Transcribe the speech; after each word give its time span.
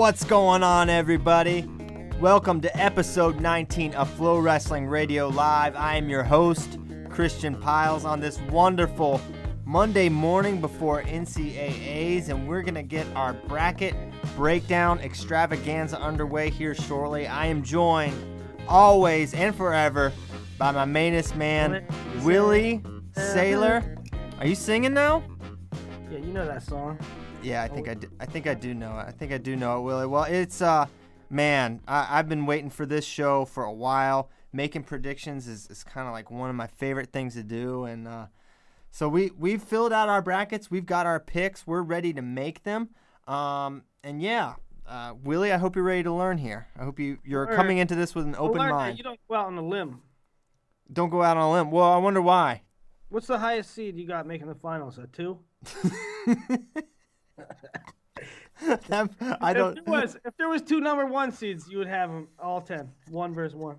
What's 0.00 0.24
going 0.24 0.62
on, 0.62 0.88
everybody? 0.88 1.68
Welcome 2.18 2.62
to 2.62 2.74
episode 2.74 3.38
19 3.38 3.92
of 3.92 4.08
FloWrestling 4.16 4.88
Radio 4.88 5.28
Live. 5.28 5.76
I 5.76 5.96
am 5.96 6.08
your 6.08 6.22
host, 6.22 6.78
Christian 7.10 7.54
Pyles, 7.54 8.06
on 8.06 8.18
this 8.18 8.40
wonderful 8.48 9.20
Monday 9.66 10.08
morning 10.08 10.58
before 10.58 11.02
NCAAs, 11.02 12.30
and 12.30 12.48
we're 12.48 12.62
going 12.62 12.76
to 12.76 12.82
get 12.82 13.06
our 13.14 13.34
bracket 13.34 13.94
breakdown 14.36 15.00
extravaganza 15.00 16.00
underway 16.00 16.48
here 16.48 16.74
shortly. 16.74 17.26
I 17.26 17.44
am 17.44 17.62
joined 17.62 18.16
always 18.66 19.34
and 19.34 19.54
forever 19.54 20.14
by 20.56 20.70
my 20.70 20.86
mainest 20.86 21.36
man, 21.36 21.84
Willie 22.22 22.80
uh-huh. 22.86 23.20
Saylor. 23.20 23.98
Are 24.38 24.46
you 24.46 24.54
singing 24.54 24.94
now? 24.94 25.22
Yeah, 26.10 26.20
you 26.20 26.32
know 26.32 26.46
that 26.46 26.62
song. 26.62 26.98
Yeah, 27.42 27.62
I 27.62 27.68
think 27.68 27.88
I 27.88 27.94
do, 27.94 28.08
I 28.20 28.26
think 28.26 28.46
I 28.46 28.54
do 28.54 28.74
know 28.74 28.98
it. 28.98 29.04
I 29.08 29.12
think 29.12 29.32
I 29.32 29.38
do 29.38 29.56
know 29.56 29.78
it, 29.78 29.82
Willie. 29.82 30.06
Well, 30.06 30.24
it's 30.24 30.60
uh, 30.60 30.86
man, 31.30 31.80
I, 31.88 32.18
I've 32.18 32.28
been 32.28 32.44
waiting 32.44 32.68
for 32.68 32.84
this 32.84 33.04
show 33.04 33.44
for 33.46 33.64
a 33.64 33.72
while. 33.72 34.30
Making 34.52 34.82
predictions 34.82 35.46
is, 35.48 35.68
is 35.68 35.84
kind 35.84 36.06
of 36.06 36.12
like 36.12 36.30
one 36.30 36.50
of 36.50 36.56
my 36.56 36.66
favorite 36.66 37.12
things 37.12 37.34
to 37.34 37.42
do, 37.42 37.84
and 37.84 38.06
uh, 38.06 38.26
so 38.90 39.08
we 39.08 39.30
we've 39.38 39.62
filled 39.62 39.92
out 39.92 40.08
our 40.08 40.20
brackets. 40.20 40.70
We've 40.70 40.84
got 40.84 41.06
our 41.06 41.20
picks. 41.20 41.66
We're 41.66 41.82
ready 41.82 42.12
to 42.12 42.22
make 42.22 42.64
them. 42.64 42.90
Um, 43.26 43.84
and 44.02 44.20
yeah, 44.20 44.54
uh, 44.86 45.14
Willie, 45.22 45.52
I 45.52 45.56
hope 45.56 45.76
you're 45.76 45.84
ready 45.84 46.02
to 46.02 46.12
learn 46.12 46.36
here. 46.36 46.66
I 46.78 46.84
hope 46.84 46.98
you 46.98 47.18
you're 47.24 47.44
Alright. 47.44 47.56
coming 47.56 47.78
into 47.78 47.94
this 47.94 48.14
with 48.14 48.26
an 48.26 48.34
open 48.36 48.58
Well, 48.58 48.70
mind. 48.70 48.98
You 48.98 49.04
don't 49.04 49.20
go 49.28 49.36
out 49.36 49.46
on 49.46 49.56
a 49.56 49.62
limb. 49.62 50.02
Don't 50.92 51.10
go 51.10 51.22
out 51.22 51.36
on 51.36 51.44
a 51.44 51.52
limb. 51.52 51.70
Well, 51.70 51.90
I 51.90 51.98
wonder 51.98 52.20
why. 52.20 52.62
What's 53.08 53.28
the 53.28 53.38
highest 53.38 53.72
seed 53.72 53.96
you 53.96 54.06
got 54.06 54.26
making 54.26 54.48
the 54.48 54.54
finals? 54.54 54.98
A 54.98 55.06
two? 55.06 55.38
That- 58.88 59.10
I 59.40 59.52
If 59.52 59.56
don't. 59.56 59.74
there 59.84 59.84
was 60.00 60.16
if 60.24 60.36
there 60.36 60.48
was 60.48 60.60
two 60.62 60.80
number 60.80 61.06
one 61.06 61.32
seeds, 61.32 61.66
you 61.70 61.78
would 61.78 61.86
have 61.88 62.10
them 62.10 62.28
all 62.38 62.60
ten. 62.60 62.90
One 63.08 63.34
versus 63.34 63.56
one. 63.56 63.76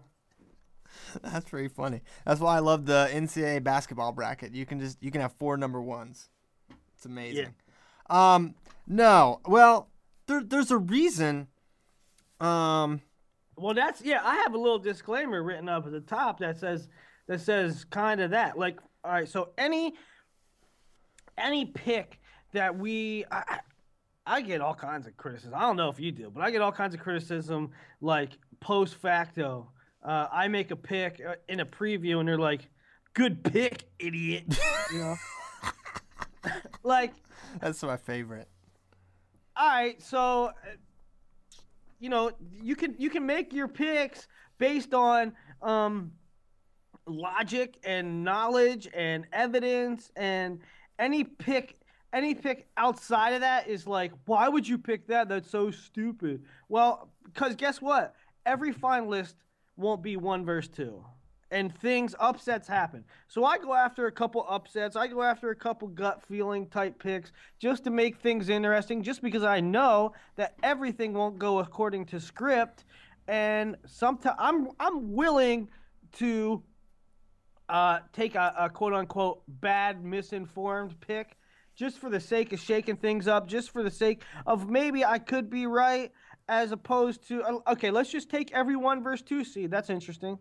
That's 1.22 1.48
pretty 1.48 1.68
funny. 1.68 2.02
That's 2.26 2.40
why 2.42 2.56
I 2.56 2.60
love 2.60 2.86
the 2.88 3.08
NCAA 3.14 3.64
basketball 3.64 4.12
bracket. 4.12 4.54
You 4.56 4.66
can 4.66 4.80
just 4.80 4.98
you 5.02 5.12
can 5.12 5.22
have 5.22 5.34
four 5.34 5.56
number 5.56 5.80
ones. 5.82 6.30
It's 6.96 7.06
amazing. 7.06 7.54
Yeah. 8.10 8.34
Um, 8.34 8.56
no, 8.88 9.40
well, 9.46 9.90
there, 10.28 10.44
there's 10.44 10.72
a 10.72 10.78
reason. 10.78 11.48
Um, 12.40 13.02
Well, 13.56 13.76
that's 13.76 14.02
yeah. 14.02 14.22
I 14.24 14.38
have 14.38 14.56
a 14.56 14.58
little 14.58 14.80
disclaimer 14.80 15.44
written 15.44 15.70
up 15.70 15.86
at 15.86 15.92
the 15.92 16.02
top 16.02 16.40
that 16.40 16.58
says 16.60 16.90
that 17.28 17.40
says 17.40 17.86
kind 17.86 18.20
of 18.20 18.32
that. 18.32 18.58
Like, 18.58 18.80
all 19.04 19.12
right, 19.12 19.30
so 19.30 19.50
any 19.60 19.94
any 21.38 21.66
pick 21.66 22.20
that 22.54 22.78
we. 22.78 23.26
I, 23.32 23.60
I- 24.26 24.42
get 24.42 24.62
all 24.62 24.76
kinds 24.76 25.08
of 25.08 25.18
criticism. 25.18 25.54
I 25.56 25.62
don't 25.62 25.76
know 25.76 25.90
if 25.90 26.00
you 26.00 26.12
do, 26.12 26.30
but 26.34 26.42
I 26.42 26.52
get 26.52 26.62
all 26.62 26.72
kinds 26.72 26.94
of 26.94 27.02
criticism, 27.02 27.72
like 28.00 28.32
post 28.60 28.96
facto. 28.96 29.70
Uh, 30.04 30.28
I 30.32 30.48
make 30.48 30.72
a 30.72 30.76
pick 30.76 31.22
uh, 31.28 31.36
in 31.50 31.60
a 31.60 31.66
preview, 31.66 32.20
and 32.20 32.28
they're 32.30 32.38
like, 32.38 32.70
"Good 33.14 33.44
pick, 33.44 33.84
idiot." 34.00 34.46
you 34.94 35.00
know, 35.00 35.16
like, 36.84 37.14
that's 37.60 37.82
my 37.84 37.98
favorite. 37.98 38.48
all 39.56 39.68
right, 39.68 40.02
so 40.02 40.52
you 42.00 42.10
know, 42.10 42.32
you 42.62 42.76
can 42.76 42.96
you 42.98 43.10
can 43.10 43.26
make 43.26 43.54
your 43.54 43.68
picks 43.68 44.28
based 44.58 44.94
on 44.94 45.34
um, 45.62 46.12
logic 47.06 47.78
and 47.84 48.24
knowledge 48.24 48.88
and 48.94 49.26
evidence, 49.34 50.12
and 50.16 50.60
any 51.00 51.24
pick 51.24 51.76
any 52.14 52.36
pick 52.36 52.68
outside 52.78 53.34
of 53.34 53.42
that 53.42 53.68
is 53.68 53.88
like, 53.88 54.12
why 54.26 54.50
would 54.50 54.68
you 54.68 54.78
pick 54.78 55.08
that? 55.08 55.30
That's 55.30 55.50
so 55.50 55.72
stupid. 55.72 56.44
Well, 56.68 57.10
because 57.24 57.56
guess 57.56 57.82
what? 57.82 58.16
Every 58.46 58.74
finalist 58.74 59.36
won't 59.78 60.04
be 60.04 60.18
one 60.18 60.46
versus 60.46 60.72
two. 60.72 61.06
And 61.52 61.78
things, 61.80 62.16
upsets 62.18 62.68
happen. 62.68 63.04
So 63.28 63.44
I 63.44 63.58
go 63.58 63.74
after 63.74 64.08
a 64.08 64.12
couple 64.12 64.46
upsets. 64.48 64.96
I 64.96 65.08
go 65.08 65.22
after 65.22 65.50
a 65.50 65.56
couple 65.56 65.90
gut 65.90 66.22
feeling 66.26 66.68
type 66.68 66.98
picks 66.98 67.34
just 67.60 67.84
to 67.84 67.90
make 67.90 68.18
things 68.22 68.48
interesting, 68.48 69.04
just 69.04 69.22
because 69.22 69.44
I 69.44 69.60
know 69.60 70.14
that 70.38 70.56
everything 70.64 71.14
won't 71.14 71.40
go 71.40 71.60
according 71.60 72.06
to 72.08 72.22
script. 72.22 72.86
And 73.28 73.76
sometimes 73.86 74.38
I'm 74.40 74.70
I'm 74.80 75.14
willing 75.14 75.68
to 76.14 76.64
uh, 77.68 78.00
take 78.14 78.36
a, 78.36 78.54
a 78.58 78.70
quote 78.70 78.94
unquote 78.94 79.44
bad 79.48 80.04
misinformed 80.04 81.00
pick 81.02 81.38
just 81.76 82.00
for 82.00 82.10
the 82.10 82.20
sake 82.20 82.54
of 82.54 82.60
shaking 82.60 82.96
things 82.96 83.28
up, 83.28 83.48
just 83.48 83.72
for 83.72 83.84
the 83.84 83.92
sake 83.92 84.22
of 84.46 84.70
maybe 84.70 85.04
I 85.06 85.20
could 85.20 85.50
be 85.50 85.66
right, 85.66 86.12
as 86.48 86.72
opposed 86.72 87.28
to 87.30 87.44
uh, 87.44 87.72
okay, 87.72 87.92
let's 87.92 88.10
just 88.10 88.30
take 88.30 88.52
every 88.52 88.76
one 88.76 89.04
versus 89.04 89.26
two 89.26 89.44
seed. 89.44 89.72
That's 89.72 89.90
interesting. 89.90 90.38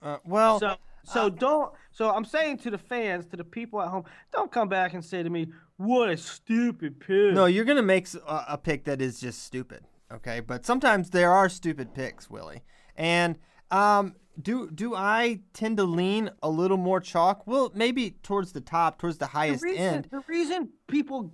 Uh, 0.00 0.18
well, 0.24 0.60
So 0.60 0.76
so 1.04 1.30
don't 1.30 1.72
so 1.90 2.10
I'm 2.10 2.24
saying 2.24 2.58
to 2.58 2.70
the 2.70 2.78
fans, 2.78 3.26
to 3.26 3.36
the 3.36 3.44
people 3.44 3.80
at 3.80 3.88
home, 3.88 4.04
don't 4.32 4.50
come 4.52 4.68
back 4.68 4.94
and 4.94 5.04
say 5.04 5.22
to 5.22 5.30
me, 5.30 5.48
"What 5.76 6.10
a 6.10 6.16
stupid 6.16 7.00
pick." 7.00 7.34
no, 7.34 7.46
you're 7.46 7.64
gonna 7.64 7.82
make 7.82 8.08
a 8.26 8.58
pick 8.58 8.84
that 8.84 9.00
is 9.00 9.20
just 9.20 9.42
stupid. 9.42 9.84
Okay, 10.10 10.40
but 10.40 10.64
sometimes 10.64 11.10
there 11.10 11.30
are 11.30 11.48
stupid 11.48 11.94
picks, 11.94 12.30
Willie. 12.30 12.62
And 12.96 13.38
um, 13.70 14.16
do 14.40 14.70
do 14.70 14.94
I 14.94 15.40
tend 15.52 15.76
to 15.78 15.84
lean 15.84 16.30
a 16.42 16.50
little 16.50 16.76
more 16.76 17.00
chalk? 17.00 17.46
Well, 17.46 17.72
maybe 17.74 18.12
towards 18.22 18.52
the 18.52 18.60
top, 18.60 18.98
towards 18.98 19.18
the 19.18 19.26
the 19.26 19.32
highest 19.32 19.62
reason, 19.62 19.82
end. 19.82 20.08
the 20.10 20.22
reason 20.26 20.70
people 20.86 21.32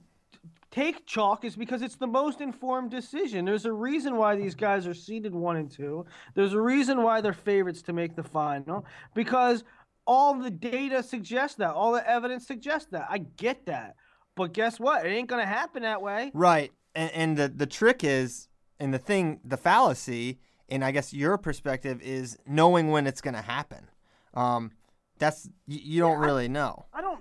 take 0.70 1.06
chalk 1.06 1.44
is 1.44 1.54
because 1.54 1.82
it's 1.82 1.94
the 1.94 2.06
most 2.06 2.40
informed 2.40 2.90
decision. 2.90 3.44
There's 3.44 3.64
a 3.64 3.72
reason 3.72 4.16
why 4.16 4.34
these 4.34 4.54
guys 4.56 4.86
are 4.86 4.94
seeded 4.94 5.32
one 5.32 5.56
and 5.56 5.70
two. 5.70 6.04
There's 6.34 6.52
a 6.52 6.60
reason 6.60 7.02
why 7.02 7.20
they're 7.20 7.32
favorites 7.32 7.82
to 7.82 7.92
make 7.92 8.16
the 8.16 8.24
final 8.24 8.84
because 9.14 9.62
all 10.06 10.34
the 10.34 10.50
data 10.50 11.02
suggests 11.02 11.56
that. 11.58 11.70
All 11.70 11.92
the 11.92 12.08
evidence 12.08 12.46
suggests 12.46 12.88
that. 12.90 13.06
I 13.08 13.18
get 13.18 13.66
that. 13.66 13.94
But 14.34 14.52
guess 14.52 14.80
what? 14.80 15.06
It 15.06 15.10
ain't 15.10 15.28
going 15.28 15.42
to 15.42 15.48
happen 15.48 15.82
that 15.82 16.02
way. 16.02 16.32
Right. 16.34 16.72
And, 16.94 17.10
and 17.12 17.36
the, 17.36 17.48
the 17.48 17.66
trick 17.66 18.02
is, 18.02 18.48
and 18.80 18.92
the 18.92 18.98
thing, 18.98 19.40
the 19.44 19.56
fallacy, 19.56 20.40
and 20.68 20.84
I 20.84 20.90
guess 20.90 21.12
your 21.12 21.36
perspective 21.38 22.00
is 22.02 22.38
knowing 22.46 22.90
when 22.90 23.06
it's 23.06 23.20
going 23.20 23.34
to 23.34 23.42
happen. 23.42 23.88
Um, 24.34 24.72
that's 25.18 25.48
you, 25.66 25.80
you 25.82 26.00
don't 26.00 26.18
really 26.18 26.48
know. 26.48 26.86
I 26.92 27.00
don't 27.00 27.20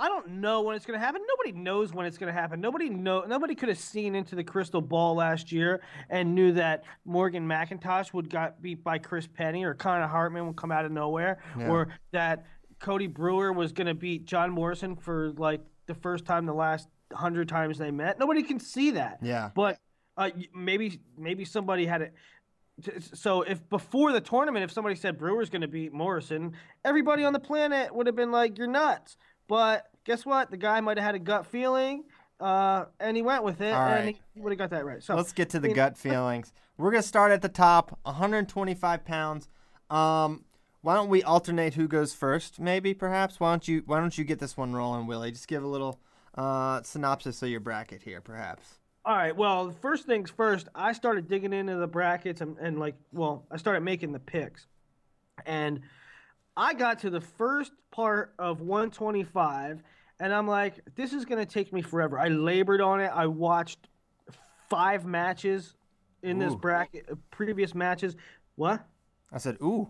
I 0.00 0.06
don't 0.08 0.28
know 0.40 0.62
when 0.62 0.76
it's 0.76 0.86
going 0.86 0.98
to 0.98 1.04
happen. 1.04 1.20
Nobody 1.28 1.58
knows 1.60 1.92
when 1.92 2.06
it's 2.06 2.18
going 2.18 2.32
to 2.32 2.40
happen. 2.40 2.60
Nobody 2.60 2.88
know 2.88 3.24
nobody 3.26 3.54
could 3.56 3.68
have 3.68 3.78
seen 3.78 4.14
into 4.14 4.36
the 4.36 4.44
crystal 4.44 4.80
ball 4.80 5.16
last 5.16 5.50
year 5.50 5.80
and 6.08 6.34
knew 6.34 6.52
that 6.52 6.84
Morgan 7.04 7.48
McIntosh 7.48 8.12
would 8.12 8.30
got 8.30 8.62
beat 8.62 8.84
by 8.84 8.98
Chris 8.98 9.26
Penny 9.26 9.64
or 9.64 9.74
Connor 9.74 10.06
Hartman 10.06 10.46
would 10.46 10.56
come 10.56 10.70
out 10.70 10.84
of 10.84 10.92
nowhere 10.92 11.38
Yeah. 11.58 11.68
or 11.68 11.88
that 12.12 12.46
Cody 12.78 13.08
Brewer 13.08 13.52
was 13.52 13.72
going 13.72 13.88
to 13.88 13.94
beat 13.94 14.24
Jon 14.24 14.52
Morrison 14.52 14.94
for 14.94 15.32
like 15.32 15.62
the 15.86 15.94
first 15.94 16.24
time 16.24 16.46
the 16.46 16.54
last 16.54 16.86
100 17.10 17.48
times 17.48 17.78
they 17.78 17.90
met. 17.90 18.20
Nobody 18.20 18.44
can 18.44 18.60
see 18.60 18.92
that. 18.92 19.18
Yeah. 19.20 19.50
But 19.52 19.78
uh, 20.16 20.30
maybe 20.54 21.00
maybe 21.16 21.44
somebody 21.44 21.86
had 21.86 22.02
it 22.02 22.14
so 23.14 23.42
if 23.42 23.66
before 23.68 24.12
the 24.12 24.20
tournament, 24.20 24.64
if 24.64 24.72
somebody 24.72 24.94
said 24.94 25.18
Brewer's 25.18 25.50
going 25.50 25.62
to 25.62 25.68
beat 25.68 25.92
Morrison, 25.92 26.52
everybody 26.84 27.24
on 27.24 27.32
the 27.32 27.40
planet 27.40 27.94
would 27.94 28.06
have 28.06 28.16
been 28.16 28.30
like, 28.32 28.58
"You're 28.58 28.66
nuts." 28.66 29.16
But 29.48 29.86
guess 30.04 30.24
what? 30.26 30.50
The 30.50 30.56
guy 30.56 30.80
might 30.80 30.98
have 30.98 31.04
had 31.04 31.14
a 31.14 31.18
gut 31.18 31.46
feeling, 31.46 32.04
uh, 32.40 32.86
and 33.00 33.16
he 33.16 33.22
went 33.22 33.44
with 33.44 33.60
it, 33.60 33.72
All 33.72 33.86
and 33.88 34.06
right. 34.06 34.18
he 34.34 34.40
would 34.40 34.52
have 34.52 34.58
got 34.58 34.70
that 34.70 34.84
right. 34.84 35.02
So 35.02 35.16
Let's 35.16 35.32
get 35.32 35.50
to 35.50 35.60
the 35.60 35.68
I 35.68 35.70
mean, 35.70 35.76
gut 35.76 35.98
feelings. 35.98 36.52
We're 36.76 36.90
gonna 36.90 37.02
start 37.02 37.32
at 37.32 37.42
the 37.42 37.48
top, 37.48 37.98
125 38.02 39.04
pounds. 39.04 39.48
Um, 39.90 40.44
why 40.82 40.94
don't 40.94 41.08
we 41.08 41.22
alternate 41.22 41.74
who 41.74 41.88
goes 41.88 42.14
first? 42.14 42.60
Maybe, 42.60 42.94
perhaps. 42.94 43.40
Why 43.40 43.50
don't 43.50 43.66
you 43.66 43.82
Why 43.86 44.00
don't 44.00 44.16
you 44.16 44.24
get 44.24 44.38
this 44.38 44.56
one 44.56 44.72
rolling, 44.74 45.06
Willie? 45.06 45.32
Just 45.32 45.48
give 45.48 45.64
a 45.64 45.66
little 45.66 45.98
uh, 46.36 46.82
synopsis 46.82 47.42
of 47.42 47.48
your 47.48 47.60
bracket 47.60 48.02
here, 48.02 48.20
perhaps. 48.20 48.77
All 49.08 49.16
right. 49.16 49.34
Well, 49.34 49.70
first 49.80 50.04
things 50.04 50.28
first, 50.28 50.68
I 50.74 50.92
started 50.92 51.28
digging 51.28 51.54
into 51.54 51.76
the 51.76 51.86
brackets 51.86 52.42
and, 52.42 52.58
and 52.58 52.78
like, 52.78 52.94
well, 53.10 53.46
I 53.50 53.56
started 53.56 53.80
making 53.80 54.12
the 54.12 54.18
picks. 54.18 54.66
And 55.46 55.80
I 56.58 56.74
got 56.74 56.98
to 56.98 57.10
the 57.10 57.22
first 57.22 57.72
part 57.90 58.34
of 58.38 58.60
125, 58.60 59.82
and 60.20 60.34
I'm 60.34 60.46
like, 60.46 60.80
this 60.94 61.14
is 61.14 61.24
going 61.24 61.38
to 61.38 61.50
take 61.50 61.72
me 61.72 61.80
forever. 61.80 62.18
I 62.18 62.28
labored 62.28 62.82
on 62.82 63.00
it. 63.00 63.10
I 63.14 63.28
watched 63.28 63.88
five 64.68 65.06
matches 65.06 65.74
in 66.22 66.38
this 66.38 66.54
bracket, 66.54 67.06
uh, 67.10 67.14
previous 67.30 67.74
matches. 67.74 68.14
What? 68.56 68.84
I 69.32 69.38
said, 69.38 69.56
"Ooh, 69.62 69.88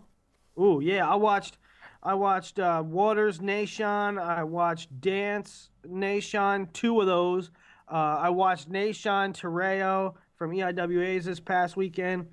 Ooh, 0.60 0.80
yeah, 0.80 1.08
I 1.08 1.16
watched 1.16 1.58
I 2.04 2.14
watched 2.14 2.60
uh, 2.60 2.84
Waters 2.86 3.40
Nahshon, 3.40 4.22
I 4.22 4.44
watched 4.44 5.00
Dance 5.00 5.70
Nahshon, 5.84 6.72
two 6.72 7.00
of 7.00 7.08
those. 7.08 7.50
Uh, 7.90 8.18
I 8.20 8.30
watched 8.30 8.70
Nahshon 8.70 9.38
Terreo 9.38 10.14
from 10.36 10.52
EIWAs 10.52 11.24
this 11.24 11.40
past 11.40 11.76
weekend. 11.76 12.26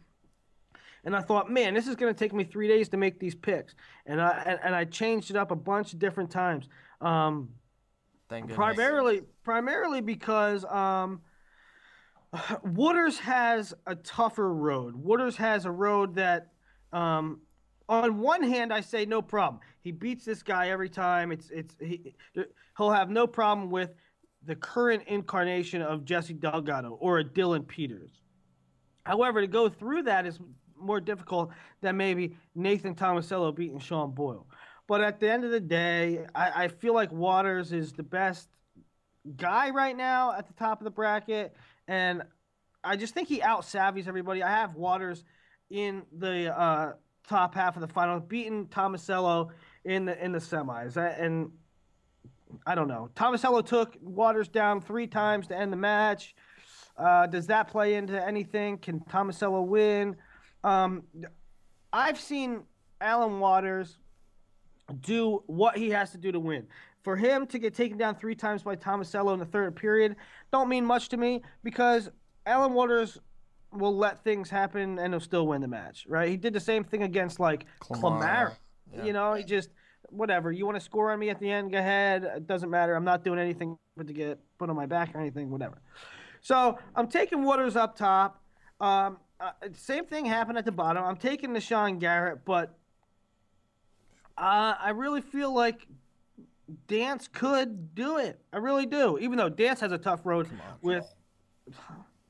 And 1.04 1.16
I 1.16 1.22
thought, 1.22 1.52
man, 1.52 1.76
this 1.76 1.88
is 1.88 1.96
going 1.96 2.14
to 2.14 2.18
take 2.18 2.34
me 2.34 2.44
three 2.44 2.68
days 2.68 2.90
to 2.90 2.98
make 2.98 3.20
these 3.20 3.36
picks. 3.36 3.76
And 4.06 4.20
I 4.20 4.44
and, 4.46 4.60
and 4.64 4.76
I 4.76 4.86
changed 4.86 5.30
it 5.30 5.38
up 5.38 5.52
a 5.52 5.56
bunch 5.56 5.94
of 5.94 6.00
different 6.00 6.32
times. 6.32 6.68
Um, 7.00 7.50
thank 8.28 8.48
goodness." 8.48 8.56
primarily 8.56 9.22
primarily 9.44 10.02
because 10.02 10.66
um, 10.66 11.22
Waters 12.64 13.20
has 13.20 13.74
a 13.86 13.96
tougher 13.96 14.54
road. 14.54 14.96
Waters 14.96 15.38
has 15.38 15.66
a 15.66 15.72
road 15.72 16.16
that, 16.16 16.52
um, 16.92 17.42
on 17.88 18.20
one 18.20 18.42
hand, 18.42 18.74
I 18.74 18.82
say 18.82 19.06
no 19.06 19.22
problem. 19.22 19.62
He 19.82 19.92
beats 19.92 20.26
this 20.26 20.42
guy 20.42 20.70
every 20.70 20.90
time. 20.90 21.32
It's 21.32 21.52
it's 21.52 21.76
he, 21.80 22.16
he'll 22.78 22.92
have 22.92 23.12
no 23.12 23.28
problem 23.28 23.70
with 23.70 23.94
the 24.46 24.56
current 24.56 25.04
incarnation 25.08 25.82
of 25.82 26.06
Jesse 26.06 26.34
Delgado 26.34 26.98
or 27.00 27.20
a 27.20 27.24
Dylan 27.24 27.68
Peters. 27.68 28.12
However, 29.04 29.42
to 29.42 29.48
go 29.48 29.70
through 29.70 30.04
that 30.04 30.26
is 30.26 30.40
more 30.80 31.00
difficult 31.00 31.52
than 31.82 31.98
maybe 31.98 32.36
Nathan 32.54 32.96
Tomasello 32.96 33.56
beating 33.56 33.80
Sean 33.80 34.12
Boyle. 34.12 34.48
But 34.88 35.02
at 35.02 35.20
the 35.20 35.32
end 35.32 35.44
of 35.44 35.52
the 35.52 35.60
day, 35.60 36.26
I, 36.36 36.66
I 36.66 36.68
feel 36.68 36.94
like 36.94 37.12
Waters 37.12 37.72
is 37.72 37.94
the 37.94 38.04
best 38.04 38.50
guy 39.36 39.72
right 39.72 39.98
now 39.98 40.34
at 40.34 40.48
the 40.48 40.54
top 40.54 40.80
of 40.80 40.86
the 40.86 40.92
bracket, 40.92 41.56
and 41.88 42.24
I 42.84 42.96
just 42.96 43.14
think 43.14 43.28
he 43.28 43.42
out 43.42 43.62
savvies 43.62 44.08
everybody. 44.08 44.44
I 44.44 44.52
have 44.52 44.76
Waters 44.76 45.24
in 45.72 46.04
the 46.16 46.56
uh, 46.56 46.94
top 47.28 47.56
half 47.56 47.76
of 47.76 47.82
the 47.82 47.88
final, 47.88 48.20
beating 48.20 48.68
Tomasello 48.68 49.50
in 49.84 50.06
the 50.06 50.24
in 50.24 50.32
the 50.32 50.40
semis, 50.40 50.98
and 50.98 51.52
I 52.66 52.76
don't 52.76 52.88
know. 52.88 53.10
Tomasello 53.16 53.66
took 53.66 53.96
Waters 54.02 54.48
down 54.48 54.82
three 54.82 55.08
times 55.08 55.48
to 55.48 55.58
end 55.58 55.72
the 55.72 55.78
match. 55.78 56.36
Uh, 56.98 57.28
does 57.28 57.48
that 57.48 57.68
play 57.68 57.96
into 57.96 58.26
anything? 58.26 58.78
Can 58.78 59.00
Tomasello 59.02 59.66
win? 59.66 60.16
Um, 60.64 61.04
I've 61.92 62.20
seen 62.20 62.64
Alan 63.02 63.40
Waters 63.40 63.98
do 65.02 65.44
what 65.48 65.78
he 65.78 65.90
has 65.90 66.12
to 66.12 66.18
do 66.18 66.32
to 66.32 66.40
win. 66.40 66.68
For 67.04 67.16
him 67.16 67.46
to 67.48 67.60
get 67.60 67.76
taken 67.76 67.98
down 67.98 68.16
three 68.16 68.36
times 68.36 68.64
by 68.64 68.76
Tomasello 68.76 69.34
in 69.34 69.40
the 69.40 69.46
third 69.46 69.76
period 69.76 70.16
don't 70.52 70.70
mean 70.70 70.86
much 70.86 71.10
to 71.10 71.18
me 71.18 71.44
because 71.64 72.10
Alan 72.46 72.74
Waters 72.74 73.20
will 73.72 73.96
let 73.96 74.24
things 74.24 74.50
happen 74.50 74.98
and 74.98 75.14
he'll 75.14 75.20
still 75.20 75.48
win 75.48 75.62
the 75.62 75.68
match, 75.68 76.06
right? 76.08 76.30
He 76.30 76.38
did 76.38 76.54
the 76.54 76.60
same 76.60 76.84
thing 76.84 77.04
against 77.04 77.40
like 77.40 77.66
Clamara. 77.80 78.02
Clamara. 78.02 78.56
Yeah. 78.94 79.04
You 79.04 79.14
know, 79.14 79.34
he 79.34 79.44
just 79.44 79.70
whatever. 80.10 80.52
You 80.52 80.66
want 80.66 80.78
to 80.78 80.82
score 80.82 81.12
on 81.12 81.20
me 81.20 81.30
at 81.30 81.40
the 81.40 81.50
end? 81.50 81.72
Go 81.72 81.78
ahead. 81.78 82.24
It 82.24 82.48
doesn't 82.48 82.70
matter. 82.70 82.96
I'm 82.96 83.04
not 83.04 83.24
doing 83.24 83.40
anything 83.40 83.78
but 83.98 84.08
to 84.08 84.14
get 84.14 84.40
put 84.58 84.70
on 84.70 84.76
my 84.76 84.86
back 84.86 85.16
or 85.16 85.20
anything. 85.20 85.50
Whatever. 85.50 85.82
So 86.42 86.78
I'm 86.96 87.08
taking 87.08 87.44
Waters 87.44 87.76
up 87.76 87.96
top. 87.96 88.42
Um, 88.80 89.18
uh, 89.40 89.52
same 89.74 90.06
thing 90.06 90.26
happened 90.26 90.58
at 90.58 90.66
the 90.66 90.72
bottom. 90.72 91.04
I'm 91.04 91.18
taking 91.18 91.52
Nahshon 91.52 92.00
Garrett, 92.00 92.46
but 92.46 92.78
uh, 94.38 94.76
I 94.80 94.92
really 94.92 95.22
feel 95.22 95.54
like 95.54 95.88
Dance 96.88 97.28
could 97.32 97.94
do 97.96 98.18
it. 98.18 98.40
I 98.54 98.58
really 98.58 98.86
do. 98.86 99.18
Even 99.20 99.38
though 99.38 99.50
Dance 99.50 99.80
has 99.82 99.92
a 99.92 99.98
tough 99.98 100.26
road 100.26 100.48
with. 100.82 101.06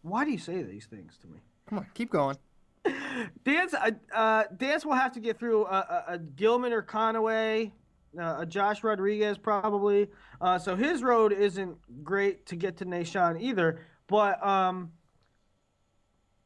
Why 0.02 0.24
do 0.24 0.32
you 0.32 0.38
say 0.38 0.62
these 0.62 0.86
things 0.86 1.18
to 1.22 1.28
me? 1.28 1.40
Come 1.68 1.80
on, 1.80 1.88
keep 1.94 2.12
going. 2.12 2.38
Dance, 3.44 3.74
uh, 3.74 3.92
uh, 4.14 4.44
Dance 4.56 4.86
will 4.86 4.94
have 4.94 5.14
to 5.14 5.20
get 5.20 5.40
through 5.40 5.66
a, 5.66 5.70
a, 6.08 6.14
a 6.14 6.18
Gilman 6.20 6.74
or 6.74 6.84
Conaway, 6.84 7.72
uh, 8.20 8.38
a 8.40 8.46
Josh 8.46 8.84
Rodriguez 8.84 9.38
probably. 9.38 10.10
Uh, 10.40 10.60
so 10.60 10.76
his 10.76 11.04
road 11.04 11.34
isn't 11.34 11.78
great 12.04 12.46
to 12.48 12.56
get 12.56 12.78
to 12.78 12.86
Nahshon 12.86 13.42
either. 13.42 13.80
But 14.08 14.46
um, 14.46 14.92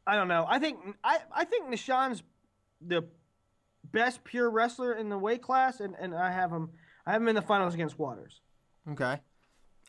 I 0.07 0.15
don't 0.15 0.27
know. 0.27 0.45
I 0.47 0.59
think 0.59 0.79
I, 1.03 1.19
I 1.33 1.45
think 1.45 1.67
Nahshon's 1.67 2.23
the 2.81 3.03
best 3.83 4.23
pure 4.23 4.49
wrestler 4.49 4.93
in 4.93 5.09
the 5.09 5.17
weight 5.17 5.41
class, 5.41 5.79
and, 5.79 5.95
and 5.99 6.15
I 6.15 6.31
have 6.31 6.51
him. 6.51 6.69
I 7.05 7.11
have 7.13 7.21
him 7.21 7.27
in 7.27 7.35
the 7.35 7.41
finals 7.41 7.73
against 7.73 7.99
Waters. 7.99 8.41
Okay. 8.91 9.19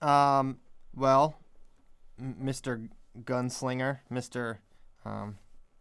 Um. 0.02 0.58
Well, 0.94 1.36
Mr. 2.20 2.88
Gunslinger, 3.22 4.00
Mr. 4.10 4.58
Um, 5.04 5.38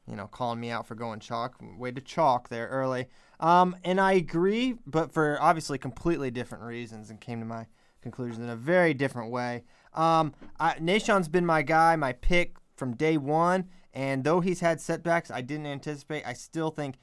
you 0.09 0.15
know, 0.15 0.27
calling 0.27 0.59
me 0.59 0.71
out 0.71 0.87
for 0.87 0.95
going 0.95 1.19
chalk. 1.19 1.55
Way 1.77 1.91
to 1.91 2.01
chalk 2.01 2.49
there 2.49 2.67
early. 2.67 3.07
Um, 3.39 3.75
and 3.83 4.01
I 4.01 4.13
agree, 4.13 4.75
but 4.85 5.13
for 5.13 5.37
obviously 5.39 5.77
completely 5.77 6.31
different 6.31 6.63
reasons, 6.63 7.09
and 7.09 7.21
came 7.21 7.39
to 7.39 7.45
my 7.45 7.67
conclusion 8.01 8.43
in 8.43 8.49
a 8.49 8.55
very 8.55 8.93
different 8.93 9.31
way. 9.31 9.63
Um, 9.93 10.33
I, 10.59 10.75
Nahshon's 10.79 11.27
been 11.27 11.45
my 11.45 11.61
guy, 11.61 11.95
my 11.95 12.13
pick 12.13 12.55
from 12.75 12.95
day 12.95 13.17
one, 13.17 13.69
and 13.93 14.23
though 14.23 14.39
he's 14.39 14.59
had 14.59 14.81
setbacks, 14.81 15.31
I 15.31 15.41
didn't 15.41 15.67
anticipate. 15.67 16.25
I 16.25 16.33
still 16.33 16.71
think, 16.71 16.97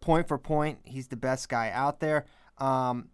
point 0.00 0.28
for 0.28 0.38
point, 0.38 0.78
he's 0.84 1.08
the 1.08 1.16
best 1.16 1.48
guy 1.48 1.70
out 1.70 2.00
there. 2.00 2.26
Um, 2.58 3.08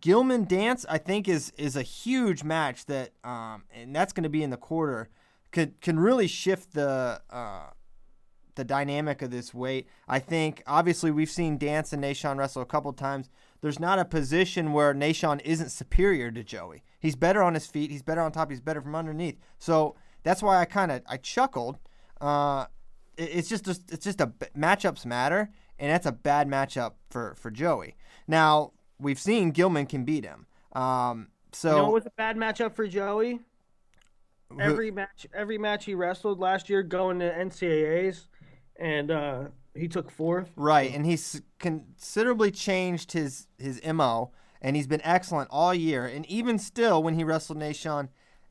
Gilman 0.00 0.44
Dance, 0.44 0.84
I 0.88 0.98
think, 0.98 1.28
is 1.28 1.52
is 1.56 1.76
a 1.76 1.82
huge 1.82 2.44
match 2.44 2.86
that, 2.86 3.12
um, 3.24 3.64
and 3.74 3.94
that's 3.94 4.12
going 4.12 4.24
to 4.24 4.28
be 4.28 4.42
in 4.42 4.50
the 4.50 4.56
quarter. 4.56 5.08
Could 5.50 5.80
can 5.80 5.98
really 5.98 6.26
shift 6.26 6.74
the 6.74 7.22
uh, 7.30 7.68
the 8.58 8.64
dynamic 8.64 9.22
of 9.22 9.30
this 9.30 9.54
weight. 9.54 9.88
I 10.06 10.18
think 10.18 10.62
obviously 10.66 11.10
we've 11.10 11.30
seen 11.30 11.56
Dance 11.56 11.94
and 11.94 12.04
Nahshon 12.04 12.36
wrestle 12.36 12.60
a 12.60 12.66
couple 12.66 12.92
times. 12.92 13.30
There's 13.62 13.80
not 13.80 13.98
a 13.98 14.04
position 14.04 14.72
where 14.74 14.92
Nahshon 14.92 15.40
isn't 15.44 15.70
superior 15.70 16.30
to 16.30 16.44
Joey. 16.44 16.82
He's 17.00 17.16
better 17.16 17.42
on 17.42 17.54
his 17.54 17.66
feet. 17.66 17.90
He's 17.90 18.02
better 18.02 18.20
on 18.20 18.30
top. 18.32 18.50
He's 18.50 18.60
better 18.60 18.82
from 18.82 18.94
underneath. 18.94 19.38
So 19.58 19.96
that's 20.24 20.42
why 20.42 20.58
I 20.60 20.64
kind 20.66 20.92
of 20.92 21.00
I 21.08 21.16
chuckled. 21.16 21.78
Uh, 22.20 22.66
it- 23.16 23.30
it's 23.32 23.48
just 23.48 23.66
a, 23.66 23.78
it's 23.90 24.04
just 24.04 24.20
a 24.20 24.26
matchups 24.56 25.06
matter, 25.06 25.50
and 25.78 25.90
that's 25.90 26.06
a 26.06 26.12
bad 26.12 26.48
matchup 26.48 26.92
for 27.10 27.34
for 27.36 27.50
Joey. 27.50 27.96
Now 28.26 28.72
we've 29.00 29.18
seen 29.18 29.50
Gilman 29.52 29.86
can 29.86 30.04
beat 30.04 30.24
him. 30.24 30.46
Um, 30.72 31.28
so 31.52 31.70
you 31.70 31.76
know 31.76 31.84
what 31.84 31.92
was 31.94 32.06
a 32.06 32.10
bad 32.16 32.36
matchup 32.36 32.74
for 32.74 32.86
Joey? 32.86 33.40
who- 34.50 34.60
every 34.60 34.90
match 34.90 35.26
every 35.34 35.58
match 35.58 35.84
he 35.84 35.94
wrestled 35.94 36.38
last 36.40 36.70
year 36.70 36.82
going 36.82 37.18
to 37.18 37.30
NCAAs 37.30 38.28
and 38.78 39.10
uh, 39.10 39.44
he 39.74 39.88
took 39.88 40.10
fourth. 40.10 40.50
Right, 40.56 40.92
and 40.94 41.04
he's 41.04 41.42
considerably 41.58 42.50
changed 42.50 43.12
his 43.12 43.46
his 43.58 43.80
mo, 43.84 44.32
and 44.60 44.76
he's 44.76 44.86
been 44.86 45.02
excellent 45.04 45.48
all 45.50 45.74
year. 45.74 46.06
And 46.06 46.26
even 46.26 46.58
still, 46.58 47.02
when 47.02 47.14
he 47.14 47.24
wrestled 47.24 47.58
Nahshon 47.58 48.08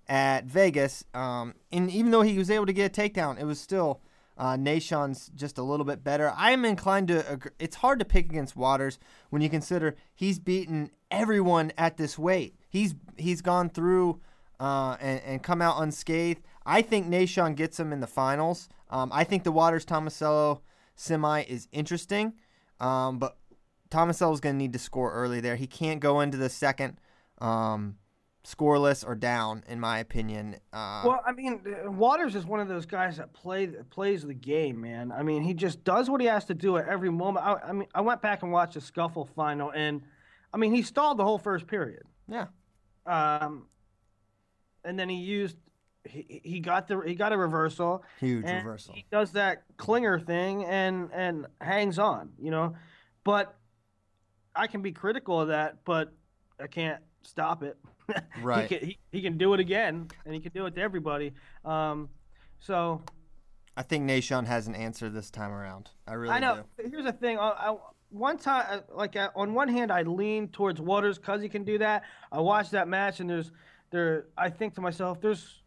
at 0.07 0.45
Vegas, 0.45 1.03
um, 1.13 1.55
and 1.71 1.89
even 1.91 2.11
though 2.11 2.21
he 2.21 2.37
was 2.37 2.49
able 2.49 2.65
to 2.65 2.73
get 2.73 2.97
a 2.97 3.01
takedown, 3.01 3.39
it 3.39 3.45
was 3.45 3.59
still 3.59 4.01
uh, 4.37 4.55
Nahshon's 4.55 5.29
just 5.35 5.57
a 5.57 5.63
little 5.63 5.85
bit 5.85 6.03
better. 6.03 6.31
I 6.35 6.51
am 6.51 6.65
inclined 6.65 7.07
to. 7.09 7.29
Agree. 7.31 7.51
It's 7.59 7.77
hard 7.77 7.99
to 7.99 8.05
pick 8.05 8.25
against 8.25 8.55
Waters 8.55 8.99
when 9.29 9.41
you 9.41 9.49
consider 9.49 9.95
he's 10.13 10.39
beaten 10.39 10.91
everyone 11.09 11.71
at 11.77 11.97
this 11.97 12.17
weight. 12.17 12.55
He's 12.69 12.95
he's 13.17 13.41
gone 13.41 13.69
through 13.69 14.21
uh, 14.59 14.97
and, 14.99 15.21
and 15.25 15.43
come 15.43 15.61
out 15.61 15.81
unscathed. 15.81 16.41
I 16.65 16.81
think 16.81 17.07
Nahshon 17.07 17.55
gets 17.55 17.79
him 17.79 17.91
in 17.91 17.99
the 17.99 18.07
finals. 18.07 18.69
Um, 18.89 19.11
I 19.13 19.23
think 19.23 19.43
the 19.43 19.51
Waters 19.51 19.85
Tomasello 19.85 20.61
semi 20.95 21.43
is 21.43 21.67
interesting, 21.71 22.33
um, 22.79 23.19
but 23.19 23.37
Tomasello 23.89 24.33
is 24.33 24.39
going 24.39 24.55
to 24.55 24.57
need 24.57 24.73
to 24.73 24.79
score 24.79 25.11
early 25.13 25.39
there. 25.39 25.55
He 25.55 25.67
can't 25.67 25.99
go 25.99 26.21
into 26.21 26.37
the 26.37 26.49
second 26.49 26.99
um, 27.39 27.97
scoreless 28.45 29.05
or 29.05 29.15
down, 29.15 29.63
in 29.67 29.79
my 29.79 29.99
opinion. 29.99 30.55
Uh, 30.71 31.03
well, 31.05 31.21
I 31.25 31.31
mean, 31.33 31.61
Waters 31.85 32.35
is 32.35 32.45
one 32.45 32.59
of 32.59 32.67
those 32.67 32.85
guys 32.85 33.17
that 33.17 33.33
play 33.33 33.67
plays 33.89 34.23
the 34.23 34.33
game, 34.33 34.81
man. 34.81 35.11
I 35.11 35.23
mean, 35.23 35.43
he 35.43 35.53
just 35.53 35.83
does 35.83 36.09
what 36.09 36.21
he 36.21 36.27
has 36.27 36.45
to 36.45 36.53
do 36.53 36.77
at 36.77 36.87
every 36.87 37.09
moment. 37.09 37.45
I, 37.45 37.69
I 37.69 37.71
mean, 37.73 37.87
I 37.93 38.01
went 38.01 38.21
back 38.21 38.43
and 38.43 38.51
watched 38.51 38.75
the 38.75 38.81
scuffle 38.81 39.25
final, 39.35 39.71
and 39.71 40.01
I 40.53 40.57
mean, 40.57 40.73
he 40.73 40.81
stalled 40.81 41.17
the 41.17 41.23
whole 41.23 41.39
first 41.39 41.67
period. 41.67 42.03
Yeah. 42.29 42.47
Um, 43.05 43.67
and 44.83 44.97
then 44.97 45.09
he 45.09 45.17
used 45.17 45.57
he, 46.09 46.41
he 46.43 46.59
got 46.59 46.87
the 46.87 46.99
he 46.99 47.15
got 47.15 47.33
a 47.33 47.37
reversal. 47.37 48.03
Huge 48.19 48.45
reversal. 48.45 48.93
He 48.93 49.05
does 49.11 49.31
that 49.33 49.63
clinger 49.77 50.23
thing 50.25 50.65
and 50.65 51.09
and 51.13 51.47
hangs 51.61 51.99
on, 51.99 52.31
you 52.39 52.51
know. 52.51 52.75
But 53.23 53.55
I 54.55 54.67
can 54.67 54.81
be 54.81 54.91
critical 54.91 55.39
of 55.39 55.49
that, 55.49 55.83
but 55.85 56.13
I 56.59 56.67
can't 56.67 57.01
stop 57.21 57.63
it. 57.63 57.77
Right. 58.41 58.69
he, 58.69 58.77
can, 58.77 58.87
he, 58.87 58.97
he 59.11 59.21
can 59.21 59.37
do 59.37 59.53
it 59.53 59.59
again, 59.59 60.07
and 60.23 60.33
he 60.33 60.39
can 60.39 60.53
do 60.53 60.65
it 60.65 60.75
to 60.75 60.81
everybody. 60.81 61.33
Um, 61.65 62.07
so 62.57 63.01
I 63.75 63.83
think 63.83 64.09
Nahshon 64.09 64.47
has 64.47 64.67
an 64.67 64.75
answer 64.75 65.09
this 65.09 65.29
time 65.29 65.51
around. 65.51 65.91
I 66.07 66.13
really 66.13 66.33
I 66.33 66.39
know. 66.39 66.63
do. 66.77 66.89
Here's 66.89 67.03
the 67.03 67.11
thing. 67.11 67.37
I, 67.37 67.49
I, 67.49 67.75
one 68.09 68.37
time, 68.37 68.81
like 68.93 69.15
on 69.35 69.53
one 69.53 69.67
hand, 69.67 69.91
I 69.91 70.01
lean 70.01 70.47
towards 70.47 70.81
Waters 70.81 71.17
because 71.19 71.41
he 71.41 71.49
can 71.49 71.63
do 71.63 71.77
that. 71.77 72.03
I 72.31 72.39
watched 72.39 72.71
that 72.71 72.87
match, 72.87 73.19
and 73.19 73.29
there's 73.29 73.51
there. 73.91 74.25
I 74.37 74.49
think 74.49 74.73
to 74.75 74.81
myself, 74.81 75.21
there's 75.21 75.61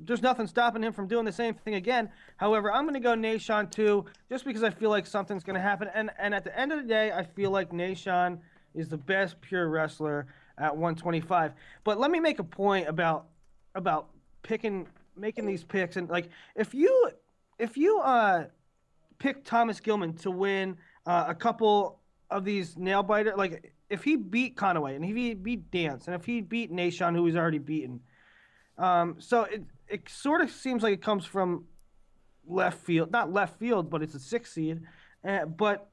there's 0.00 0.22
nothing 0.22 0.46
stopping 0.46 0.82
him 0.82 0.92
from 0.92 1.06
doing 1.06 1.24
the 1.24 1.32
same 1.32 1.54
thing 1.54 1.74
again. 1.74 2.10
However, 2.36 2.72
I'm 2.72 2.84
going 2.84 2.94
to 2.94 3.00
go 3.00 3.14
Nahshon 3.14 3.70
too, 3.70 4.04
just 4.28 4.44
because 4.44 4.62
I 4.62 4.70
feel 4.70 4.90
like 4.90 5.06
something's 5.06 5.44
going 5.44 5.54
to 5.54 5.62
happen. 5.62 5.88
And 5.94 6.10
and 6.18 6.34
at 6.34 6.44
the 6.44 6.58
end 6.58 6.72
of 6.72 6.82
the 6.82 6.88
day, 6.88 7.12
I 7.12 7.24
feel 7.24 7.50
like 7.50 7.70
Nahshon 7.70 8.38
is 8.74 8.88
the 8.88 8.98
best 8.98 9.40
pure 9.40 9.68
wrestler 9.68 10.26
at 10.58 10.76
125. 10.76 11.52
But 11.84 11.98
let 11.98 12.10
me 12.10 12.20
make 12.20 12.38
a 12.38 12.44
point 12.44 12.88
about 12.88 13.26
about 13.74 14.08
picking 14.42 14.86
making 15.16 15.46
these 15.46 15.64
picks 15.64 15.96
and 15.96 16.08
like 16.08 16.28
if 16.56 16.74
you 16.74 17.10
if 17.58 17.76
you 17.76 17.98
uh 18.00 18.44
pick 19.18 19.44
Thomas 19.44 19.80
Gilman 19.80 20.14
to 20.18 20.30
win 20.30 20.76
uh, 21.06 21.26
a 21.28 21.34
couple 21.34 22.00
of 22.30 22.44
these 22.44 22.76
nail 22.76 23.02
biter 23.02 23.34
like 23.36 23.72
if 23.88 24.02
he 24.02 24.16
beat 24.16 24.56
Conaway 24.56 24.96
and 24.96 25.04
if 25.04 25.14
he 25.14 25.34
beat 25.34 25.70
Dance 25.70 26.06
and 26.06 26.14
if 26.14 26.24
he 26.24 26.40
beat 26.40 26.72
Nahshon 26.72 27.14
who 27.14 27.26
he's 27.26 27.36
already 27.36 27.58
beaten 27.58 28.00
um, 28.76 29.16
so 29.18 29.42
it 29.42 29.62
it 29.88 30.08
sort 30.08 30.40
of 30.40 30.50
seems 30.50 30.82
like 30.82 30.92
it 30.92 31.02
comes 31.02 31.24
from 31.24 31.64
left 32.46 32.84
field, 32.84 33.10
not 33.10 33.32
left 33.32 33.58
field, 33.58 33.90
but 33.90 34.02
it's 34.02 34.14
a 34.14 34.20
six 34.20 34.52
seed. 34.52 34.82
Uh, 35.26 35.46
but 35.46 35.88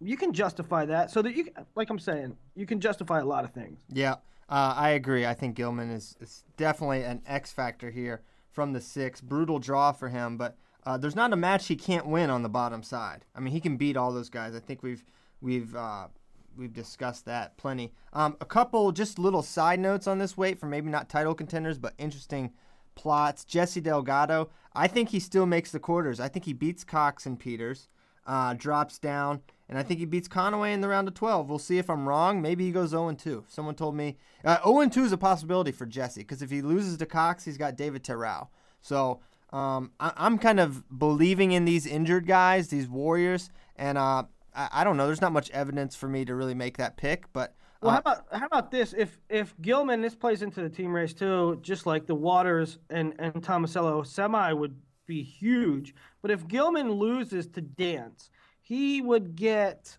you 0.00 0.16
can 0.16 0.32
justify 0.32 0.86
that 0.86 1.10
so 1.10 1.20
that 1.22 1.36
you, 1.36 1.48
like 1.74 1.90
I'm 1.90 1.98
saying, 1.98 2.36
you 2.54 2.66
can 2.66 2.80
justify 2.80 3.20
a 3.20 3.24
lot 3.24 3.44
of 3.44 3.52
things. 3.52 3.78
Yeah, 3.88 4.14
uh, 4.48 4.74
I 4.76 4.90
agree. 4.90 5.26
I 5.26 5.34
think 5.34 5.56
Gilman 5.56 5.90
is, 5.90 6.16
is 6.20 6.44
definitely 6.56 7.02
an 7.02 7.22
X 7.26 7.52
factor 7.52 7.90
here 7.90 8.22
from 8.50 8.72
the 8.72 8.80
six. 8.80 9.20
Brutal 9.20 9.58
draw 9.58 9.92
for 9.92 10.08
him, 10.08 10.36
but 10.36 10.56
uh, 10.86 10.96
there's 10.96 11.16
not 11.16 11.32
a 11.32 11.36
match 11.36 11.66
he 11.66 11.76
can't 11.76 12.06
win 12.06 12.30
on 12.30 12.42
the 12.42 12.48
bottom 12.48 12.82
side. 12.82 13.24
I 13.34 13.40
mean, 13.40 13.52
he 13.52 13.60
can 13.60 13.76
beat 13.76 13.96
all 13.96 14.12
those 14.12 14.30
guys. 14.30 14.54
I 14.54 14.60
think 14.60 14.82
we've 14.82 15.04
we've 15.42 15.74
uh, 15.76 16.08
we've 16.56 16.72
discussed 16.72 17.26
that 17.26 17.56
plenty. 17.58 17.92
Um, 18.12 18.36
a 18.40 18.46
couple 18.46 18.90
just 18.92 19.18
little 19.18 19.42
side 19.42 19.80
notes 19.80 20.06
on 20.06 20.18
this 20.18 20.36
weight 20.36 20.58
for 20.58 20.66
maybe 20.66 20.90
not 20.90 21.08
title 21.08 21.34
contenders, 21.34 21.78
but 21.78 21.94
interesting 21.98 22.52
plots. 23.00 23.44
Jesse 23.44 23.80
Delgado, 23.80 24.50
I 24.74 24.86
think 24.86 25.08
he 25.08 25.20
still 25.20 25.46
makes 25.46 25.72
the 25.72 25.80
quarters. 25.80 26.20
I 26.20 26.28
think 26.28 26.44
he 26.44 26.52
beats 26.52 26.84
Cox 26.84 27.24
and 27.24 27.38
Peters, 27.38 27.88
uh, 28.26 28.52
drops 28.54 28.98
down, 28.98 29.40
and 29.70 29.78
I 29.78 29.82
think 29.82 30.00
he 30.00 30.06
beats 30.06 30.28
Conaway 30.28 30.74
in 30.74 30.82
the 30.82 30.88
round 30.88 31.08
of 31.08 31.14
12. 31.14 31.48
We'll 31.48 31.58
see 31.58 31.78
if 31.78 31.88
I'm 31.88 32.06
wrong. 32.06 32.42
Maybe 32.42 32.66
he 32.66 32.72
goes 32.72 32.90
0 32.90 33.12
2. 33.14 33.44
Someone 33.48 33.74
told 33.74 33.94
me 33.94 34.18
uh, 34.44 34.58
0 34.62 34.88
2 34.88 35.04
is 35.04 35.12
a 35.12 35.16
possibility 35.16 35.72
for 35.72 35.86
Jesse 35.86 36.20
because 36.20 36.42
if 36.42 36.50
he 36.50 36.60
loses 36.60 36.98
to 36.98 37.06
Cox, 37.06 37.46
he's 37.46 37.56
got 37.56 37.76
David 37.76 38.04
Terrell. 38.04 38.50
So 38.82 39.20
um, 39.50 39.92
I- 39.98 40.26
am 40.26 40.38
kind 40.38 40.60
of 40.60 40.98
believing 40.98 41.52
in 41.52 41.64
these 41.64 41.86
injured 41.86 42.26
guys, 42.26 42.68
these 42.68 42.86
Warriors, 42.86 43.50
and 43.76 43.96
uh, 43.96 44.24
I-, 44.54 44.68
I 44.72 44.84
don't 44.84 44.98
know. 44.98 45.06
There's 45.06 45.22
not 45.22 45.32
much 45.32 45.50
evidence 45.50 45.96
for 45.96 46.08
me 46.08 46.26
to 46.26 46.34
really 46.34 46.54
make 46.54 46.76
that 46.76 46.98
pick, 46.98 47.32
but 47.32 47.54
well, 47.82 47.90
uh, 47.90 47.94
how 47.94 47.98
about 47.98 48.26
how 48.32 48.46
about 48.46 48.70
this? 48.70 48.94
If 48.96 49.18
if 49.28 49.54
Gilman 49.60 50.02
this 50.02 50.14
plays 50.14 50.42
into 50.42 50.60
the 50.60 50.68
team 50.68 50.92
race 50.92 51.14
too, 51.14 51.58
just 51.62 51.86
like 51.86 52.06
the 52.06 52.14
Waters 52.14 52.78
and 52.90 53.14
and 53.18 53.34
Tomasello 53.34 54.06
semi 54.06 54.52
would 54.52 54.76
be 55.06 55.22
huge. 55.22 55.94
But 56.20 56.30
if 56.30 56.46
Gilman 56.46 56.90
loses 56.92 57.46
to 57.48 57.60
Dance, 57.60 58.30
he 58.60 59.00
would 59.00 59.34
get 59.34 59.96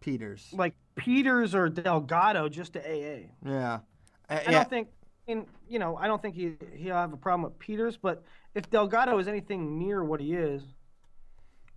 Peters, 0.00 0.48
like 0.52 0.74
Peters 0.96 1.54
or 1.54 1.68
Delgado 1.68 2.48
just 2.48 2.72
to 2.72 2.80
AA. 2.80 3.28
Yeah, 3.44 3.74
uh, 3.74 3.78
I 4.28 4.42
yeah. 4.42 4.50
don't 4.50 4.70
think. 4.70 4.88
In 5.26 5.46
you 5.66 5.78
know, 5.78 5.96
I 5.96 6.06
don't 6.06 6.20
think 6.20 6.34
he 6.34 6.52
he'll 6.74 6.96
have 6.96 7.14
a 7.14 7.16
problem 7.16 7.44
with 7.44 7.58
Peters, 7.58 7.96
but 7.96 8.24
if 8.54 8.68
Delgado 8.68 9.18
is 9.18 9.26
anything 9.26 9.78
near 9.78 10.04
what 10.04 10.20
he 10.20 10.34
is, 10.34 10.62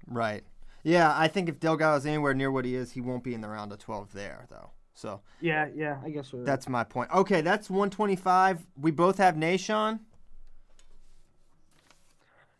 right? 0.06 0.44
Yeah, 0.84 1.14
I 1.16 1.30
think 1.30 1.48
if 1.48 1.58
Delgado 1.58 1.96
is 1.96 2.06
anywhere 2.06 2.34
near 2.34 2.52
what 2.52 2.66
he 2.66 2.76
is, 2.76 2.92
he 2.92 3.00
won't 3.00 3.24
be 3.24 3.34
in 3.34 3.40
the 3.40 3.48
round 3.48 3.72
of 3.72 3.80
twelve 3.80 4.12
there 4.12 4.48
though. 4.50 4.72
So 4.98 5.22
yeah, 5.42 5.68
yeah, 5.76 6.00
I 6.04 6.10
guess 6.10 6.30
so. 6.30 6.44
That's 6.44 6.68
my 6.68 6.84
point. 6.84 7.12
Okay, 7.14 7.42
that's 7.42 7.70
125. 7.70 8.66
We 8.82 8.90
both 8.90 9.20
have 9.20 9.36
Nahshon. 9.36 10.00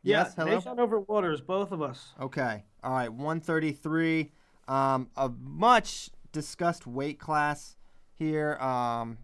Yeah, 0.04 0.24
yes, 0.24 0.36
hello. 0.36 0.60
Nahshon 0.62 0.78
over 0.78 1.00
Waters, 1.00 1.42
both 1.42 1.72
of 1.72 1.82
us. 1.82 2.14
Okay, 2.22 2.64
all 2.84 2.92
right, 2.92 3.12
133. 3.12 4.32
Um, 4.68 5.10
a 5.18 5.30
much 5.30 6.12
discussed 6.32 6.86
weight 6.86 7.20
class 7.20 7.76
here. 8.14 8.54
Um, 8.62 9.18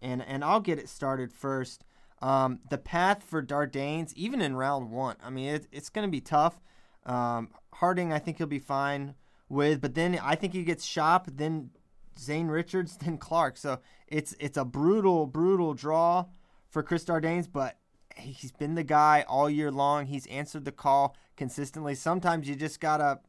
and 0.00 0.22
and 0.22 0.44
I'll 0.44 0.60
get 0.60 0.78
it 0.78 0.88
started 0.88 1.32
first. 1.32 1.84
Um, 2.22 2.60
the 2.70 2.78
path 2.78 3.24
for 3.24 3.42
Dardanes, 3.42 4.12
even 4.14 4.40
in 4.40 4.54
round 4.54 4.92
one, 4.92 5.16
I 5.22 5.30
mean, 5.30 5.56
it, 5.56 5.66
it's 5.72 5.90
going 5.90 6.06
to 6.06 6.10
be 6.10 6.20
tough. 6.20 6.60
Um, 7.04 7.50
Harding, 7.74 8.12
I 8.12 8.20
think 8.20 8.38
he'll 8.38 8.46
be 8.46 8.60
fine 8.60 9.14
with, 9.48 9.80
but 9.80 9.94
then 9.94 10.18
I 10.22 10.36
think 10.36 10.52
he 10.52 10.62
gets 10.62 10.86
Schopp, 10.86 11.36
then 11.36 11.70
Zane 12.18 12.48
Richards, 12.48 12.96
then 13.00 13.18
Clark. 13.18 13.56
So 13.56 13.80
it's 14.08 14.34
it's 14.38 14.56
a 14.56 14.64
brutal, 14.64 15.26
brutal 15.26 15.74
draw 15.74 16.26
for 16.68 16.82
Chris 16.82 17.04
Dardanes, 17.04 17.48
but 17.50 17.78
he's 18.16 18.52
been 18.52 18.74
the 18.74 18.84
guy 18.84 19.24
all 19.28 19.50
year 19.50 19.70
long. 19.70 20.06
He's 20.06 20.26
answered 20.26 20.64
the 20.64 20.72
call 20.72 21.16
consistently. 21.36 21.94
Sometimes 21.94 22.48
you 22.48 22.54
just 22.54 22.80
gotta 22.80 23.20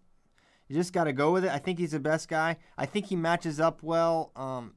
you 0.68 0.76
just 0.76 0.94
gotta 0.94 1.14
go 1.14 1.32
with 1.32 1.46
it. 1.46 1.52
I 1.52 1.60
think 1.60 1.80
he's 1.80 1.92
the 1.92 2.00
best 2.00 2.28
guy. 2.28 2.58
I 2.78 2.86
think 2.86 3.08
he 3.08 3.16
matches 3.16 3.60
up 3.60 3.84
well 3.84 4.32
um, 4.36 4.74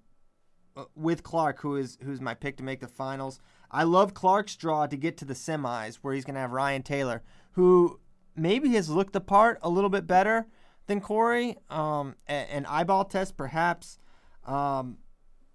with 0.95 1.23
Clark, 1.23 1.61
who 1.61 1.77
is 1.77 1.99
who's 2.03 2.21
my 2.21 2.35
pick 2.35 2.57
to 2.59 2.63
make 2.63 2.81
the 2.81 2.89
finals. 2.89 3.41
I 3.71 3.85
love 3.85 4.15
Clark's 4.15 4.57
draw 4.57 4.87
to 4.87 4.97
get 4.97 5.17
to 5.19 5.25
the 5.25 5.35
semis, 5.35 5.97
where 5.97 6.15
he's 6.15 6.25
gonna 6.25 6.41
have 6.41 6.53
Ryan 6.53 6.83
Taylor, 6.83 7.23
who 7.53 8.01
maybe 8.37 8.71
has 8.75 8.89
looked 8.89 9.13
the 9.13 9.21
part 9.21 9.59
a 9.63 9.69
little 9.69 9.91
bit 9.91 10.07
better 10.07 10.47
than 10.89 11.01
Cory. 11.01 11.57
Um, 11.71 12.17
an 12.27 12.67
eyeball 12.67 13.05
test, 13.05 13.37
perhaps. 13.37 13.99
Um, 14.45 14.99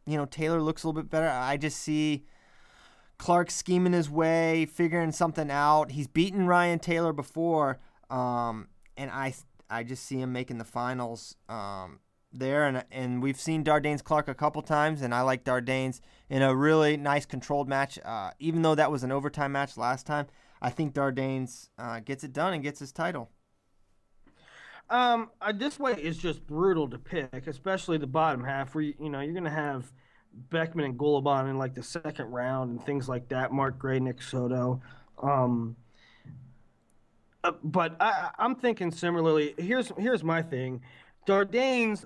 you 0.06 0.18
know, 0.18 0.26
Taylor 0.26 0.62
looks 0.62 0.84
a 0.84 0.88
little 0.88 1.02
bit 1.02 1.10
better. 1.10 1.28
I 1.28 1.58
just 1.58 1.78
see 1.78 2.26
Clark 3.18 3.52
scheming 3.52 3.94
his 3.94 4.10
way, 4.10 4.66
figuring 4.66 5.12
something 5.12 5.52
out. 5.52 5.92
He's 5.92 6.08
beaten 6.08 6.48
Ryan 6.48 6.80
Taylor 6.80 7.14
before, 7.14 7.80
um, 8.10 8.68
and 8.98 9.12
I 9.12 9.34
I 9.70 9.84
just 9.84 10.06
see 10.06 10.20
him 10.20 10.32
making 10.32 10.58
the 10.58 10.66
finals 10.66 11.36
um, 11.50 12.00
there. 12.32 12.68
And 12.68 12.84
and 12.92 13.24
we've 13.24 13.40
seen 13.40 13.64
Dardanes 13.64 14.04
Clark 14.04 14.28
a 14.28 14.36
couple 14.36 14.62
times, 14.62 15.02
and 15.02 15.14
I 15.14 15.22
like 15.22 15.44
Dardanes 15.44 16.00
in 16.30 16.42
a 16.42 16.56
really 16.56 16.98
nice 16.98 17.26
controlled 17.26 17.70
match. 17.70 17.98
Uh, 18.04 18.32
even 18.40 18.62
though 18.62 18.76
that 18.76 18.92
was 18.92 19.04
an 19.04 19.12
overtime 19.12 19.54
match 19.54 19.78
last 19.78 20.06
time, 20.06 20.28
I 20.62 20.70
think 20.70 20.94
Dardanes 20.94 21.70
uh, 21.78 22.02
gets 22.02 22.24
it 22.24 22.34
done 22.34 22.54
and 22.54 22.62
gets 22.62 22.80
his 22.80 22.92
title. 22.92 23.30
Um, 24.94 25.32
uh, 25.42 25.52
this 25.52 25.80
way 25.80 25.94
is 25.94 26.20
just 26.20 26.46
brutal 26.46 26.88
to 26.88 27.00
pick, 27.00 27.48
especially 27.48 27.98
the 27.98 28.06
bottom 28.06 28.44
half, 28.44 28.76
where 28.76 28.84
you, 28.84 28.94
you 29.02 29.10
know 29.10 29.22
you're 29.22 29.34
gonna 29.34 29.50
have 29.50 29.92
Beckman 30.52 30.86
and 30.86 31.00
Gulabon 31.00 31.50
in 31.50 31.58
like 31.58 31.74
the 31.74 31.82
second 31.82 32.28
round 32.28 32.70
and 32.70 32.86
things 32.86 33.10
like 33.10 33.28
that. 33.30 33.52
Mark 33.52 33.80
Gray, 33.80 34.00
Nick 34.00 34.22
Soto. 34.22 34.84
Um, 35.18 35.76
uh, 37.44 37.54
but 37.64 37.96
I, 38.00 38.30
I'm 38.38 38.54
thinking 38.54 38.92
similarly. 38.92 39.56
Here's 39.58 39.92
here's 39.98 40.24
my 40.24 40.44
thing, 40.44 40.82
Dardanes. 41.28 42.06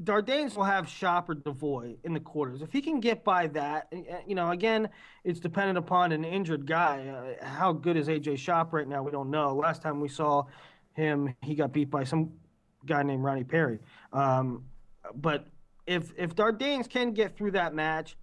Dardanes 0.00 0.54
will 0.54 0.62
have 0.62 0.86
Schopp 0.86 1.28
or 1.28 1.34
Devoy 1.34 1.96
in 2.04 2.14
the 2.14 2.20
quarters. 2.20 2.62
If 2.62 2.72
he 2.72 2.80
can 2.80 3.00
get 3.00 3.24
by 3.24 3.48
that, 3.48 3.92
you 4.28 4.36
know, 4.36 4.50
again, 4.50 4.88
it's 5.24 5.40
dependent 5.40 5.76
upon 5.76 6.12
an 6.12 6.24
injured 6.24 6.68
guy. 6.68 7.08
Uh, 7.08 7.44
how 7.44 7.72
good 7.72 7.96
is 7.96 8.06
AJ 8.06 8.34
Schopp 8.34 8.72
right 8.72 8.86
now? 8.86 9.02
We 9.02 9.10
don't 9.10 9.28
know. 9.28 9.56
Last 9.56 9.82
time 9.82 9.98
we 9.98 10.08
saw 10.08 10.44
him, 10.98 11.34
he 11.42 11.54
got 11.54 11.72
beat 11.72 11.90
by 11.90 12.04
some 12.04 12.32
guy 12.84 13.02
named 13.02 13.22
Ronnie 13.22 13.44
Perry. 13.44 13.78
Um, 14.12 14.64
but 15.14 15.46
if 15.86 16.12
if 16.18 16.34
Dardanes 16.34 16.88
can 16.88 17.12
get 17.12 17.36
through 17.36 17.52
that 17.52 17.74
match, 17.74 18.16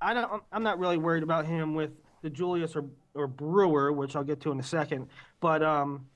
I 0.00 0.14
don't. 0.14 0.42
I'm 0.52 0.62
not 0.62 0.78
really 0.78 0.98
worried 0.98 1.22
about 1.22 1.46
him 1.46 1.74
with 1.74 1.90
the 2.22 2.30
Julius 2.30 2.76
or 2.76 2.84
or 3.14 3.26
Brewer, 3.26 3.92
which 3.92 4.14
I'll 4.14 4.24
get 4.24 4.40
to 4.42 4.52
in 4.52 4.60
a 4.60 4.62
second. 4.62 5.08
But 5.40 5.62
um, 5.62 6.06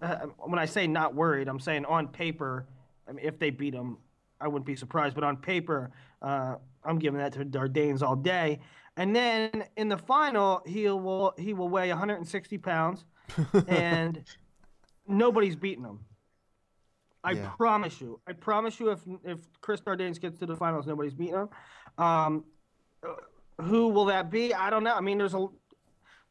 uh, 0.00 0.26
when 0.38 0.58
I 0.58 0.64
say 0.64 0.86
not 0.86 1.14
worried, 1.14 1.48
I'm 1.48 1.60
saying 1.60 1.84
on 1.84 2.08
paper, 2.08 2.66
I 3.08 3.12
mean, 3.12 3.24
if 3.24 3.38
they 3.38 3.50
beat 3.50 3.74
him, 3.74 3.98
I 4.40 4.48
wouldn't 4.48 4.66
be 4.66 4.76
surprised. 4.76 5.14
But 5.14 5.24
on 5.24 5.36
paper, 5.36 5.90
uh, 6.22 6.56
I'm 6.84 6.98
giving 6.98 7.18
that 7.18 7.32
to 7.32 7.44
Dardanes 7.44 8.02
all 8.02 8.16
day. 8.16 8.60
And 8.96 9.14
then 9.14 9.64
in 9.76 9.88
the 9.88 9.98
final, 9.98 10.62
he 10.64 10.88
will 10.88 11.34
he 11.36 11.52
will 11.52 11.68
weigh 11.68 11.88
160 11.88 12.58
pounds, 12.58 13.04
and 13.68 14.24
nobody's 15.06 15.56
beating 15.56 15.84
him. 15.84 16.00
I 17.24 17.32
Yeah. 17.32 17.50
promise 17.56 18.00
you. 18.00 18.20
I 18.26 18.32
promise 18.32 18.78
you. 18.78 18.90
If 18.90 19.00
if 19.24 19.60
Chris 19.60 19.80
Dardanes 19.80 20.20
gets 20.20 20.38
to 20.38 20.46
the 20.46 20.56
finals, 20.56 20.86
nobody's 20.86 21.14
beating 21.14 21.34
him. 21.34 21.48
Um, 21.98 22.44
who 23.60 23.88
will 23.88 24.04
that 24.06 24.30
be? 24.30 24.54
I 24.54 24.70
don't 24.70 24.84
know. 24.84 24.94
I 24.94 25.00
mean, 25.00 25.18
there's 25.18 25.34
a 25.34 25.48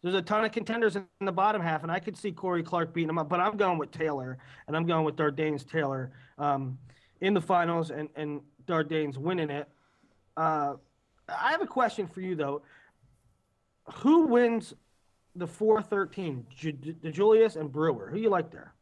there's 0.02 0.16
a 0.16 0.22
ton 0.22 0.46
of 0.46 0.52
contenders 0.52 0.96
in 0.96 1.06
the 1.20 1.32
bottom 1.32 1.62
half, 1.62 1.84
and 1.84 1.92
I 1.92 2.00
could 2.00 2.16
see 2.16 2.32
Cory 2.32 2.64
Clark 2.64 2.94
beating 2.94 3.10
him 3.10 3.18
up. 3.18 3.28
But 3.28 3.40
I'm 3.40 3.58
going 3.58 3.78
with 3.78 3.92
Taylor, 3.92 4.38
and 4.68 4.76
I'm 4.78 4.86
going 4.86 5.04
with 5.04 5.16
Dardanes 5.16 5.68
Taylor 5.70 6.12
um, 6.38 6.78
in 7.22 7.34
the 7.34 7.42
finals, 7.42 7.92
and 7.92 8.10
and 8.16 8.42
Dardanes 8.66 9.18
winning 9.18 9.50
it. 9.50 9.68
Uh, 10.38 10.76
I 11.28 11.52
have 11.52 11.62
a 11.62 11.68
question 11.68 12.08
for 12.08 12.22
you 12.22 12.36
though. 12.36 12.62
Who 13.96 14.28
wins 14.28 14.74
the 15.36 15.48
413? 15.48 16.46
Ju- 16.50 16.74
DiJulius 16.74 17.56
and 17.56 17.72
Brewer. 17.72 18.10
Who 18.10 18.18
you 18.18 18.30
like 18.30 18.52
there? 18.52 18.74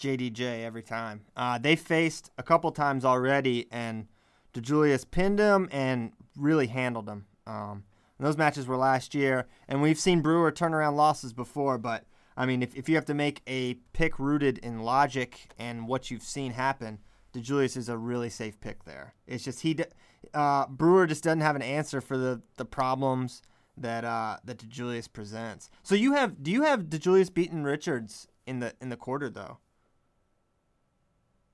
JDJ 0.00 0.64
every 0.64 0.82
time. 0.82 1.22
Uh, 1.36 1.58
they 1.58 1.76
faced 1.76 2.30
a 2.38 2.42
couple 2.42 2.70
times 2.70 3.04
already, 3.04 3.66
and 3.70 4.06
DiJulius 4.54 5.10
pinned 5.10 5.38
him 5.38 5.68
and 5.72 6.12
really 6.36 6.68
handled 6.68 7.08
him. 7.08 7.26
Um, 7.46 7.84
those 8.20 8.36
matches 8.36 8.66
were 8.66 8.76
last 8.76 9.14
year, 9.14 9.46
and 9.68 9.80
we've 9.80 9.98
seen 9.98 10.22
Brewer 10.22 10.50
turn 10.50 10.74
around 10.74 10.96
losses 10.96 11.32
before. 11.32 11.78
But 11.78 12.04
I 12.36 12.46
mean, 12.46 12.62
if, 12.62 12.74
if 12.74 12.88
you 12.88 12.96
have 12.96 13.04
to 13.06 13.14
make 13.14 13.42
a 13.46 13.74
pick 13.92 14.18
rooted 14.18 14.58
in 14.58 14.80
logic 14.80 15.52
and 15.58 15.86
what 15.86 16.10
you've 16.10 16.22
seen 16.22 16.52
happen, 16.52 16.98
DiJulius 17.32 17.76
is 17.76 17.88
a 17.88 17.96
really 17.96 18.30
safe 18.30 18.60
pick 18.60 18.84
there. 18.84 19.14
It's 19.26 19.44
just 19.44 19.60
he, 19.60 19.76
uh, 20.34 20.66
Brewer 20.66 21.06
just 21.06 21.24
doesn't 21.24 21.42
have 21.42 21.56
an 21.56 21.62
answer 21.62 22.00
for 22.00 22.16
the 22.16 22.42
the 22.56 22.64
problems 22.64 23.42
that 23.82 24.04
uh, 24.04 24.38
that 24.44 24.58
DiJulius 24.58 25.12
presents. 25.12 25.70
So 25.82 25.94
you 25.94 26.12
have 26.14 26.42
do 26.42 26.50
you 26.50 26.62
have 26.62 26.84
DiJulius 26.84 27.32
beating 27.32 27.62
Richards 27.62 28.28
in 28.46 28.60
the 28.60 28.72
in 28.80 28.88
the 28.88 28.96
quarter 28.96 29.28
though? 29.30 29.58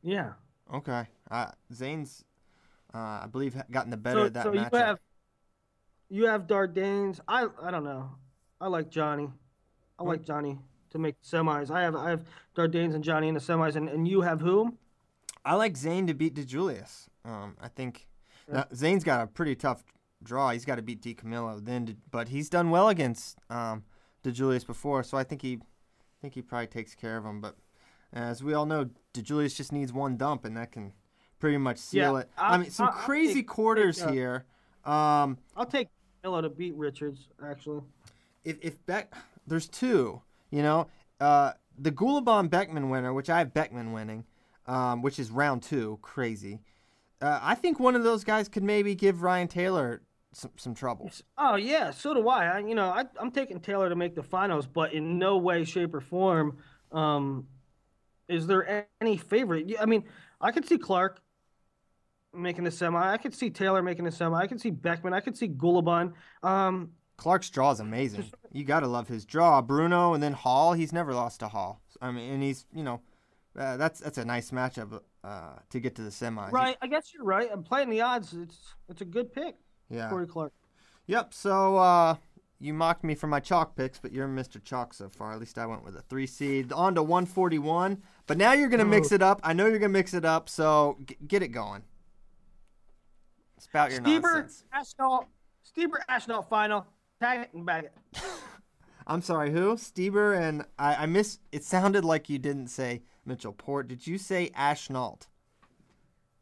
Yeah. 0.03 0.33
Okay. 0.73 1.07
Uh, 1.31 1.47
Zane's, 1.73 2.25
uh, 2.95 2.99
I 3.23 3.29
believe, 3.31 3.57
gotten 3.71 3.91
the 3.91 3.97
better 3.97 4.21
So, 4.21 4.27
of 4.27 4.33
that 4.35 4.43
so 4.45 4.53
you 4.53 4.61
matchup. 4.61 4.73
have 4.79 4.99
you 6.11 6.27
have 6.27 6.47
Dardanes. 6.47 7.21
I 7.27 7.47
I 7.63 7.71
don't 7.71 7.85
know. 7.85 8.11
I 8.61 8.69
like 8.69 8.91
Johnny. 8.91 9.31
I 9.99 10.03
Hmm. 10.03 10.09
like 10.09 10.23
Johnny 10.23 10.59
to 10.91 10.99
make 10.99 11.21
semis. 11.23 11.71
I 11.71 11.83
have 11.83 11.97
I 11.97 12.11
have 12.11 12.25
Dardanes 12.57 12.95
and 12.95 13.03
Johnny 13.05 13.29
in 13.29 13.35
the 13.35 13.41
semis, 13.41 13.77
and, 13.77 13.89
and 13.89 14.07
you 14.07 14.21
have 14.23 14.41
whom? 14.41 14.79
I 15.45 15.55
like 15.57 15.77
Zane 15.77 16.07
to 16.07 16.15
beat 16.15 16.35
DiJulius. 16.35 17.09
Um, 17.25 17.57
I 17.61 17.69
think 17.69 18.07
now, 18.51 18.65
Zane's 18.75 19.05
got 19.05 19.23
a 19.23 19.27
pretty 19.27 19.55
tough 19.55 19.83
draw. 20.25 20.51
He's 20.51 20.65
got 20.65 20.77
to 20.77 20.83
beat 20.83 21.03
DiCamillo 21.03 21.65
then, 21.65 21.87
to, 21.87 21.97
but 22.11 22.29
he's 22.29 22.49
done 22.49 22.71
well 22.71 22.89
against 22.89 23.39
um, 23.51 23.85
DiJulius 24.25 24.67
before, 24.67 25.03
so 25.03 25.17
I 25.19 25.25
think 25.25 25.43
he, 25.43 25.55
I 25.55 26.17
think 26.21 26.35
he 26.35 26.43
probably 26.43 26.67
takes 26.67 26.95
care 26.95 27.17
of 27.17 27.25
him. 27.25 27.41
But 27.41 27.57
as 28.13 28.43
we 28.43 28.55
all 28.55 28.67
know, 28.67 28.89
DiJulius 29.13 29.55
just 29.57 29.73
needs 29.73 29.93
one 29.93 30.17
dump, 30.17 30.45
and 30.45 30.57
that 30.57 30.73
can 30.73 30.93
pretty 31.39 31.59
much 31.59 31.79
seal 31.79 32.15
Yeah, 32.15 32.21
it. 32.21 32.31
I, 32.39 32.55
I- 32.55 32.59
mean, 32.59 32.71
some 32.71 32.89
I- 32.89 32.93
crazy 32.93 33.35
take- 33.37 33.49
quarters 33.49 33.99
take, 33.99 34.09
uh, 34.09 34.13
here. 34.13 34.45
Um, 34.85 35.39
I'll 35.57 35.67
take 35.67 35.89
Miller 36.23 36.43
to 36.43 36.49
beat 36.49 36.75
Richards. 36.75 37.29
Actually, 37.45 37.83
if 38.45 38.57
if 38.63 38.85
Beck, 38.87 39.15
there's 39.47 39.67
two. 39.69 40.21
You 40.51 40.63
know, 40.63 40.89
uh, 41.21 41.53
the 41.79 41.91
Gulabon 41.91 42.49
Beckman 42.51 42.89
winner, 42.91 43.13
which 43.13 43.29
I 43.31 43.39
have 43.39 43.53
Beckman 43.55 43.93
winning, 43.93 44.25
um, 44.67 45.03
which 45.03 45.19
is 45.19 45.31
round 45.31 45.63
two, 45.63 45.99
crazy. 46.03 46.61
Uh, 47.21 47.41
I 47.43 47.55
think 47.55 47.81
one 47.81 47.95
of 47.97 48.05
those 48.05 48.23
guys 48.25 48.49
could 48.49 48.63
maybe 48.63 48.95
give 48.95 49.23
Ryan 49.23 49.49
Taylor 49.49 50.03
some, 50.35 50.51
some 50.57 50.75
trouble. 50.75 51.11
oh 51.39 51.57
yeah, 51.57 51.91
so 51.91 52.15
do 52.15 52.29
I. 52.29 52.47
I 52.47 52.59
you 52.59 52.75
know 52.75 52.89
I, 52.89 53.05
I'm 53.21 53.31
taking 53.31 53.61
Taylor 53.61 53.89
to 53.89 53.97
make 53.97 54.15
the 54.15 54.23
finals, 54.23 54.67
but 54.67 54.93
in 54.93 55.19
no 55.19 55.39
way, 55.39 55.65
shape, 55.65 55.95
or 55.95 56.01
form 56.01 56.59
um, 56.93 57.47
is 58.29 58.47
there 58.47 58.89
any 59.01 59.17
favorite. 59.17 59.75
I 59.81 59.87
mean, 59.87 60.05
I 60.41 60.53
could 60.53 60.67
see 60.67 60.79
Clark 60.79 61.21
making 62.33 62.65
the 62.65 62.71
semi. 62.71 63.13
I 63.13 63.19
could 63.19 63.35
see 63.35 63.51
Taylor 63.51 63.83
making 63.83 64.05
the 64.05 64.13
semi. 64.13 64.39
I 64.39 64.47
could 64.47 64.61
see 64.61 64.71
Beckman. 64.71 65.13
I 65.13 65.21
could 65.21 65.37
see 65.37 65.49
Gulabon. 65.49 66.13
Um, 66.43 66.93
Clark's 67.17 67.51
draw 67.51 67.71
is 67.71 67.81
amazing. 67.81 68.25
You 68.53 68.65
got 68.65 68.81
to 68.81 68.89
love 68.89 69.09
his 69.09 69.25
draw. 69.25 69.61
Bruno 69.63 70.15
and 70.15 70.23
then 70.23 70.33
Hall. 70.33 70.73
He's 70.73 70.93
never 70.93 71.15
lost 71.15 71.41
to 71.41 71.49
Hall. 71.49 71.81
I 72.01 72.11
mean, 72.11 72.33
and 72.33 72.43
he's 72.43 72.67
you 72.75 72.83
know, 72.83 73.01
uh, 73.59 73.77
that's 73.77 74.01
that's 74.01 74.19
a 74.19 74.25
nice 74.25 74.51
matchup 74.51 75.01
uh, 75.23 75.57
to 75.71 75.81
get 75.81 75.95
to 75.97 76.03
the 76.03 76.11
semis. 76.11 76.53
Right, 76.53 76.77
I 76.81 76.87
guess 76.87 77.13
you're 77.15 77.25
right. 77.25 77.49
I'm 77.53 77.63
playing 77.63 77.91
the 77.91 78.01
odds. 78.01 78.33
It's 78.33 78.75
it's 78.89 79.01
a 79.01 79.05
good 79.05 79.33
pick, 79.33 79.57
Yeah. 79.91 80.09
Cory 80.09 80.27
Clark. 80.27 80.53
Yep. 81.07 81.35
So 81.35 81.77
uh, 81.77 82.17
you 82.59 82.73
mocked 82.73 83.05
me 83.05 83.15
for 83.15 83.27
my 83.27 83.41
chalk 83.41 83.77
picks, 83.77 83.99
but 83.99 84.13
you're 84.13 84.29
Mr. 84.29 84.63
Chalk 84.63 84.95
so 84.95 85.09
far. 85.09 85.33
At 85.33 85.41
least 85.41 85.59
I 85.59 85.67
went 85.67 85.85
with 85.85 85.97
a 85.97 86.03
three 86.03 86.27
seed 86.27 86.73
on 86.73 86.95
to 86.95 87.03
141. 87.03 88.03
But 88.27 88.39
now 88.39 88.53
you're 88.53 88.69
gonna 88.69 88.85
mix 88.85 89.13
it 89.13 89.23
up. 89.23 89.41
I 89.43 89.53
know 89.53 89.67
you're 89.67 89.79
gonna 89.79 89.91
mix 89.91 90.15
it 90.15 90.25
up. 90.25 90.49
So 90.49 90.99
g- 91.05 91.17
get 91.27 91.43
it 91.43 91.49
going. 91.49 91.83
Spout 93.59 93.91
your 93.91 94.01
Stieber 94.01 94.23
nonsense. 94.23 94.65
Ashnault, 94.75 95.27
Stieber 95.65 95.99
Ashnault 96.09 96.49
final. 96.49 96.87
Tag 97.21 97.41
it 97.41 97.55
and 97.55 97.65
bag 97.65 97.85
it. 97.85 98.23
I'm 99.07 99.21
sorry. 99.23 99.51
Who? 99.53 99.77
Stieber 99.77 100.39
and 100.39 100.65
I. 100.79 100.95
I 100.95 101.07
miss. 101.07 101.39
It 101.53 101.65
sounded 101.65 102.05
like 102.05 102.29
you 102.29 102.39
didn't 102.39 102.69
say 102.69 103.03
Mitchell 103.27 103.53
Port. 103.53 103.89
Did 103.89 104.07
you 104.07 104.19
say 104.19 104.51
Ashnault? 104.57 105.27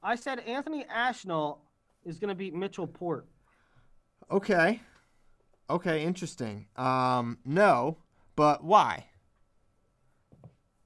I 0.02 0.16
said 0.16 0.40
Anthony 0.40 0.85
Ashnault 0.85 1.59
is 2.05 2.18
going 2.18 2.28
to 2.28 2.35
beat 2.35 2.55
Mitchell 2.55 2.87
Port. 2.87 3.26
Okay. 4.32 4.80
Okay. 5.70 6.04
Interesting. 6.04 6.66
Um. 6.76 7.38
No. 7.44 7.98
But 8.34 8.64
why? 8.64 9.06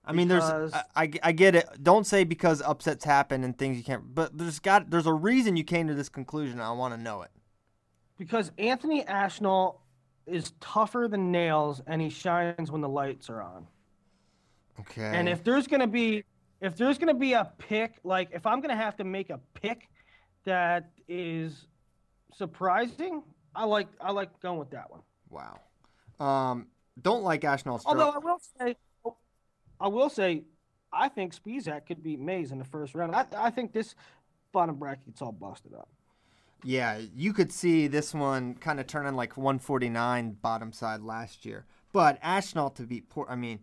I 0.05 0.13
mean, 0.13 0.29
there's. 0.29 0.45
I, 0.45 0.85
I, 0.95 1.11
I 1.23 1.33
get 1.33 1.55
it. 1.55 1.67
Don't 1.83 2.07
say 2.07 2.25
because 2.25 2.63
upsets 2.63 3.05
happen 3.05 3.43
and 3.43 3.57
things 3.59 3.77
you 3.77 3.83
can't. 3.83 4.15
But 4.15 4.37
there's 4.39 4.61
got, 4.61 4.91
there's 4.91 5.07
a 5.07 5.13
reason 5.13 5.57
you 5.57 5.65
came 5.65 5.89
to 5.89 5.95
this 5.95 6.09
conclusion. 6.09 6.61
I 6.61 6.71
want 6.73 6.95
to 6.95 7.01
know 7.01 7.23
it. 7.23 7.31
Because 8.17 8.53
Anthony 8.57 9.03
Ashnault 9.05 9.81
is 10.27 10.53
tougher 10.61 11.09
than 11.09 11.31
nails 11.31 11.81
and 11.87 12.01
he 12.01 12.11
shines 12.11 12.71
when 12.71 12.81
the 12.81 12.89
lights 12.89 13.31
are 13.31 13.43
on. 13.43 13.67
Okay. 14.81 15.03
And 15.03 15.29
if 15.29 15.43
there's 15.43 15.67
to 15.67 15.87
be 15.87 16.25
if 16.61 16.77
there's 16.77 16.99
going 16.99 17.09
to 17.09 17.19
be 17.19 17.33
a 17.33 17.51
pick 17.59 17.95
like 18.05 18.31
if 18.33 18.47
I'm 18.47 18.61
going 18.61 18.77
to 18.77 18.83
have 18.83 18.97
to 18.97 19.05
make 19.05 19.31
a 19.31 19.41
pick 19.55 19.89
that 20.45 20.91
is 21.09 21.67
surprising, 22.33 23.23
I 23.57 23.65
like 23.65 23.89
I 24.01 24.13
like 24.13 24.39
going 24.41 24.59
with 24.59 24.71
that 24.71 24.91
one. 24.91 25.01
wow. 25.31 25.59
Um. 26.21 26.67
Don't 27.01 27.23
like 27.23 27.43
draw. 27.43 27.79
Although 27.85 28.11
I 28.11 28.19
will 28.19 28.41
say, 28.59 28.77
I 29.79 29.89
will 29.89 30.09
say, 30.09 30.45
I 30.93 31.09
think 31.09 31.35
Spizak 31.35 31.87
could 31.87 32.03
beat 32.03 32.19
Mays 32.19 32.53
in 32.53 32.59
the 32.59 32.65
first 32.65 32.95
round. 32.95 33.15
I, 33.15 33.27
I 33.37 33.51
think 33.51 33.73
this 33.73 33.95
bottom 34.53 34.77
bracket's 34.77 35.21
all 35.21 35.33
busted 35.33 35.75
up. 35.75 35.89
Yeah, 36.65 36.99
you 37.15 37.33
could 37.33 37.53
see 37.53 37.87
this 37.87 38.15
one 38.15 38.55
kind 38.55 38.81
of 38.81 38.87
turning 38.87 39.15
like 39.15 39.37
149 39.37 40.39
bottom 40.41 40.73
side 40.73 41.03
last 41.03 41.45
year. 41.45 41.67
But 41.93 42.19
Ashnault 42.23 42.77
to 42.77 42.83
beat 42.85 43.09
Port, 43.09 43.29
I 43.31 43.37
mean, 43.37 43.61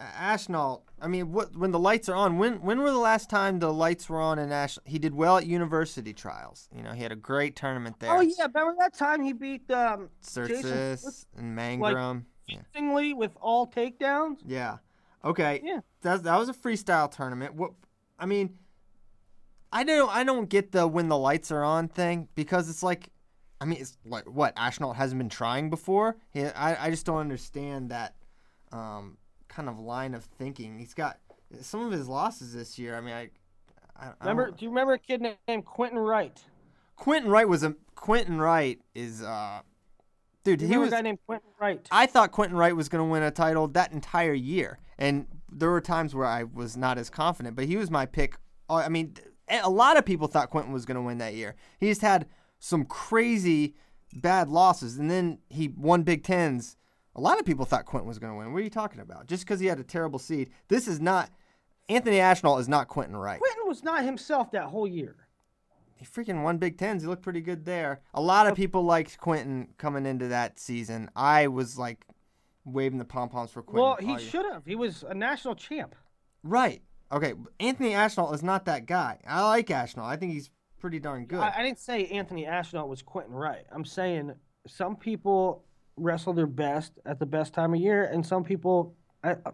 Ashnault. 0.00 0.82
I 1.00 1.08
mean, 1.08 1.32
what 1.32 1.56
when 1.56 1.70
the 1.70 1.78
lights 1.78 2.08
are 2.08 2.14
on? 2.14 2.38
When 2.38 2.62
when 2.62 2.80
were 2.80 2.90
the 2.90 2.98
last 2.98 3.28
time 3.28 3.58
the 3.58 3.72
lights 3.72 4.08
were 4.08 4.20
on 4.20 4.38
in 4.38 4.50
Ash? 4.50 4.78
He 4.84 4.98
did 4.98 5.14
well 5.14 5.36
at 5.36 5.46
university 5.46 6.12
trials. 6.12 6.68
You 6.74 6.82
know, 6.82 6.92
he 6.92 7.02
had 7.02 7.12
a 7.12 7.16
great 7.16 7.56
tournament 7.56 7.96
there. 8.00 8.10
Oh 8.10 8.20
yeah, 8.20 8.46
remember 8.46 8.74
that 8.78 8.94
time 8.94 9.22
he 9.22 9.32
beat 9.32 9.70
um, 9.70 10.08
Cercis 10.22 11.26
and 11.36 11.56
Mangram. 11.56 12.24
yeah. 12.48 13.12
with 13.14 13.32
all 13.40 13.66
takedowns? 13.66 14.38
Yeah. 14.46 14.78
Okay. 15.24 15.60
Yeah. 15.62 15.80
That 16.02 16.22
that 16.24 16.38
was 16.38 16.48
a 16.48 16.54
freestyle 16.54 17.10
tournament. 17.10 17.54
What 17.54 17.72
I 18.18 18.26
mean, 18.26 18.58
I 19.72 19.84
don't 19.84 20.10
I 20.10 20.24
don't 20.24 20.48
get 20.48 20.72
the 20.72 20.86
when 20.86 21.08
the 21.08 21.18
lights 21.18 21.50
are 21.50 21.62
on 21.62 21.88
thing 21.88 22.28
because 22.34 22.70
it's 22.70 22.82
like, 22.82 23.10
I 23.60 23.66
mean, 23.66 23.80
it's 23.80 23.98
like 24.04 24.24
what 24.24 24.54
Ashnault 24.56 24.94
hasn't 24.94 25.18
been 25.18 25.28
trying 25.28 25.68
before. 25.68 26.16
He, 26.30 26.44
I 26.44 26.86
I 26.86 26.90
just 26.90 27.04
don't 27.04 27.18
understand 27.18 27.90
that 27.90 28.14
um, 28.72 29.18
kind 29.50 29.68
of 29.68 29.78
line 29.78 30.14
of 30.14 30.24
thinking. 30.24 30.78
He's 30.78 30.94
got 30.94 31.18
some 31.60 31.84
of 31.84 31.92
his 31.92 32.08
losses 32.08 32.54
this 32.54 32.78
year. 32.78 32.96
I 32.96 33.00
mean, 33.00 33.14
I. 33.14 33.30
I, 33.96 34.12
Remember? 34.20 34.50
Do 34.50 34.64
you 34.64 34.70
remember 34.70 34.94
a 34.94 34.98
kid 34.98 35.20
named 35.46 35.66
Quentin 35.66 35.98
Wright? 35.98 36.42
Quentin 36.96 37.30
Wright 37.30 37.46
was 37.46 37.62
a 37.62 37.74
Quentin 37.94 38.38
Wright 38.40 38.80
is 38.94 39.22
uh, 39.22 39.60
dude. 40.44 40.62
He 40.62 40.78
was 40.78 40.88
a 40.88 40.92
guy 40.92 41.02
named 41.02 41.18
Quentin 41.26 41.50
Wright? 41.60 41.86
I 41.90 42.06
thought 42.06 42.32
Quentin 42.32 42.56
Wright 42.56 42.74
was 42.74 42.88
going 42.88 43.04
to 43.04 43.10
win 43.10 43.22
a 43.22 43.30
title 43.30 43.68
that 43.68 43.92
entire 43.92 44.32
year, 44.32 44.78
and 44.98 45.26
there 45.52 45.70
were 45.70 45.82
times 45.82 46.14
where 46.14 46.26
I 46.26 46.44
was 46.44 46.76
not 46.76 46.96
as 46.96 47.10
confident. 47.10 47.56
But 47.56 47.66
he 47.66 47.76
was 47.76 47.90
my 47.90 48.06
pick. 48.06 48.36
Uh, 48.70 48.76
I 48.76 48.88
mean, 48.88 49.14
a 49.50 49.68
lot 49.68 49.98
of 49.98 50.06
people 50.06 50.28
thought 50.28 50.50
Quentin 50.50 50.72
was 50.72 50.86
going 50.86 50.96
to 50.96 51.02
win 51.02 51.18
that 51.18 51.34
year. 51.34 51.56
He 51.78 51.88
just 51.88 52.02
had 52.02 52.26
some 52.58 52.84
crazy 52.84 53.74
bad 54.14 54.48
losses, 54.48 54.96
and 54.98 55.10
then 55.10 55.38
he 55.48 55.68
won 55.68 56.02
Big 56.02 56.24
Tens. 56.24 56.76
A 57.16 57.20
lot 57.20 57.40
of 57.40 57.46
people 57.46 57.64
thought 57.64 57.86
Quentin 57.86 58.08
was 58.08 58.18
going 58.18 58.32
to 58.32 58.38
win. 58.38 58.52
What 58.52 58.60
are 58.60 58.64
you 58.64 58.70
talking 58.70 59.00
about? 59.00 59.26
Just 59.26 59.44
because 59.44 59.60
he 59.60 59.66
had 59.66 59.80
a 59.80 59.84
terrible 59.84 60.18
seed, 60.18 60.50
this 60.68 60.86
is 60.86 61.00
not. 61.00 61.30
Anthony 61.88 62.18
Ashnault 62.20 62.58
is 62.58 62.68
not 62.68 62.86
Quentin 62.86 63.16
Wright. 63.16 63.40
Quentin 63.40 63.66
was 63.66 63.82
not 63.82 64.04
himself 64.04 64.52
that 64.52 64.64
whole 64.66 64.86
year. 64.86 65.16
he 65.96 66.04
freaking 66.06 66.44
won 66.44 66.58
Big 66.58 66.78
Tens. 66.78 67.02
He 67.02 67.08
looked 67.08 67.22
pretty 67.22 67.40
good 67.40 67.64
there. 67.64 68.00
A 68.14 68.20
lot 68.20 68.46
of 68.46 68.54
people 68.54 68.84
liked 68.84 69.18
Quentin 69.18 69.68
coming 69.76 70.06
into 70.06 70.28
that 70.28 70.60
season. 70.60 71.10
I 71.16 71.48
was 71.48 71.76
like 71.76 72.06
waving 72.64 72.98
the 72.98 73.04
pom 73.04 73.28
poms 73.28 73.50
for 73.50 73.62
Quentin. 73.62 73.82
Well, 73.82 73.96
he 74.18 74.24
should 74.24 74.44
have. 74.46 74.64
He 74.64 74.76
was 74.76 75.02
a 75.02 75.14
national 75.14 75.56
champ. 75.56 75.96
Right. 76.44 76.80
Okay. 77.10 77.34
Anthony 77.58 77.90
Ashnault 77.92 78.32
is 78.34 78.42
not 78.44 78.66
that 78.66 78.86
guy. 78.86 79.18
I 79.26 79.44
like 79.48 79.66
Ashnault. 79.66 80.04
I 80.04 80.16
think 80.16 80.32
he's 80.32 80.48
pretty 80.78 81.00
darn 81.00 81.26
good. 81.26 81.40
I, 81.40 81.54
I 81.56 81.62
didn't 81.64 81.80
say 81.80 82.06
Anthony 82.06 82.46
Ashnault 82.46 82.86
was 82.86 83.02
Quentin 83.02 83.34
Wright. 83.34 83.66
I'm 83.72 83.84
saying 83.84 84.32
some 84.68 84.94
people 84.94 85.64
wrestle 86.00 86.32
their 86.32 86.46
best 86.46 86.98
at 87.04 87.18
the 87.18 87.26
best 87.26 87.54
time 87.54 87.74
of 87.74 87.80
year, 87.80 88.04
and 88.04 88.24
some 88.24 88.44
people. 88.44 88.94
I, 89.22 89.32
uh, 89.32 89.52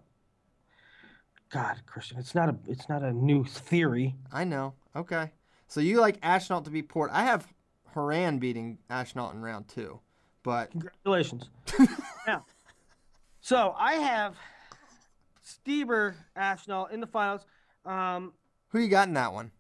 God, 1.51 1.83
Christian, 1.87 2.19
it's 2.19 2.35
not 2.35 2.49
a 2.49 2.57
it's 2.67 2.89
not 2.89 3.03
a 3.03 3.13
new 3.13 3.45
theory. 3.45 4.17
I 4.33 4.45
know. 4.45 4.75
Okay. 4.95 5.31
So 5.69 5.81
you 5.81 6.01
like 6.01 6.19
Ashnault 6.23 6.63
to 6.63 6.71
be 6.71 6.83
Port. 6.83 7.11
I 7.13 7.25
have 7.25 7.47
Haran 7.95 8.39
beating 8.39 8.79
Ashnault 8.91 9.33
in 9.33 9.43
round 9.43 9.69
two. 9.69 10.01
But 10.43 10.71
Congratulations. 10.71 11.51
yeah. 12.29 12.41
so 13.41 13.75
I 13.77 13.95
have 13.95 14.37
Stieber 15.45 16.15
Ashnault 16.37 16.87
in 16.93 17.01
the 17.01 17.07
finals. 17.07 17.47
Um, 17.85 18.33
who 18.69 18.79
you 18.79 18.89
got 18.89 19.09
in 19.09 19.15
that 19.15 19.33
one? 19.33 19.51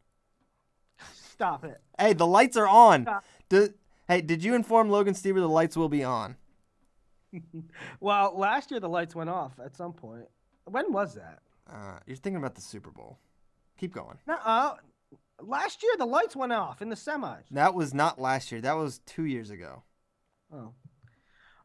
stop 1.36 1.64
it. 1.64 1.80
Hey, 1.98 2.12
the 2.14 2.26
lights 2.26 2.56
are 2.56 2.68
on. 2.68 3.02
Stop. 3.02 3.24
Do, 3.48 3.68
hey, 4.08 4.20
did 4.22 4.42
you 4.42 4.54
inform 4.54 4.88
Logan 4.88 5.14
Stieber 5.14 5.36
the 5.36 5.48
lights 5.48 5.76
will 5.76 5.88
be 5.88 6.02
on? 6.02 6.36
Well, 8.00 8.36
last 8.36 8.70
year 8.70 8.80
the 8.80 8.88
lights 8.88 9.14
went 9.14 9.30
off 9.30 9.58
at 9.64 9.74
some 9.76 9.92
point. 9.92 10.26
When 10.64 10.92
was 10.92 11.14
that? 11.14 11.40
Uh, 11.68 11.98
you're 12.06 12.16
thinking 12.16 12.38
about 12.38 12.54
the 12.54 12.60
Super 12.60 12.90
Bowl. 12.90 13.18
Keep 13.78 13.94
going. 13.94 14.18
No, 14.26 14.36
uh, 14.44 14.74
last 15.40 15.82
year 15.82 15.92
the 15.98 16.06
lights 16.06 16.36
went 16.36 16.52
off 16.52 16.82
in 16.82 16.88
the 16.88 16.96
semis. 16.96 17.42
That 17.50 17.74
was 17.74 17.92
not 17.92 18.20
last 18.20 18.52
year. 18.52 18.60
That 18.60 18.76
was 18.76 19.00
two 19.06 19.24
years 19.24 19.50
ago. 19.50 19.82
Oh. 20.52 20.72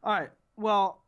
All 0.02 0.12
right. 0.12 0.30
Well, 0.56 1.02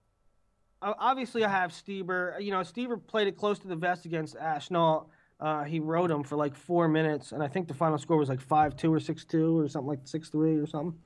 obviously 0.81 1.45
I 1.45 1.51
have 1.51 1.73
Stieber. 1.73 2.41
You 2.43 2.51
know, 2.51 2.61
Stieber 2.61 3.05
played 3.05 3.29
it 3.29 3.37
close 3.37 3.59
to 3.61 3.69
the 3.69 3.77
vest 3.77 4.05
against 4.05 4.37
Ashnault. 4.37 5.07
Uh, 5.41 5.65
he 5.65 5.81
rode 5.81 6.11
him 6.11 6.23
for 6.23 6.37
like 6.37 6.55
four 6.55 6.89
minutes, 6.89 7.33
and 7.33 7.43
I 7.43 7.49
think 7.49 7.69
the 7.69 7.75
final 7.75 7.99
score 7.99 8.17
was 8.17 8.29
like 8.29 8.41
five 8.41 8.77
two 8.77 8.93
or 8.93 9.01
six 9.01 9.25
two 9.25 9.59
or 9.59 9.69
something 9.69 9.89
like 9.89 10.01
six 10.05 10.29
three 10.29 10.57
or 10.57 10.67
something. 10.67 10.99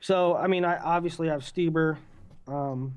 So 0.00 0.36
I 0.36 0.46
mean, 0.46 0.64
I 0.64 0.78
obviously 0.78 1.28
have 1.28 1.42
Stieber, 1.42 1.96
um, 2.46 2.94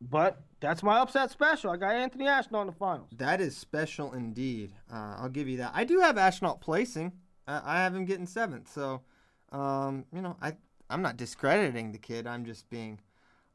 but 0.00 0.42
that's 0.60 0.82
my 0.82 0.98
upset 0.98 1.30
special. 1.30 1.70
I 1.70 1.76
got 1.76 1.94
Anthony 1.94 2.26
Ashnault 2.26 2.62
in 2.62 2.66
the 2.66 2.72
finals. 2.72 3.08
That 3.16 3.40
is 3.40 3.56
special 3.56 4.12
indeed. 4.12 4.72
Uh, 4.92 5.16
I'll 5.18 5.28
give 5.28 5.48
you 5.48 5.58
that. 5.58 5.72
I 5.74 5.84
do 5.84 6.00
have 6.00 6.16
Ashnault 6.16 6.60
placing. 6.60 7.12
I 7.46 7.76
have 7.82 7.94
him 7.94 8.06
getting 8.06 8.26
seventh. 8.26 8.72
So, 8.72 9.02
um, 9.52 10.06
you 10.14 10.22
know, 10.22 10.36
I 10.40 10.54
I'm 10.88 11.02
not 11.02 11.16
discrediting 11.16 11.92
the 11.92 11.98
kid. 11.98 12.26
I'm 12.26 12.44
just 12.44 12.68
being 12.70 13.00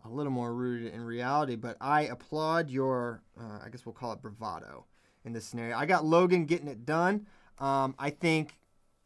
a 0.05 0.09
little 0.09 0.31
more 0.31 0.53
rooted 0.53 0.93
in 0.93 1.01
reality. 1.01 1.55
But 1.55 1.77
I 1.81 2.03
applaud 2.03 2.69
your, 2.69 3.23
uh, 3.39 3.59
I 3.65 3.69
guess 3.69 3.85
we'll 3.85 3.93
call 3.93 4.13
it 4.13 4.21
bravado 4.21 4.85
in 5.25 5.33
this 5.33 5.45
scenario. 5.45 5.77
I 5.77 5.85
got 5.85 6.05
Logan 6.05 6.45
getting 6.45 6.67
it 6.67 6.85
done. 6.85 7.27
Um, 7.59 7.95
I 7.99 8.09
think 8.09 8.59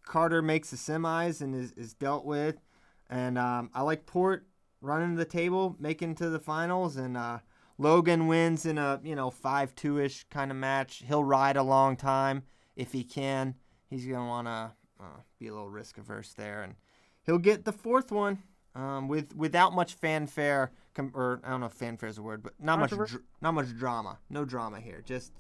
Carter 0.06 0.42
makes 0.42 0.70
the 0.70 0.78
semis 0.78 1.42
and 1.42 1.56
is, 1.56 1.72
is 1.74 1.94
dealt 1.94 2.26
with. 2.26 2.62
And 3.10 3.38
um, 3.38 3.70
I 3.74 3.82
like 3.82 4.06
Port 4.06 4.46
running 4.84 5.16
the 5.16 5.26
table, 5.26 5.76
making 5.80 6.16
to 6.16 6.30
the 6.30 6.40
finals, 6.40 6.98
and 6.98 7.18
uh, 7.18 7.40
Logan 7.78 8.28
wins 8.28 8.66
in 8.66 8.78
a 8.78 9.00
you 9.04 9.16
know 9.16 9.32
five 9.32 9.74
two 9.74 10.00
ish 10.00 10.26
kind 10.30 10.52
of 10.52 10.58
match. 10.58 11.04
He'll 11.08 11.24
ride 11.24 11.58
a 11.58 11.64
long 11.64 11.96
time 11.96 12.44
if 12.76 12.92
he 12.92 13.04
can. 13.04 13.56
He's 13.90 14.06
gonna 14.06 14.28
want 14.28 14.48
to 14.48 14.72
uh, 15.02 15.20
be 15.40 15.48
a 15.48 15.54
little 15.54 15.70
risk 15.70 15.98
averse 15.98 16.34
there, 16.34 16.62
and 16.62 16.76
he'll 17.26 17.40
get 17.40 17.66
the 17.66 17.72
fourth 17.72 18.12
one 18.12 18.44
um, 18.76 19.08
with 19.08 19.36
without 19.36 19.74
much 19.74 19.94
fanfare. 19.94 20.72
Com- 20.94 21.12
or 21.16 21.42
I 21.44 21.50
don't 21.50 21.62
know 21.62 21.66
if 21.68 21.74
fanfare 21.74 22.10
is 22.10 22.18
a 22.18 22.22
word, 22.22 22.44
but 22.44 22.54
not 22.60 22.78
much 22.80 22.92
dr- 22.92 23.24
not 23.42 23.54
much 23.54 23.76
drama. 23.76 24.20
No 24.30 24.46
drama 24.46 24.80
here. 24.80 25.02
Just 25.04 25.32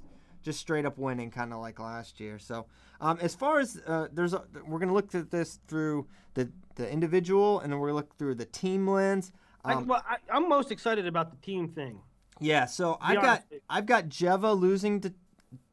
just 0.44 0.60
straight 0.60 0.86
up 0.86 0.98
winning, 0.98 1.32
kind 1.32 1.54
of 1.54 1.60
like 1.60 1.80
last 1.80 2.20
year. 2.20 2.38
So 2.38 2.66
um, 3.02 3.18
as 3.22 3.34
far 3.34 3.60
as 3.60 3.82
uh, 3.88 4.08
there's, 4.12 4.34
a, 4.34 4.44
we're 4.68 4.80
gonna 4.80 4.94
look 4.94 5.14
at 5.16 5.32
this 5.32 5.60
through 5.68 6.08
the 6.36 6.52
the 6.76 6.90
individual, 6.90 7.60
and 7.60 7.72
then 7.72 7.80
we're 7.80 7.88
gonna 7.88 7.98
look 7.98 8.16
through 8.18 8.36
the 8.36 8.46
team 8.46 8.88
lens. 8.88 9.32
I, 9.66 9.74
Um, 9.74 9.88
well, 9.88 10.04
I, 10.08 10.18
I'm 10.30 10.48
most 10.50 10.72
excited 10.72 11.08
about 11.08 11.32
the 11.32 11.38
team 11.38 11.70
thing. 11.70 12.02
yeah, 12.40 12.66
so 12.66 12.98
I've 13.02 13.22
got. 13.22 13.44
I've 13.70 13.86
got 13.86 14.10
Dziewa 14.10 14.60
losing 14.60 15.00
to 15.02 15.14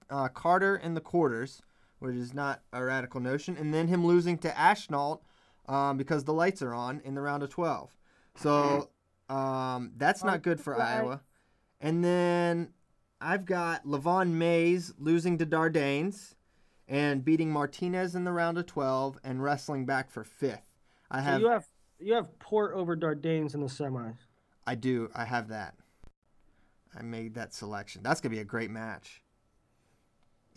uh, 0.08 0.28
Carter 0.28 0.76
in 0.76 0.94
the 0.94 1.00
quarters, 1.00 1.62
which 1.98 2.14
is 2.14 2.32
not 2.32 2.62
a 2.72 2.84
radical 2.84 3.20
notion, 3.20 3.56
and 3.56 3.74
then 3.74 3.88
him 3.88 4.06
losing 4.06 4.38
to 4.38 4.48
Ashnault 4.50 5.20
um, 5.68 5.96
because 5.96 6.24
the 6.24 6.32
lights 6.32 6.62
are 6.62 6.74
on 6.74 7.00
in 7.04 7.14
the 7.14 7.20
round 7.20 7.42
of 7.42 7.50
twelve. 7.50 7.96
So 8.36 8.88
um, 9.28 9.92
that's 9.96 10.22
not 10.24 10.42
good 10.42 10.60
for 10.60 10.80
Iowa. 10.80 11.20
And 11.80 12.04
then 12.04 12.68
I've 13.20 13.44
got 13.44 13.84
Levon 13.84 14.30
Mays 14.30 14.94
losing 14.98 15.36
to 15.38 15.46
Dardanes 15.46 16.34
and 16.88 17.24
beating 17.24 17.50
Martinez 17.50 18.14
in 18.14 18.24
the 18.24 18.32
round 18.32 18.58
of 18.58 18.66
twelve 18.66 19.18
and 19.22 19.42
wrestling 19.42 19.84
back 19.84 20.10
for 20.10 20.24
fifth. 20.24 20.62
I 21.10 21.18
So 21.18 21.24
have 21.24 21.40
you 21.40 21.48
have 21.48 21.66
you 21.98 22.14
have 22.14 22.38
Port 22.38 22.72
over 22.74 22.96
Dardanes 22.96 23.54
in 23.54 23.60
the 23.60 23.66
semis. 23.66 24.16
I 24.66 24.74
do. 24.74 25.10
I 25.14 25.24
have 25.24 25.48
that. 25.48 25.74
I 26.98 27.02
made 27.02 27.34
that 27.34 27.52
selection. 27.52 28.02
That's 28.02 28.20
gonna 28.20 28.34
be 28.34 28.40
a 28.40 28.44
great 28.44 28.70
match, 28.70 29.22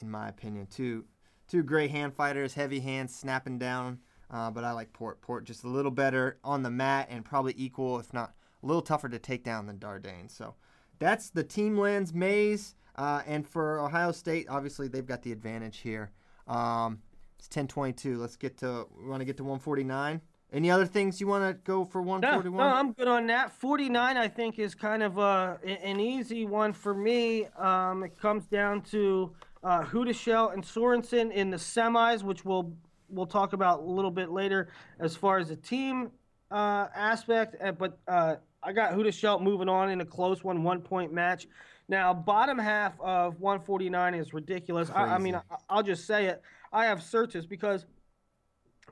in 0.01 0.09
my 0.09 0.29
opinion. 0.29 0.67
Two, 0.67 1.05
two 1.47 1.63
great 1.63 1.91
hand 1.91 2.13
fighters, 2.13 2.53
heavy 2.53 2.79
hands, 2.79 3.13
snapping 3.13 3.59
down. 3.59 3.99
Uh, 4.31 4.49
but 4.49 4.63
I 4.63 4.71
like 4.71 4.93
Port. 4.93 5.21
Port 5.21 5.43
just 5.43 5.63
a 5.63 5.69
little 5.69 5.91
better 5.91 6.39
on 6.43 6.63
the 6.63 6.71
mat 6.71 7.07
and 7.11 7.23
probably 7.25 7.53
equal, 7.57 7.99
if 7.99 8.13
not 8.13 8.33
a 8.63 8.65
little 8.65 8.81
tougher 8.81 9.09
to 9.09 9.19
take 9.19 9.43
down 9.43 9.67
than 9.67 9.77
Dardane. 9.77 10.31
So 10.31 10.55
that's 11.03 11.29
the 11.29 11.43
team 11.43 11.77
lens 11.77 12.13
maze. 12.13 12.75
Uh, 12.95 13.21
and 13.25 13.47
for 13.47 13.79
Ohio 13.79 14.11
State, 14.11 14.47
obviously 14.49 14.87
they've 14.87 15.05
got 15.05 15.21
the 15.23 15.31
advantage 15.31 15.79
here. 15.79 16.11
Um, 16.47 16.99
it's 17.39 17.47
10:22. 17.47 18.17
Let's 18.17 18.35
get 18.35 18.57
to. 18.59 18.85
We 19.01 19.09
want 19.09 19.21
to 19.21 19.25
get 19.25 19.37
to 19.37 19.43
149. 19.43 20.21
Any 20.51 20.69
other 20.69 20.85
things 20.85 21.19
you 21.19 21.25
want 21.25 21.43
to 21.49 21.53
go 21.63 21.83
for 21.83 21.99
No, 22.03 22.09
141? 22.09 22.69
no, 22.69 22.75
I'm 22.75 22.91
good 22.93 23.07
on 23.07 23.25
that. 23.27 23.51
49, 23.51 24.17
I 24.17 24.27
think, 24.27 24.59
is 24.59 24.75
kind 24.75 25.01
of 25.01 25.17
uh, 25.17 25.57
a- 25.63 25.67
an 25.83 25.99
easy 25.99 26.45
one 26.45 26.73
for 26.73 26.93
me. 26.93 27.47
Um, 27.57 28.03
it 28.03 28.19
comes 28.19 28.45
down 28.45 28.81
to 28.91 29.33
uh, 29.63 29.81
Houdashelt 29.81 30.53
and 30.53 30.63
Sorensen 30.63 31.31
in 31.31 31.49
the 31.49 31.57
semis, 31.57 32.21
which 32.21 32.45
we'll 32.45 32.71
we'll 33.09 33.25
talk 33.25 33.53
about 33.53 33.79
a 33.79 33.83
little 33.83 34.11
bit 34.11 34.29
later 34.29 34.69
as 34.99 35.15
far 35.15 35.39
as 35.39 35.47
the 35.49 35.55
team 35.55 36.11
uh, 36.51 36.87
aspect. 36.95 37.55
Uh, 37.59 37.71
But 37.71 37.97
uh, 38.07 38.35
I 38.63 38.71
got 38.71 38.93
Huda 38.93 39.07
Houdashelt 39.07 39.41
moving 39.41 39.69
on 39.69 39.89
in 39.89 40.01
a 40.01 40.05
close 40.05 40.43
one, 40.43 40.63
one 40.63 40.81
point 40.81 41.11
match. 41.11 41.47
Now, 41.89 42.13
bottom 42.13 42.57
half 42.57 42.99
of 42.99 43.39
149 43.39 44.15
is 44.15 44.33
ridiculous. 44.33 44.89
I, 44.89 45.15
I 45.15 45.17
mean, 45.17 45.35
I, 45.35 45.41
I'll 45.69 45.83
just 45.83 46.07
say 46.07 46.27
it. 46.27 46.41
I 46.71 46.85
have 46.85 46.99
Tsirtsis 46.99 47.47
because 47.47 47.85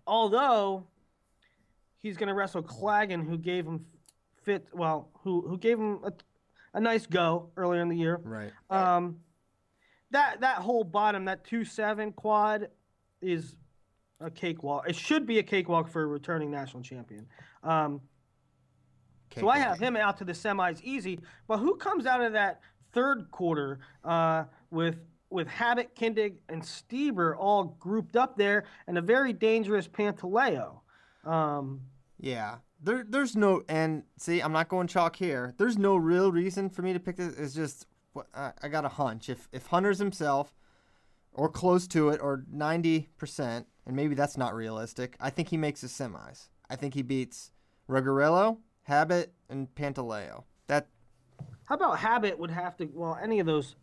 although 0.06 0.86
he's 2.02 2.18
going 2.18 2.28
to 2.28 2.34
wrestle 2.34 2.62
Clagan, 2.62 3.26
who 3.26 3.38
gave 3.38 3.66
him 3.66 3.86
fit 4.44 4.68
well, 4.74 5.10
who 5.24 5.48
who 5.48 5.58
gave 5.58 5.80
him 5.80 6.00
a, 6.04 6.12
a 6.74 6.82
nice 6.82 7.06
go 7.06 7.50
earlier 7.56 7.82
in 7.82 7.90
the 7.90 7.96
year. 7.96 8.20
Right. 8.24 8.52
Um, 8.70 9.20
that 10.12 10.42
that 10.42 10.58
whole 10.58 10.84
bottom, 10.84 11.26
that 11.26 11.46
two 11.46 11.64
seven 11.64 12.12
quad, 12.12 12.68
is 13.22 13.56
a 14.20 14.30
cakewalk. 14.30 14.88
It 14.88 14.96
should 14.96 15.26
be 15.26 15.40
a 15.40 15.44
cakewalk 15.44 15.90
for 15.90 16.04
a 16.04 16.08
returning 16.08 16.52
national 16.52 16.84
champion. 16.84 17.26
Um, 17.64 18.02
so 19.40 19.50
I 19.50 19.60
have 19.60 19.80
him 19.80 19.96
out 19.96 20.18
to 20.18 20.26
the 20.26 20.34
semis 20.34 20.82
easy. 20.84 21.20
But 21.48 21.58
who 21.60 21.76
comes 21.76 22.06
out 22.06 22.22
of 22.22 22.34
that 22.34 22.60
third 22.92 23.32
quarter 23.32 23.80
uh, 24.04 24.46
with 24.70 24.98
with 25.30 25.48
Habit, 25.48 25.96
Kindig, 25.96 26.36
and 26.50 26.62
Stieber 26.62 27.36
all 27.38 27.78
grouped 27.80 28.18
up 28.18 28.36
there, 28.38 28.66
and 28.88 28.98
a 28.98 29.02
very 29.02 29.32
dangerous 29.32 29.88
Pantaleo? 29.88 30.82
Um, 31.24 31.82
Yeah, 32.20 32.58
there, 32.84 33.06
there's 33.08 33.36
no, 33.36 33.64
and 33.70 34.04
see, 34.18 34.42
I'm 34.42 34.52
not 34.52 34.68
going 34.68 34.88
chalk 34.88 35.16
here. 35.16 35.54
There's 35.58 35.78
no 35.78 35.96
real 35.96 36.32
reason 36.34 36.70
for 36.70 36.82
me 36.82 36.92
to 36.92 37.00
pick 37.00 37.16
this. 37.16 37.34
It's 37.38 37.54
just, 37.54 37.86
what- 38.12 38.28
I, 38.34 38.52
I 38.62 38.68
got 38.68 38.84
a 38.84 38.90
hunch. 38.90 39.30
If 39.30 39.48
if 39.54 39.68
Hunter's 39.68 40.00
himself, 40.00 40.54
or 41.34 41.48
close 41.48 41.88
to 41.88 42.10
it, 42.10 42.20
or 42.22 42.44
90 42.52 43.08
percent, 43.18 43.68
and 43.86 43.96
maybe 43.96 44.16
that's 44.16 44.36
not 44.38 44.54
realistic, 44.54 45.16
I 45.22 45.30
think 45.30 45.48
he 45.48 45.56
makes 45.58 45.80
the 45.80 45.88
semis. 45.88 46.50
I 46.70 46.76
think 46.76 46.94
he 46.94 47.04
beats 47.04 47.52
Regarillo, 47.88 48.58
Habit, 48.84 49.34
and 49.50 49.74
Pantaleo. 49.76 50.44
That, 50.68 50.88
how 51.66 51.76
about 51.76 52.00
Habit 52.00 52.38
would 52.40 52.52
have 52.52 52.78
to? 52.78 52.90
Well, 52.94 53.18
any 53.22 53.40
of 53.40 53.46
those. 53.46 53.76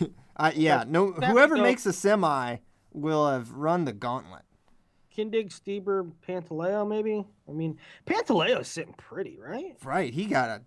uh, 0.36 0.52
yeah, 0.54 0.84
no, 0.86 1.12
whoever 1.12 1.56
makes 1.56 1.86
a 1.86 1.92
semi 1.92 2.56
will 2.92 3.28
have 3.28 3.52
run 3.52 3.84
the 3.84 3.92
gauntlet. 3.92 4.42
Kindig, 5.16 5.50
Stieber, 5.50 6.12
Pantaleo, 6.26 6.88
maybe. 6.88 7.24
I 7.48 7.52
mean, 7.52 7.78
Pantaleo's 8.06 8.68
sitting 8.68 8.94
pretty, 8.94 9.38
right? 9.40 9.76
Right, 9.82 10.14
he 10.14 10.26
got 10.26 10.48
a, 10.48 10.62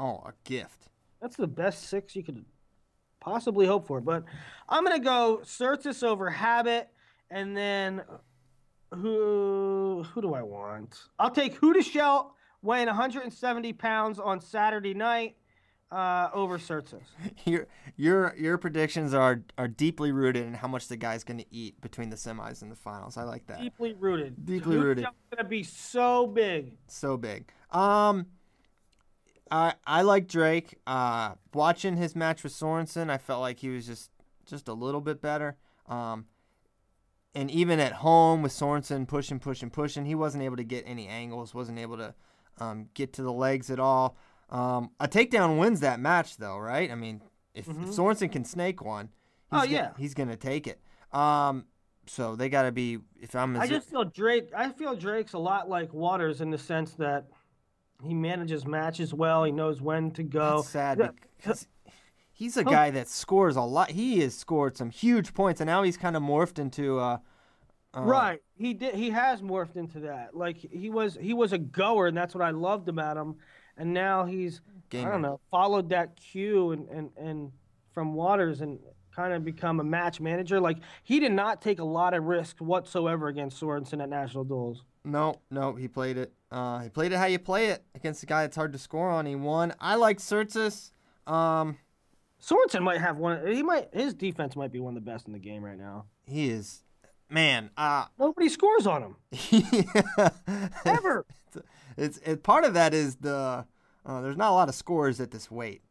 oh, 0.00 0.22
a 0.24 0.32
gift. 0.44 0.88
That's 1.20 1.36
the 1.36 1.48
best 1.48 1.88
six 1.88 2.14
you 2.14 2.22
could 2.22 2.44
possibly 3.20 3.66
hope 3.66 3.86
for. 3.86 4.00
But 4.00 4.24
I'm 4.68 4.84
gonna 4.84 5.00
go 5.00 5.40
Tsirtsis 5.42 6.04
over 6.04 6.30
Habit, 6.30 6.88
and 7.30 7.56
then 7.56 8.02
who 8.94 10.04
who 10.12 10.22
do 10.22 10.34
I 10.34 10.42
want? 10.42 10.96
I'll 11.18 11.30
take 11.30 11.60
Houdashelt 11.60 12.30
weighing 12.62 12.86
170 12.86 13.72
pounds 13.74 14.18
on 14.18 14.40
Saturday 14.40 14.94
night 14.94 15.36
uh, 15.90 16.28
over 16.32 16.58
Tsirtsis. 16.58 17.02
Your 17.44 17.66
your 17.96 18.34
your 18.36 18.58
predictions 18.58 19.14
are 19.14 19.42
are 19.56 19.68
deeply 19.68 20.12
rooted 20.12 20.46
in 20.46 20.54
how 20.54 20.68
much 20.68 20.88
the 20.88 20.96
guy's 20.96 21.24
going 21.24 21.38
to 21.38 21.46
eat 21.50 21.80
between 21.80 22.10
the 22.10 22.16
semis 22.16 22.60
and 22.60 22.70
the 22.70 22.76
finals. 22.76 23.16
I 23.16 23.22
like 23.22 23.46
that. 23.46 23.60
Deeply 23.60 23.94
rooted. 23.94 24.44
Deeply 24.44 24.76
rooted. 24.76 25.04
going 25.04 25.38
to 25.38 25.44
be 25.44 25.62
so 25.62 26.26
big. 26.26 26.76
So 26.88 27.16
big. 27.16 27.50
Um, 27.70 28.26
I 29.50 29.74
I 29.86 30.02
like 30.02 30.28
Drake. 30.28 30.78
Uh, 30.86 31.34
watching 31.54 31.96
his 31.96 32.14
match 32.14 32.42
with 32.42 32.52
Sorensen, 32.52 33.08
I 33.10 33.16
felt 33.16 33.40
like 33.40 33.60
he 33.60 33.70
was 33.70 33.86
just 33.86 34.10
just 34.44 34.68
a 34.68 34.74
little 34.74 35.00
bit 35.00 35.22
better. 35.22 35.56
Um, 35.86 36.26
and 37.34 37.50
even 37.50 37.80
at 37.80 37.92
home 37.92 38.42
with 38.42 38.52
Sorensen 38.52 39.06
pushing, 39.06 39.38
pushing, 39.38 39.70
pushing, 39.70 40.04
he 40.04 40.14
wasn't 40.14 40.42
able 40.44 40.56
to 40.56 40.64
get 40.64 40.84
any 40.86 41.06
angles. 41.06 41.54
wasn't 41.54 41.78
able 41.78 41.96
to 41.96 42.14
um, 42.60 42.88
get 42.94 43.12
to 43.14 43.22
the 43.22 43.32
legs 43.32 43.70
at 43.70 43.78
all. 43.80 44.16
Um, 44.50 44.90
a 45.00 45.06
takedown 45.08 45.58
wins 45.58 45.80
that 45.80 46.00
match, 46.00 46.36
though, 46.38 46.58
right? 46.58 46.90
I 46.90 46.94
mean, 46.94 47.22
if, 47.54 47.66
Mhm. 47.66 47.82
if 47.84 47.88
Sorensen 47.90 48.32
can 48.32 48.44
snake 48.44 48.82
one, 48.82 49.06
he's 49.06 49.12
Oh, 49.52 49.56
gonna, 49.64 49.70
yeah. 49.70 49.90
he's 49.98 50.14
gonna 50.14 50.36
take 50.36 50.66
it. 50.66 50.80
Um, 51.12 51.66
so 52.06 52.36
they 52.36 52.48
got 52.48 52.62
to 52.62 52.72
be. 52.72 52.98
If 53.20 53.34
I'm, 53.34 53.56
I 53.56 53.66
just 53.66 53.88
feel 53.90 54.04
Drake. 54.04 54.50
I 54.56 54.70
feel 54.70 54.94
Drake's 54.96 55.34
a 55.34 55.38
lot 55.38 55.68
like 55.68 55.92
Waters 55.92 56.40
in 56.40 56.50
the 56.50 56.56
sense 56.58 56.92
that 56.94 57.26
he 58.02 58.14
manages 58.14 58.66
matches 58.66 59.12
well. 59.12 59.44
He 59.44 59.52
knows 59.52 59.80
when 59.82 60.10
to 60.12 60.22
go. 60.22 60.56
That's 60.58 60.68
sad 60.70 61.12
because 61.36 61.66
he's 62.32 62.56
a 62.56 62.64
guy 62.64 62.90
that 62.90 63.08
scores 63.08 63.56
a 63.56 63.62
lot. 63.62 63.90
He 63.90 64.20
has 64.20 64.34
scored 64.34 64.76
some 64.78 64.88
huge 64.90 65.34
points, 65.34 65.60
and 65.60 65.66
now 65.68 65.82
he's 65.82 65.96
kind 65.98 66.16
of 66.16 66.22
morphed 66.22 66.58
into. 66.58 66.98
Uh, 66.98 67.18
uh, 67.98 68.04
Right. 68.04 68.40
He 68.56 68.74
did. 68.74 68.94
He 68.94 69.10
has 69.10 69.42
morphed 69.42 69.76
into 69.76 70.00
that. 70.00 70.34
Like 70.34 70.56
he 70.56 70.90
was. 70.90 71.16
He 71.20 71.34
was 71.34 71.52
a 71.52 71.58
goer, 71.58 72.06
and 72.08 72.16
that's 72.16 72.34
what 72.34 72.42
I 72.42 72.50
loved 72.50 72.88
about 72.88 73.16
him. 73.16 73.36
And 73.76 73.92
now 73.94 74.24
he's. 74.24 74.60
I 74.92 75.02
don't 75.04 75.22
know. 75.22 75.40
Followed 75.50 75.90
that 75.90 76.16
cue 76.16 76.72
and 76.72 76.88
and 76.88 77.10
and 77.16 77.52
from 77.92 78.14
Waters 78.14 78.60
and 78.60 78.78
kind 79.14 79.32
of 79.32 79.44
become 79.44 79.80
a 79.80 79.84
match 79.84 80.20
manager. 80.20 80.60
Like 80.60 80.78
he 81.02 81.20
did 81.20 81.32
not 81.32 81.60
take 81.60 81.78
a 81.78 81.84
lot 81.84 82.14
of 82.14 82.24
risk 82.24 82.58
whatsoever 82.58 83.28
against 83.28 83.60
Sorensen 83.60 84.02
at 84.02 84.08
national 84.08 84.44
duels. 84.44 84.84
No, 85.04 85.36
no, 85.50 85.74
he 85.74 85.88
played 85.88 86.16
it. 86.16 86.32
Uh, 86.50 86.80
he 86.80 86.88
played 86.88 87.12
it 87.12 87.16
how 87.16 87.26
you 87.26 87.38
play 87.38 87.68
it 87.68 87.82
against 87.94 88.22
a 88.22 88.26
guy 88.26 88.42
that's 88.42 88.56
hard 88.56 88.72
to 88.72 88.78
score 88.78 89.08
on. 89.10 89.26
He 89.26 89.34
won. 89.34 89.74
I 89.80 89.94
like 89.96 90.18
Tsirtsis. 90.18 90.90
Um, 91.26 91.76
Sorensen 92.42 92.82
might 92.82 93.00
have 93.00 93.16
one. 93.16 93.46
He 93.46 93.62
might. 93.62 93.88
His 93.92 94.14
defense 94.14 94.54
might 94.56 94.72
be 94.72 94.80
one 94.80 94.96
of 94.96 95.04
the 95.04 95.10
best 95.10 95.26
in 95.26 95.32
the 95.32 95.38
game 95.38 95.62
right 95.64 95.78
now. 95.78 96.06
he 96.26 96.50
is, 96.50 96.82
man. 97.30 97.70
Uh, 97.76 98.06
Nobody 98.18 98.48
scores 98.48 98.86
on 98.86 99.02
him 99.02 99.16
yeah. 99.50 100.30
ever. 100.84 101.26
it's 101.96 102.18
it, 102.18 102.42
part 102.42 102.64
of 102.64 102.74
that 102.74 102.94
is 102.94 103.16
the 103.16 103.66
uh, 104.06 104.20
there's 104.22 104.36
not 104.36 104.50
a 104.50 104.54
lot 104.54 104.68
of 104.68 104.74
scores 104.74 105.20
at 105.20 105.30
this 105.30 105.50
weight. 105.50 105.82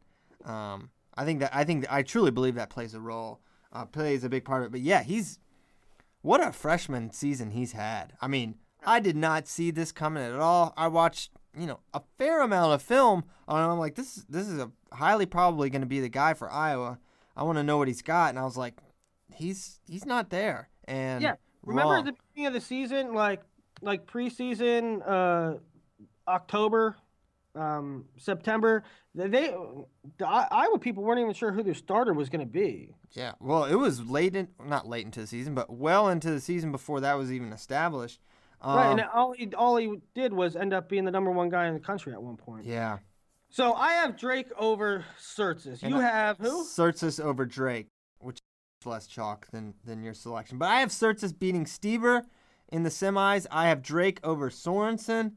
Um, 0.44 0.90
I 1.14 1.24
think 1.24 1.40
that 1.40 1.54
I 1.54 1.64
think 1.64 1.86
I 1.90 2.02
truly 2.02 2.30
believe 2.30 2.54
that 2.56 2.70
plays 2.70 2.94
a 2.94 3.00
role, 3.00 3.40
uh, 3.72 3.84
plays 3.84 4.24
a 4.24 4.28
big 4.28 4.44
part 4.44 4.62
of 4.62 4.66
it. 4.66 4.72
But 4.72 4.80
yeah, 4.80 5.02
he's 5.02 5.38
what 6.22 6.46
a 6.46 6.52
freshman 6.52 7.12
season 7.12 7.50
he's 7.50 7.72
had. 7.72 8.12
I 8.20 8.28
mean, 8.28 8.56
I 8.84 9.00
did 9.00 9.16
not 9.16 9.48
see 9.48 9.70
this 9.70 9.92
coming 9.92 10.22
at 10.22 10.34
all. 10.34 10.74
I 10.76 10.88
watched 10.88 11.30
you 11.56 11.66
know 11.66 11.80
a 11.92 12.02
fair 12.18 12.42
amount 12.42 12.72
of 12.72 12.82
film 12.82 13.20
him. 13.20 13.24
I'm 13.48 13.78
like, 13.78 13.94
this 13.94 14.24
this 14.28 14.48
is 14.48 14.58
a 14.58 14.70
highly 14.92 15.26
probably 15.26 15.70
going 15.70 15.82
to 15.82 15.86
be 15.86 16.00
the 16.00 16.08
guy 16.08 16.34
for 16.34 16.50
Iowa. 16.50 16.98
I 17.36 17.44
want 17.44 17.58
to 17.58 17.62
know 17.62 17.78
what 17.78 17.88
he's 17.88 18.02
got, 18.02 18.30
and 18.30 18.38
I 18.38 18.44
was 18.44 18.56
like, 18.56 18.78
he's 19.34 19.80
he's 19.88 20.06
not 20.06 20.30
there. 20.30 20.68
And 20.88 21.22
Yeah. 21.22 21.34
Remember 21.62 21.92
wrong. 21.94 22.00
at 22.08 22.14
the 22.14 22.18
beginning 22.32 22.46
of 22.48 22.52
the 22.54 22.60
season, 22.60 23.14
like 23.14 23.42
like 23.82 24.06
preseason, 24.06 25.02
uh, 25.06 25.58
October, 26.26 26.96
um, 27.54 28.04
September, 28.16 28.82
they, 29.14 29.54
the 30.18 30.26
Iowa 30.26 30.78
people 30.78 31.02
weren't 31.04 31.20
even 31.20 31.32
sure 31.34 31.52
who 31.52 31.62
their 31.62 31.74
starter 31.74 32.12
was 32.12 32.28
going 32.28 32.40
to 32.40 32.46
be. 32.52 32.94
Yeah, 33.12 33.32
well, 33.40 33.64
it 33.64 33.74
was 33.76 34.08
late 34.08 34.34
in, 34.36 34.48
not 34.64 34.86
late 34.88 35.04
into 35.04 35.20
the 35.20 35.26
season, 35.26 35.54
but 35.54 35.70
well 35.70 36.08
into 36.08 36.30
the 36.30 36.40
season 36.40 36.72
before 36.72 37.00
that 37.00 37.14
was 37.14 37.32
even 37.32 37.52
established. 37.52 38.20
Um, 38.60 38.76
right, 38.76 38.90
and 38.92 39.00
all 39.14 39.32
he 39.32 39.52
all 39.54 39.76
he 39.76 40.00
did 40.14 40.32
was 40.32 40.56
end 40.56 40.72
up 40.72 40.88
being 40.88 41.04
the 41.04 41.12
number 41.12 41.30
one 41.30 41.48
guy 41.48 41.66
in 41.68 41.74
the 41.74 41.80
country 41.80 42.12
at 42.12 42.20
one 42.22 42.36
point. 42.36 42.64
yeah, 42.66 42.98
So 43.50 43.74
I 43.74 43.92
have 43.92 44.16
Drake 44.16 44.48
over 44.58 45.04
Tsirtsis. 45.20 45.88
You 45.88 45.96
I- 45.98 46.02
have 46.02 46.38
who? 46.38 46.64
Tsirtsis 46.64 47.20
over 47.22 47.46
Drake, 47.46 47.86
less 48.86 49.06
chalk 49.06 49.48
than 49.50 49.74
than 49.84 50.02
your 50.02 50.14
selection. 50.14 50.58
But 50.58 50.68
I 50.68 50.80
have 50.80 50.90
Tsirtsis 50.90 51.38
beating 51.38 51.64
Stieber 51.64 52.24
in 52.70 52.82
the 52.82 52.90
semis. 52.90 53.46
I 53.50 53.68
have 53.68 53.82
Drake 53.82 54.20
over 54.22 54.50
Sorensen. 54.50 55.32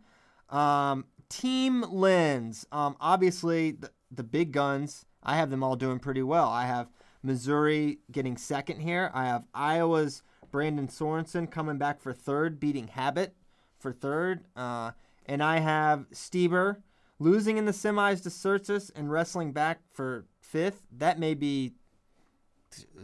Um, 0.49 1.05
Team 1.29 1.85
Lens, 1.89 2.67
um, 2.73 2.97
obviously 2.99 3.71
the, 3.71 3.89
the 4.11 4.23
big 4.23 4.51
guns. 4.51 5.05
I 5.23 5.37
have 5.37 5.49
them 5.49 5.63
all 5.63 5.77
doing 5.77 5.99
pretty 5.99 6.23
well. 6.23 6.49
I 6.49 6.65
have 6.65 6.89
Missouri 7.23 7.99
getting 8.11 8.35
second 8.35 8.81
here. 8.81 9.11
I 9.13 9.25
have 9.25 9.45
Iowa's 9.53 10.23
Brandon 10.51 10.87
Sorensen 10.87 11.49
coming 11.49 11.77
back 11.77 12.01
for 12.01 12.11
third, 12.11 12.59
beating 12.59 12.89
Habit 12.89 13.35
for 13.79 13.93
third. 13.93 14.43
Uh, 14.55 14.91
and 15.25 15.41
I 15.41 15.59
have 15.59 16.09
Stieber 16.09 16.77
losing 17.17 17.57
in 17.57 17.65
the 17.65 17.71
semis 17.71 18.21
to 18.23 18.29
Tsirtsis 18.29 18.91
and 18.93 19.09
wrestling 19.09 19.53
back 19.53 19.79
for 19.89 20.25
fifth. 20.41 20.81
That 20.91 21.17
may 21.17 21.33
be 21.33 21.75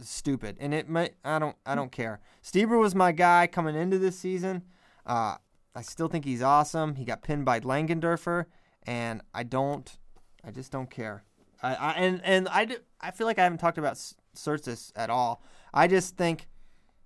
stupid, 0.02 0.56
and 0.60 0.72
it 0.74 0.88
might. 0.88 1.14
I 1.24 1.38
don't. 1.38 1.56
I 1.66 1.74
don't 1.74 1.92
care. 1.92 2.20
Stieber 2.42 2.78
was 2.78 2.94
my 2.94 3.12
guy 3.12 3.46
coming 3.46 3.74
into 3.74 3.98
this 3.98 4.18
season. 4.18 4.62
Uh, 5.06 5.36
I 5.74 5.82
still 5.82 6.08
think 6.08 6.24
he's 6.24 6.42
awesome. 6.42 6.96
He 6.96 7.04
got 7.04 7.22
pinned 7.22 7.44
by 7.44 7.60
Langendorfer, 7.60 8.46
and 8.86 9.22
I 9.34 9.42
don't. 9.42 9.96
I 10.44 10.50
just 10.50 10.72
don't 10.72 10.90
care. 10.90 11.24
I, 11.62 11.74
I 11.74 11.92
and 11.92 12.20
and 12.24 12.48
I 12.48 12.64
do, 12.64 12.76
I 13.00 13.10
feel 13.10 13.26
like 13.26 13.38
I 13.38 13.44
haven't 13.44 13.58
talked 13.58 13.78
about 13.78 13.96
Tsirtsis 14.34 14.92
at 14.96 15.10
all. 15.10 15.42
I 15.72 15.88
just 15.88 16.16
think 16.16 16.46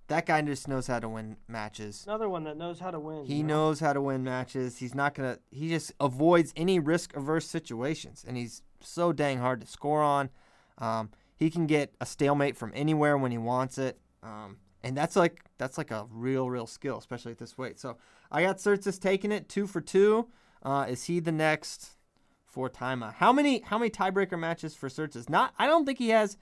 that 0.07 0.25
guy 0.25 0.41
just 0.41 0.67
knows 0.67 0.87
how 0.87 0.99
to 0.99 1.09
win 1.09 1.37
matches. 1.47 2.03
Another 2.05 2.29
one 2.29 2.43
that 2.43 2.57
knows 2.57 2.79
how 2.79 2.91
to 2.91 2.99
win. 2.99 3.25
He 3.25 3.35
you 3.35 3.43
know? 3.43 3.67
knows 3.67 3.79
how 3.79 3.93
to 3.93 4.01
win 4.01 4.23
matches. 4.23 4.77
He's 4.77 4.93
not 4.93 5.15
gonna. 5.15 5.39
He 5.51 5.69
just 5.69 5.93
avoids 5.99 6.53
any 6.55 6.79
risk 6.79 7.15
averse 7.15 7.47
situations, 7.47 8.23
and 8.27 8.37
he's 8.37 8.61
so 8.81 9.13
dang 9.13 9.39
hard 9.39 9.61
to 9.61 9.67
score 9.67 10.01
on. 10.01 10.29
Um, 10.77 11.11
he 11.43 11.49
can 11.49 11.67
get 11.67 11.93
a 11.99 12.05
stalemate 12.05 12.55
from 12.55 12.71
anywhere 12.73 13.17
when 13.17 13.31
he 13.31 13.37
wants 13.37 13.77
it, 13.77 13.99
um, 14.23 14.57
and 14.81 14.95
that's 14.95 15.15
like 15.15 15.43
that's 15.57 15.77
like 15.77 15.91
a 15.91 16.07
real 16.09 16.49
real 16.49 16.65
skill, 16.65 16.97
especially 16.97 17.33
at 17.33 17.37
this 17.37 17.57
weight. 17.57 17.79
So 17.79 17.97
I 18.31 18.43
got 18.43 18.57
Tsirtsis 18.57 18.99
taking 18.99 19.31
it 19.31 19.49
two 19.49 19.67
for 19.67 19.81
two. 19.81 20.29
Uh, 20.63 20.85
is 20.87 21.03
he 21.05 21.19
the 21.19 21.31
next 21.33 21.97
four 22.45 22.69
Tima? 22.69 23.13
How 23.13 23.33
many 23.33 23.59
how 23.59 23.77
many 23.77 23.91
tiebreaker 23.91 24.39
matches 24.39 24.73
for 24.73 24.87
Tsirtsis? 24.87 25.29
Not. 25.29 25.53
I 25.59 25.67
don't 25.67 25.85
think 25.85 25.99
he 25.99 26.09
has. 26.09 26.37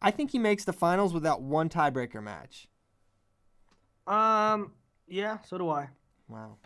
I 0.00 0.10
think 0.10 0.30
he 0.30 0.38
makes 0.38 0.64
the 0.64 0.72
finals 0.72 1.12
without 1.12 1.42
one 1.42 1.68
tiebreaker 1.68 2.22
match. 2.22 2.68
Um. 4.06 4.72
Yeah. 5.06 5.38
So 5.42 5.58
do 5.58 5.68
I. 5.68 5.90
Wow. 6.28 6.56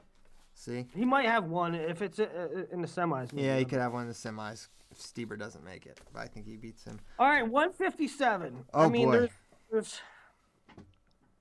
See. 0.54 0.86
He 0.94 1.04
might 1.04 1.26
have 1.26 1.44
one 1.44 1.74
if 1.74 2.02
it's 2.02 2.20
uh, 2.20 2.26
uh, 2.34 2.62
in 2.72 2.82
the 2.82 2.88
semis. 2.88 3.32
maybe. 3.32 3.46
Yeah, 3.46 3.58
he 3.58 3.64
could 3.64 3.80
have 3.80 3.92
one 3.92 4.02
in 4.02 4.08
the 4.08 4.14
semis 4.14 4.68
if 5.00 5.14
Stieber 5.14 5.38
doesn't 5.38 5.64
make 5.64 5.86
it, 5.86 6.00
but 6.12 6.20
I 6.20 6.26
think 6.26 6.46
he 6.46 6.56
beats 6.56 6.84
him. 6.84 6.98
All 7.18 7.26
right, 7.28 7.42
157. 7.46 8.64
I 8.74 8.84
Oh, 8.84 8.90
mean, 8.90 9.06
boy. 9.06 9.12
there's 9.12 9.30
there's 9.70 10.00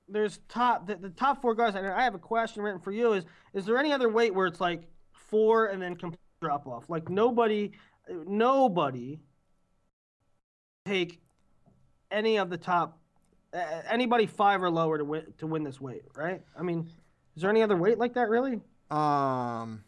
there's 0.08 0.40
top 0.50 0.88
the, 0.88 0.96
the 0.96 1.10
top 1.10 1.42
four 1.42 1.54
guys. 1.56 1.76
And 1.76 1.86
I 1.88 2.04
have 2.04 2.16
a 2.16 2.20
question 2.20 2.64
written 2.64 2.80
for 2.80 2.92
you. 2.92 3.14
Is 3.14 3.26
is 3.54 3.66
there 3.66 3.78
any 3.78 3.92
other 3.94 4.10
weight 4.10 4.34
where 4.34 4.48
it's 4.48 4.62
like 4.62 4.84
four 5.14 5.68
and 5.68 5.82
then 5.82 5.96
complete 5.96 6.20
drop 6.42 6.66
off? 6.68 6.86
Like 6.90 7.10
nobody, 7.10 7.72
nobody 8.10 9.20
take 10.86 11.20
any 12.12 12.38
of 12.38 12.50
the 12.50 12.58
top 12.58 12.98
uh, 13.54 13.58
anybody 13.90 14.26
five 14.26 14.62
or 14.64 14.70
lower 14.70 14.98
to 14.98 15.04
win 15.06 15.34
to 15.40 15.48
win 15.48 15.64
this 15.64 15.80
weight, 15.82 16.04
right? 16.16 16.42
I 16.58 16.64
mean, 16.64 16.88
is 17.36 17.42
there 17.42 17.50
any 17.50 17.62
other 17.62 17.78
weight 17.78 17.98
like 17.98 18.14
that 18.14 18.30
really? 18.30 18.62
Um, 18.90 19.84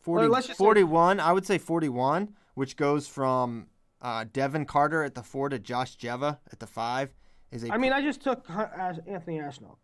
40, 0.00 0.28
let's 0.28 0.46
just 0.46 0.58
say- 0.58 0.64
41. 0.64 1.20
I 1.20 1.32
would 1.32 1.46
say 1.46 1.56
41, 1.58 2.34
which 2.58 2.76
goes 2.76 3.06
from 3.06 3.68
uh, 4.02 4.24
Devin 4.32 4.64
Carter 4.66 5.04
at 5.04 5.14
the 5.14 5.22
four 5.22 5.48
to 5.48 5.58
Josh 5.60 5.96
Dziewa 5.96 6.38
at 6.52 6.58
the 6.58 6.66
five. 6.66 7.14
Is 7.52 7.62
a 7.62 7.72
I 7.72 7.78
mean, 7.78 7.92
I 7.92 8.02
just 8.02 8.20
took 8.20 8.44
Anthony 8.50 9.38
Ashnault. 9.40 9.78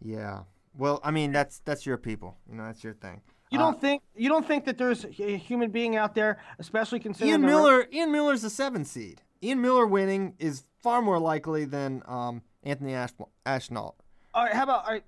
yeah. 0.00 0.40
Well, 0.74 1.00
I 1.04 1.10
mean 1.10 1.32
that's 1.32 1.58
that's 1.66 1.84
your 1.84 1.98
people. 1.98 2.38
You 2.48 2.56
know 2.56 2.64
that's 2.64 2.82
your 2.82 2.94
thing. 2.94 3.20
You 3.50 3.58
Uh, 3.58 3.64
don't 3.64 3.80
think 3.80 4.02
you 4.16 4.30
don't 4.30 4.46
think 4.46 4.64
that 4.64 4.78
there's 4.78 5.04
a 5.04 5.36
human 5.36 5.70
being 5.70 5.96
out 5.96 6.14
there, 6.14 6.38
especially 6.58 6.98
considering 6.98 7.30
Ian 7.32 7.40
the 7.42 7.46
Miller. 7.46 7.86
Ian 7.92 8.10
Miller's 8.10 8.42
a 8.42 8.48
seven 8.50 8.86
seed. 8.86 9.20
Ian 9.42 9.60
Miller 9.60 9.86
winning 9.86 10.34
is 10.38 10.64
far 10.82 11.02
more 11.02 11.18
likely 11.18 11.66
than 11.66 12.02
um, 12.06 12.40
Anthony 12.62 12.94
Ash- 12.94 13.12
Ashnault. 13.44 13.94
All 14.32 14.44
right, 14.44 14.54
how 14.54 14.62
about 14.62 14.86
all 14.86 14.92
right, 14.92 15.04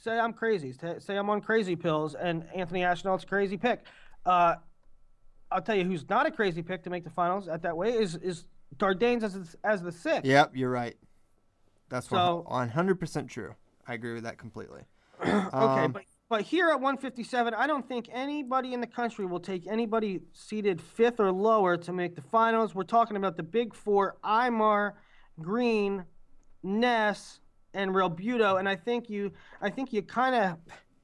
say 0.00 0.16
I'm 0.16 0.32
crazy. 0.32 0.72
Say, 0.72 0.94
say 1.00 1.16
I'm 1.16 1.28
on 1.28 1.40
crazy 1.40 1.74
pills, 1.74 2.14
and 2.14 2.46
Anthony 2.54 2.84
Ashnault's 2.84 3.24
crazy 3.24 3.56
pick. 3.56 3.80
Uh, 4.24 4.54
I'll 5.52 5.62
tell 5.62 5.76
you 5.76 5.84
who's 5.84 6.08
not 6.08 6.26
a 6.26 6.30
crazy 6.30 6.62
pick 6.62 6.82
to 6.84 6.90
make 6.90 7.04
the 7.04 7.10
finals 7.10 7.48
at 7.48 7.62
that 7.62 7.76
way 7.76 7.92
is 7.92 8.16
is 8.16 8.46
Dardanes 8.76 9.22
as 9.22 9.56
as 9.64 9.82
the 9.82 9.92
sixth. 9.92 10.24
Yep, 10.24 10.52
you're 10.54 10.70
right. 10.70 10.96
That's 11.88 12.08
So- 12.08 12.44
one 12.46 12.68
hundred 12.68 13.00
percent 13.00 13.28
true. 13.28 13.54
I 13.86 13.94
agree 13.94 14.14
with 14.14 14.24
that 14.24 14.38
completely. 14.38 14.82
okay, 15.22 15.30
Um, 15.52 15.92
but 15.92 16.02
but 16.28 16.42
here 16.42 16.68
at 16.68 16.80
157, 16.80 17.54
I 17.54 17.66
don't 17.66 17.88
think 17.88 18.08
anybody 18.12 18.72
in 18.72 18.80
the 18.80 18.86
country 18.86 19.26
will 19.26 19.40
take 19.40 19.66
anybody 19.66 20.20
seated 20.32 20.80
fifth 20.80 21.18
or 21.18 21.32
lower 21.32 21.76
to 21.78 21.92
make 21.92 22.14
the 22.14 22.22
finals. 22.22 22.72
We're 22.72 22.84
talking 22.84 23.16
about 23.16 23.36
the 23.36 23.42
big 23.42 23.74
four: 23.74 24.16
Imar, 24.22 24.92
Green, 25.42 26.04
Ness, 26.62 27.40
and 27.74 27.90
Realbuto. 27.90 28.60
And 28.60 28.68
I 28.68 28.76
think 28.76 29.10
you, 29.10 29.32
I 29.60 29.70
think 29.70 29.92
you 29.92 30.02
kind 30.02 30.36
of, 30.36 30.56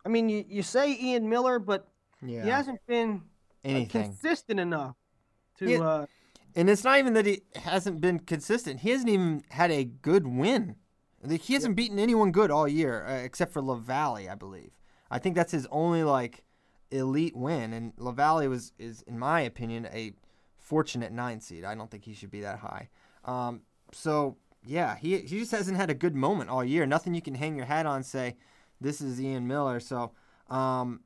I 0.04 0.08
mean, 0.08 0.28
you, 0.28 0.44
you 0.48 0.62
say 0.62 0.96
Ian 0.96 1.28
Miller, 1.28 1.58
but 1.58 1.88
yeah. 2.24 2.44
he 2.44 2.48
hasn't 2.48 2.78
been 2.86 3.22
Anything. 3.70 4.04
consistent 4.04 4.60
enough 4.60 4.96
to. 5.58 5.82
Uh, 5.82 6.06
And 6.54 6.70
it's 6.70 6.84
not 6.84 6.98
even 6.98 7.12
that 7.14 7.26
he 7.26 7.42
hasn't 7.54 8.00
been 8.00 8.18
consistent. 8.20 8.80
He 8.80 8.90
hasn't 8.90 9.10
even 9.10 9.44
had 9.50 9.70
a 9.70 9.84
good 9.84 10.26
win. 10.26 10.76
He 11.28 11.52
hasn't 11.54 11.76
beaten 11.76 11.98
anyone 11.98 12.30
good 12.32 12.50
all 12.50 12.66
year, 12.68 13.04
uh, 13.06 13.12
except 13.24 13.52
for 13.52 13.60
Lavallee, 13.60 14.30
I 14.30 14.34
believe. 14.36 14.70
I 15.10 15.18
think 15.18 15.34
that's 15.36 15.52
his 15.52 15.66
only 15.70 16.02
like 16.02 16.44
elite 16.90 17.36
win. 17.36 17.72
And 17.74 17.94
Lavallee 17.96 18.48
was 18.48 18.72
is, 18.78 19.02
in 19.02 19.18
my 19.18 19.40
opinion, 19.42 19.86
a 19.92 20.12
fortunate 20.56 21.12
nine 21.12 21.40
seed. 21.40 21.64
I 21.64 21.74
don't 21.74 21.90
think 21.90 22.04
he 22.04 22.14
should 22.14 22.30
be 22.30 22.40
that 22.40 22.58
high. 22.60 22.88
Um, 23.24 23.62
so 23.92 24.36
yeah, 24.64 24.96
he 24.96 25.18
he 25.18 25.38
just 25.40 25.50
hasn't 25.52 25.76
had 25.76 25.90
a 25.90 25.94
good 25.94 26.14
moment 26.14 26.48
all 26.48 26.64
year. 26.64 26.86
Nothing 26.86 27.14
you 27.14 27.22
can 27.22 27.34
hang 27.34 27.56
your 27.56 27.66
hat 27.66 27.86
on. 27.86 27.96
and 27.96 28.06
Say 28.06 28.36
this 28.80 29.00
is 29.00 29.20
Ian 29.20 29.46
Miller. 29.46 29.78
So 29.80 30.12
um, 30.48 31.00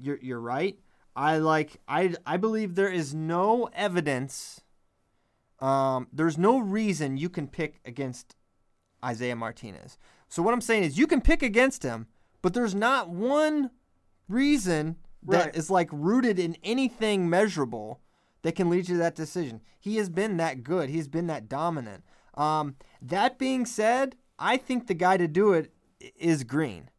you're 0.00 0.18
you're 0.22 0.40
right. 0.40 0.78
I 1.16 1.38
like 1.38 1.80
I 1.86 2.14
I 2.26 2.36
believe 2.36 2.74
there 2.74 2.88
is 2.92 3.14
no 3.14 3.68
evidence. 3.72 4.60
Um, 5.60 6.08
there's 6.12 6.36
no 6.36 6.58
reason 6.58 7.16
you 7.16 7.28
can 7.28 7.46
pick 7.48 7.80
against 7.84 8.34
Isaiah 9.04 9.36
Martinez. 9.36 9.96
So 10.28 10.42
what 10.42 10.52
I'm 10.52 10.60
saying 10.60 10.82
is 10.84 10.98
you 10.98 11.06
can 11.06 11.20
pick 11.20 11.42
against 11.42 11.82
him, 11.82 12.06
but 12.42 12.54
there's 12.54 12.74
not 12.74 13.08
one 13.08 13.70
reason 14.28 14.96
that 15.22 15.54
is 15.56 15.70
Right. 15.70 15.74
like 15.74 15.88
rooted 15.92 16.38
in 16.38 16.56
anything 16.64 17.30
measurable 17.30 18.00
that 18.42 18.54
can 18.56 18.68
lead 18.68 18.88
you 18.88 18.96
to 18.96 18.98
that 18.98 19.14
decision. 19.14 19.60
He 19.80 19.96
has 19.96 20.10
been 20.10 20.36
that 20.38 20.62
good. 20.64 20.90
He's 20.90 21.08
been 21.08 21.28
that 21.28 21.48
dominant. 21.48 22.04
Um, 22.34 22.76
that 23.00 23.38
being 23.38 23.64
said, 23.64 24.16
I 24.38 24.56
think 24.56 24.86
the 24.86 24.94
guy 24.94 25.16
to 25.16 25.28
do 25.28 25.52
it 25.52 25.72
is 26.00 26.08
i- 26.08 26.12
is 26.18 26.44
Green. 26.44 26.90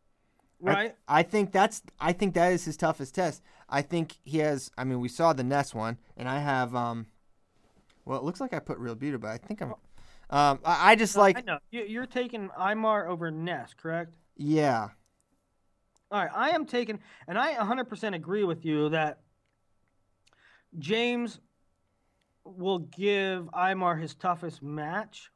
I- 0.66 0.74
right. 0.74 0.96
I, 1.08 1.22
think 1.22 1.52
that's 1.52 1.84
I 2.00 2.14
think 2.14 2.34
that 2.34 2.52
is 2.54 2.66
his 2.66 2.78
toughest 2.78 3.14
test. 3.14 3.44
I 3.70 3.82
think 3.82 4.18
he 4.24 4.40
has 4.40 4.72
I 4.78 4.84
mean 4.84 5.00
we 5.00 5.10
saw 5.10 5.34
the 5.34 5.44
Ness 5.44 5.74
one 5.74 5.98
and 6.18 6.28
I 6.30 6.40
have 6.40 6.76
um 6.76 7.08
well 8.06 8.18
it 8.18 8.24
looks 8.24 8.40
like 8.40 8.54
I 8.54 8.60
put 8.60 8.80
Realbuto 8.80 9.20
but 9.20 9.32
I 9.32 9.38
think 9.38 9.62
I'm 9.62 9.72
um 10.30 10.60
I, 10.64 10.92
I 10.92 10.96
just 10.96 11.16
I 11.16 11.20
like 11.20 11.46
know 11.46 11.60
you, 11.72 11.84
you're 11.84 12.06
taking 12.06 12.50
Imar 12.50 13.08
over 13.08 13.32
Ness, 13.32 13.74
correct? 13.74 14.16
yeah. 14.38 14.90
All 16.12 16.22
right, 16.22 16.32
I 16.34 16.52
am 16.52 16.66
taking, 16.68 17.00
and 17.28 17.38
I 17.38 17.56
100% 17.56 18.16
agree 18.16 18.44
with 18.44 18.64
you 18.64 18.90
that 18.90 19.22
James 20.78 21.40
will 22.44 22.80
give 22.80 23.46
Imar 23.52 24.00
his 24.00 24.14
toughest 24.14 24.62
match, 24.62 25.32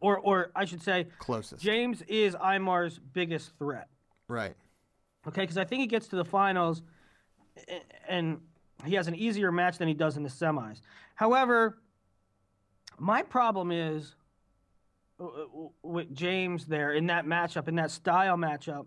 or, 0.00 0.18
or 0.18 0.50
I 0.56 0.64
should 0.64 0.82
say, 0.82 1.08
Closest. 1.18 1.62
James 1.62 2.02
is 2.08 2.34
Imar's 2.36 2.98
biggest 2.98 3.52
threat. 3.58 3.88
right. 4.28 4.56
Okay, 5.28 5.42
because 5.42 5.58
I 5.58 5.64
think 5.64 5.82
he 5.82 5.86
gets 5.86 6.08
to 6.08 6.16
the 6.16 6.24
finals, 6.24 6.80
and 8.08 8.40
he 8.84 8.94
has 8.94 9.08
an 9.08 9.14
easier 9.14 9.52
match 9.52 9.78
than 9.78 9.88
he 9.88 9.94
does 9.94 10.16
in 10.16 10.22
the 10.22 10.28
semis. 10.28 10.80
However, 11.14 11.78
my 12.98 13.22
problem 13.22 13.72
is 13.72 14.14
uh, 15.20 15.24
uh, 15.24 15.46
with 15.82 16.14
James 16.14 16.66
there 16.66 16.92
in 16.92 17.06
that 17.06 17.26
matchup, 17.26 17.68
in 17.68 17.74
that 17.76 17.90
style 17.90 18.36
matchup, 18.36 18.86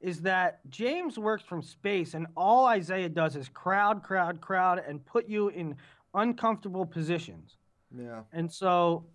is 0.00 0.22
that 0.22 0.60
James 0.70 1.18
works 1.18 1.42
from 1.42 1.62
space, 1.62 2.14
and 2.14 2.26
all 2.36 2.66
Isaiah 2.66 3.08
does 3.08 3.36
is 3.36 3.48
crowd, 3.48 4.02
crowd, 4.02 4.40
crowd, 4.40 4.82
and 4.86 5.04
put 5.04 5.28
you 5.28 5.48
in 5.48 5.76
uncomfortable 6.14 6.86
positions. 6.86 7.56
Yeah. 7.94 8.22
And 8.32 8.50
so 8.50 9.06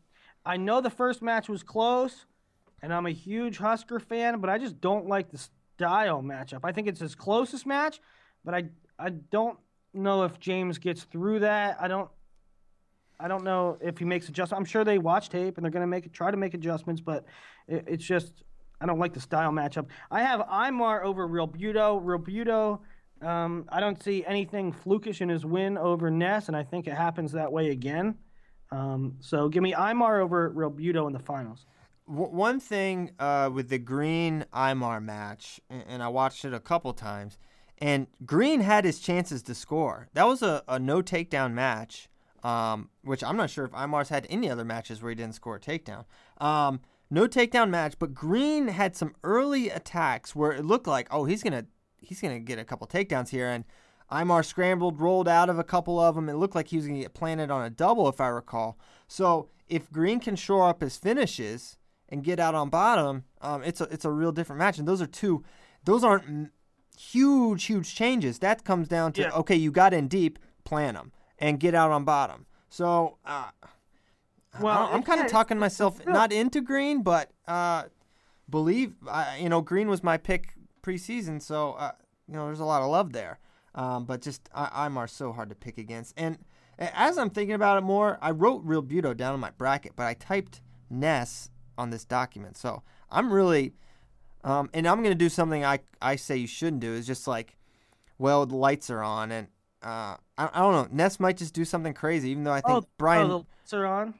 I 0.46 0.58
know 0.58 0.82
the 0.82 0.92
first 0.92 1.22
match 1.22 1.50
was 1.50 1.64
close, 1.64 2.26
and 2.82 2.94
I'm 2.94 3.08
a 3.08 3.12
huge 3.12 3.58
Husker 3.58 4.00
fan, 4.00 4.40
but 4.40 4.50
I 4.50 4.60
just 4.60 4.80
don't 4.80 5.08
like 5.08 5.32
the 5.32 5.40
style 5.76 6.22
matchup. 6.22 6.60
I 6.64 6.72
think 6.72 6.88
it's 6.88 7.00
his 7.00 7.16
closest 7.16 7.66
match, 7.66 8.00
but 8.44 8.54
I 8.54 8.66
I 9.00 9.10
don't 9.10 9.58
know 9.94 10.24
if 10.24 10.40
James 10.40 10.78
gets 10.78 11.04
through 11.04 11.40
that. 11.40 11.78
I 11.80 11.88
don't 11.88 12.10
I 13.20 13.28
don't 13.28 13.44
know 13.44 13.78
if 13.82 13.98
he 13.98 14.06
makes 14.06 14.28
adjustments. 14.28 14.60
I'm 14.60 14.66
sure 14.66 14.84
they 14.84 14.98
watch 14.98 15.30
tape 15.30 15.58
and 15.58 15.64
they're 15.64 15.72
gonna 15.72 15.88
make 15.88 16.12
try 16.12 16.32
to 16.32 16.38
make 16.38 16.54
adjustments, 16.54 17.02
but 17.02 17.26
it, 17.68 17.86
it's 17.88 18.06
just 18.06 18.44
I 18.82 18.86
don't 18.86 19.00
like 19.00 19.14
the 19.14 19.22
style 19.22 19.52
matchup. 19.52 19.88
I 20.12 20.22
have 20.22 20.42
Imar 20.42 21.04
over 21.04 21.28
Realbuto. 21.28 22.00
Real 22.04 22.20
Buto. 22.20 22.80
Um, 23.26 23.66
I 23.70 23.80
don't 23.80 24.02
see 24.02 24.26
anything 24.26 24.74
flukish 24.74 25.22
in 25.22 25.30
his 25.30 25.46
win 25.46 25.78
over 25.78 26.12
Ness, 26.12 26.48
and 26.48 26.58
I 26.58 26.64
think 26.64 26.86
it 26.88 26.94
happens 26.94 27.32
that 27.32 27.52
way 27.52 27.70
again. 27.70 28.16
Um, 28.72 29.16
so 29.22 29.48
give 29.48 29.64
me 29.64 29.74
Imar 29.74 30.22
over 30.22 30.52
Realbuto 30.52 31.08
in 31.08 31.14
the 31.14 31.20
finals. 31.20 31.66
One 32.08 32.60
thing 32.60 33.12
uh, 33.18 33.50
with 33.52 33.70
the 33.70 33.80
Green 33.80 34.46
Imar 34.54 35.02
match, 35.02 35.60
and 35.70 36.04
I 36.04 36.08
watched 36.10 36.46
it 36.46 36.54
a 36.54 36.60
couple 36.60 36.94
times, 36.94 37.40
and 37.80 38.08
Green 38.26 38.62
had 38.62 38.86
his 38.86 39.00
chances 39.00 39.44
to 39.44 39.56
score. 39.56 40.08
That 40.14 40.28
was 40.28 40.42
a, 40.42 40.64
a 40.68 40.80
no 40.80 41.02
takedown 41.02 41.54
match, 41.54 42.10
um, 42.44 42.90
which 43.04 43.24
I'm 43.24 43.38
not 43.38 43.50
sure 43.50 43.66
if 43.66 43.72
Imar's 43.72 44.10
had 44.10 44.28
any 44.30 44.50
other 44.50 44.66
matches 44.66 45.02
where 45.02 45.10
he 45.10 45.16
didn't 45.16 45.36
score 45.36 45.56
a 45.56 45.60
takedown. 45.60 46.06
Um, 46.40 46.82
no 47.10 47.28
takedown 47.28 47.70
match, 47.70 47.96
but 48.00 48.14
Green 48.14 48.68
had 48.70 48.96
some 48.96 49.16
early 49.24 49.70
attacks 49.70 50.36
where 50.36 50.52
it 50.52 50.66
looked 50.66 50.88
like, 50.88 51.08
oh, 51.12 51.26
he's 51.26 51.44
gonna 51.44 51.66
he's 51.98 52.22
gonna 52.22 52.40
get 52.40 52.60
a 52.60 52.66
couple 52.66 52.88
takedowns 52.88 53.30
here, 53.30 53.48
and 53.48 53.66
Imar 54.12 54.46
scrambled, 54.46 55.00
rolled 55.00 55.28
out 55.28 55.50
of 55.50 55.60
a 55.60 55.64
couple 55.64 56.00
of 56.00 56.16
them. 56.16 56.30
It 56.30 56.36
looked 56.36 56.56
like 56.56 56.70
he 56.70 56.78
was 56.78 56.88
gonna 56.88 57.00
get 57.00 57.14
planted 57.14 57.52
on 57.52 57.66
a 57.66 57.70
double, 57.70 58.08
if 58.08 58.22
I 58.22 58.28
recall. 58.28 58.78
So 59.08 59.50
if 59.68 59.92
Green 59.92 60.20
can 60.20 60.36
shore 60.36 60.68
up 60.70 60.82
his 60.82 60.98
finishes 60.98 61.78
and 62.10 62.24
get 62.24 62.40
out 62.40 62.56
on 62.56 62.70
bottom, 62.70 63.26
um, 63.42 63.64
it's 63.64 63.82
a 63.82 63.86
it's 63.86 64.06
a 64.06 64.12
real 64.12 64.32
different 64.32 64.60
match. 64.60 64.78
And 64.78 64.88
those 64.88 65.02
are 65.02 65.08
two, 65.08 65.44
those 65.84 66.04
aren't 66.04 66.52
huge 66.98 67.66
huge 67.66 67.94
changes. 67.96 68.40
That 68.40 68.64
comes 68.64 68.88
down 68.88 69.14
to 69.14 69.22
Yeah. 69.22 69.32
okay, 69.32 69.56
you 69.56 69.72
got 69.72 69.94
in 69.94 70.08
deep, 70.08 70.40
plan 70.64 70.94
them, 70.96 71.12
and 71.40 71.60
get 71.60 71.76
out 71.76 71.92
on 71.92 72.04
bottom. 72.06 72.46
So 72.70 73.18
uh, 73.26 73.50
Well, 74.60 74.90
I'm 74.92 75.04
kind 75.04 75.22
of 75.22 75.28
talking 75.28 75.60
myself 75.60 76.06
not 76.06 76.32
into 76.32 76.62
Green, 76.62 77.04
but 77.04 77.32
uh, 77.48 77.84
believe 78.50 78.96
uh, 79.08 79.36
you 79.40 79.50
know 79.50 79.62
Green 79.62 79.88
was 79.90 80.04
my 80.04 80.18
pick 80.18 80.54
preseason, 80.82 81.42
so 81.42 81.74
uh, 81.74 81.92
you 82.28 82.36
know 82.36 82.46
there's 82.46 82.60
a 82.60 82.66
lot 82.66 82.82
of 82.82 82.90
love 82.90 83.14
there. 83.14 83.40
Um, 83.74 84.06
but 84.06 84.22
just 84.22 84.48
I, 84.54 84.88
Imar 84.88 85.10
so 85.10 85.34
hard 85.34 85.50
to 85.50 85.56
pick 85.56 85.78
against, 85.78 86.14
and 86.16 86.38
as 86.80 87.18
I'm 87.18 87.30
thinking 87.30 87.56
about 87.56 87.78
it 87.78 87.82
more, 87.82 88.18
I 88.22 88.32
wrote 88.32 88.66
Realbuto 88.66 89.16
down 89.16 89.34
in 89.34 89.40
my 89.40 89.52
bracket, 89.52 89.94
but 89.96 90.06
I 90.06 90.14
typed 90.14 90.62
Ness 90.90 91.50
on 91.78 91.90
this 91.90 92.06
document, 92.06 92.56
so 92.58 92.84
I'm 93.10 93.32
really, 93.34 93.74
um, 94.46 94.70
and 94.74 94.88
I'm 94.88 95.04
gonna 95.04 95.16
do 95.16 95.30
something 95.30 95.66
I 95.66 95.80
I 96.02 96.16
say 96.16 96.38
you 96.38 96.48
shouldn't 96.48 96.82
do 96.82 96.94
is 96.94 97.06
just 97.06 97.28
like, 97.28 97.58
well 98.18 98.46
the 98.46 98.56
lights 98.56 98.90
are 98.90 99.04
on, 99.04 99.32
and 99.32 99.48
uh, 99.84 100.16
I, 100.38 100.50
I 100.54 100.60
don't 100.60 100.74
know, 100.74 100.88
Ness 100.92 101.20
might 101.20 101.38
just 101.38 101.54
do 101.54 101.66
something 101.66 101.94
crazy, 101.94 102.30
even 102.30 102.46
though 102.46 102.54
I 102.54 102.62
think 102.62 102.86
oh, 102.86 102.88
Brian, 102.98 103.26
oh, 103.26 103.28
the 103.28 103.38
lights 103.38 103.74
are 103.74 103.86
on. 103.86 104.14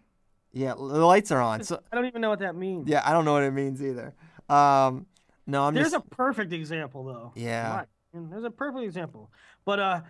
yeah, 0.52 0.74
the 0.74 0.84
lights 0.84 1.32
are 1.32 1.42
on, 1.42 1.64
so 1.66 1.82
I 1.92 1.96
don't 1.96 2.06
even 2.06 2.22
know 2.22 2.30
what 2.30 2.40
that 2.40 2.56
means. 2.56 2.90
yeah, 2.90 3.02
I 3.06 3.14
don't 3.14 3.24
know 3.24 3.34
what 3.34 3.44
it 3.44 3.52
means 3.52 3.82
either. 3.82 4.14
Um, 4.50 5.06
no, 5.48 5.64
I'm 5.64 5.74
There's 5.74 5.92
just 5.92 6.06
a 6.06 6.16
perfect 6.16 6.52
example 6.52 7.06
though. 7.06 7.32
Yeah. 7.36 7.86
There's 8.14 8.44
a 8.44 8.52
perfect 8.52 8.84
example. 8.84 9.32
But 9.66 9.80
uh, 9.80 10.02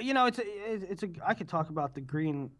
you 0.00 0.14
know, 0.14 0.26
it's 0.26 0.38
a, 0.38 0.44
it's 0.46 1.02
a. 1.02 1.08
I 1.24 1.34
could 1.34 1.48
talk 1.48 1.70
about 1.70 1.94
the 1.94 2.00
Green 2.00 2.50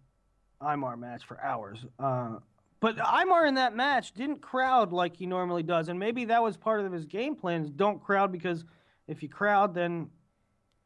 Imar 0.61 0.99
match 0.99 1.25
for 1.25 1.41
hours. 1.43 1.85
Uh, 1.99 2.37
but 2.81 2.97
Imar 2.97 3.47
in 3.49 3.55
that 3.55 3.75
match 3.75 4.13
didn't 4.13 4.41
crowd 4.41 4.93
like 4.93 5.17
he 5.17 5.27
normally 5.27 5.63
does, 5.63 5.89
and 5.89 5.99
maybe 5.99 6.27
that 6.27 6.43
was 6.43 6.57
part 6.57 6.85
of 6.85 6.93
his 6.93 7.05
game 7.05 7.35
plan: 7.35 7.63
is 7.63 7.71
don't 7.71 8.03
crowd 8.03 8.31
because 8.31 8.65
if 9.07 9.23
you 9.23 9.29
crowd, 9.29 9.75
then 9.75 10.11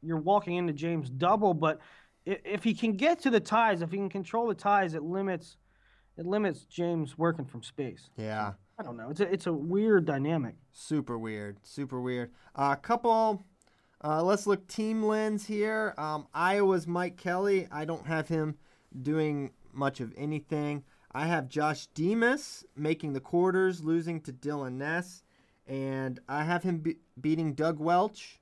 you're 0.03 0.19
walking 0.19 0.57
into 0.57 0.73
James 0.73 1.11
double. 1.11 1.55
But 1.55 1.81
if 2.25 2.65
he 2.65 2.75
can 2.75 2.93
get 2.93 3.21
to 3.21 3.31
the 3.31 3.41
ties, 3.41 3.83
if 3.83 3.91
he 3.91 3.97
can 3.97 4.09
control 4.09 4.47
the 4.47 4.55
ties, 4.55 4.95
it 4.95 5.03
limits 5.03 5.57
it 6.17 6.27
limits 6.27 6.65
James 6.65 7.17
working 7.17 7.45
from 7.45 7.63
space. 7.63 8.11
yeah, 8.17 8.53
I 8.79 8.83
don't 8.83 8.97
know. 8.97 9.11
It's 9.11 9.21
a 9.21 9.33
it's 9.33 9.47
a 9.47 9.53
weird 9.53 10.05
dynamic. 10.05 10.55
super 10.73 11.19
weird, 11.19 11.57
super 11.63 12.01
weird. 12.01 12.31
A 12.57 12.61
uh, 12.61 12.75
couple. 12.77 13.43
Uh, 14.05 14.21
let's 14.21 14.49
look 14.49 14.67
team 14.67 15.03
lens 15.03 15.47
here. 15.47 15.95
Um, 15.97 16.27
Iowa's 16.35 16.89
Mike 16.89 17.17
Kelly. 17.17 17.69
I 17.71 17.85
don't 17.85 18.05
have 18.05 18.27
him 18.27 18.57
doing 19.03 19.53
much 19.73 20.01
of 20.01 20.13
anything. 20.17 20.83
I 21.15 21.27
have 21.27 21.49
Josh 21.49 21.87
Demas 21.89 22.65
making 22.77 23.13
the 23.13 23.21
quarters, 23.21 23.83
losing 23.85 24.21
to 24.23 24.33
Dylan 24.33 24.75
Ness, 24.75 25.23
and 25.67 26.19
I 26.29 26.45
have 26.45 26.63
him 26.63 26.79
be- 26.79 26.97
beating 27.21 27.53
Doug 27.55 27.79
Welch 27.79 28.41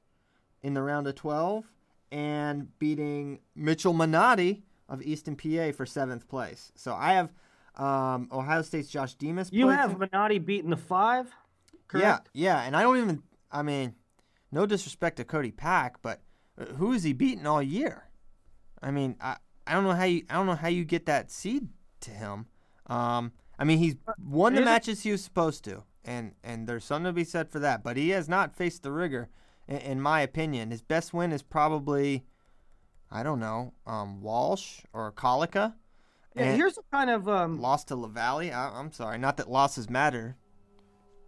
in 0.62 0.74
the 0.74 0.82
round 0.82 1.06
of 1.06 1.14
12 1.16 1.64
and 2.12 2.78
beating 2.78 3.40
Mitchell 3.54 3.92
Minotti 3.92 4.62
of 4.88 5.02
Easton, 5.02 5.36
PA 5.36 5.72
for 5.72 5.86
seventh 5.86 6.28
place. 6.28 6.72
So 6.74 6.94
I 6.94 7.12
have 7.14 7.32
um, 7.76 8.28
Ohio 8.32 8.62
State's 8.62 8.88
Josh 8.88 9.14
Demas. 9.14 9.50
You 9.52 9.68
have 9.68 9.98
Minotti 9.98 10.38
beating 10.38 10.70
the 10.70 10.76
five, 10.76 11.26
Yeah, 11.72 11.78
correct? 11.88 12.30
yeah, 12.32 12.62
and 12.62 12.76
I 12.76 12.82
don't 12.82 12.98
even 12.98 13.22
I 13.52 13.62
mean, 13.62 13.94
no 14.52 14.66
disrespect 14.66 15.16
to 15.16 15.24
Cody 15.24 15.50
Pack, 15.50 16.00
but 16.02 16.20
who 16.76 16.92
is 16.92 17.02
he 17.02 17.12
beating 17.12 17.46
all 17.46 17.62
year? 17.62 18.04
I 18.82 18.90
mean, 18.90 19.16
I, 19.20 19.36
I 19.66 19.74
don't 19.74 19.84
know 19.84 19.92
how 19.92 20.04
you 20.04 20.22
I 20.30 20.34
don't 20.34 20.46
know 20.46 20.54
how 20.56 20.68
you 20.68 20.84
get 20.84 21.06
that 21.06 21.30
seed 21.30 21.68
to 22.02 22.10
him. 22.10 22.46
Um, 22.90 23.32
I 23.58 23.64
mean, 23.64 23.78
he's 23.78 23.96
won 24.22 24.54
the 24.54 24.62
matches 24.62 25.02
he 25.02 25.12
was 25.12 25.22
supposed 25.22 25.64
to, 25.64 25.84
and 26.04 26.32
and 26.42 26.66
there's 26.66 26.84
something 26.84 27.10
to 27.10 27.12
be 27.12 27.24
said 27.24 27.48
for 27.48 27.60
that. 27.60 27.82
But 27.84 27.96
he 27.96 28.10
has 28.10 28.28
not 28.28 28.56
faced 28.56 28.82
the 28.82 28.90
rigor, 28.90 29.28
in, 29.68 29.76
in 29.76 30.00
my 30.00 30.20
opinion. 30.22 30.70
His 30.70 30.82
best 30.82 31.14
win 31.14 31.30
is 31.30 31.42
probably, 31.42 32.24
I 33.10 33.22
don't 33.22 33.38
know, 33.38 33.74
um, 33.86 34.20
Walsh 34.20 34.80
or 34.92 35.12
Colica. 35.12 35.74
Yeah, 36.34 36.42
and 36.42 36.56
here's 36.56 36.78
a 36.78 36.82
kind 36.90 37.10
of 37.10 37.28
um, 37.28 37.60
lost 37.60 37.88
to 37.88 37.96
Lavallee. 37.96 38.52
I, 38.52 38.72
I'm 38.74 38.92
sorry, 38.92 39.18
not 39.18 39.36
that 39.36 39.50
losses 39.50 39.88
matter. 39.88 40.36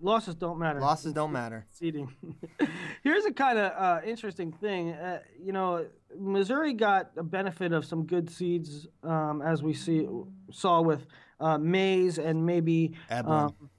losses 0.00 0.34
don't 0.34 0.58
matter. 0.58 0.80
Losses 0.80 1.12
don't 1.12 1.32
matter. 1.32 1.66
seeding. 1.70 2.12
Here's 3.02 3.24
a 3.24 3.32
kind 3.32 3.58
of 3.58 3.72
uh, 3.72 4.00
interesting 4.06 4.52
thing. 4.52 4.92
Uh, 4.92 5.20
you 5.40 5.52
know, 5.52 5.86
Missouri 6.18 6.72
got 6.72 7.10
a 7.16 7.22
benefit 7.22 7.72
of 7.72 7.84
some 7.84 8.06
good 8.06 8.30
seeds, 8.30 8.86
um, 9.02 9.42
as 9.42 9.62
we 9.62 9.74
see 9.74 10.08
saw 10.50 10.80
with 10.80 11.06
uh, 11.42 11.58
Mayes 11.58 12.18
and 12.18 12.46
maybe 12.46 12.94
Eblin. 13.10 13.28
um, 13.28 13.70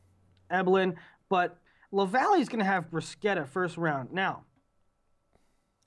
Eblin. 0.51 0.95
But 1.29 1.57
Lavallee's 1.91 2.49
going 2.49 2.59
to 2.59 2.65
have 2.65 2.89
Brascetti 2.91 3.47
first 3.47 3.77
round. 3.77 4.11
Now, 4.11 4.43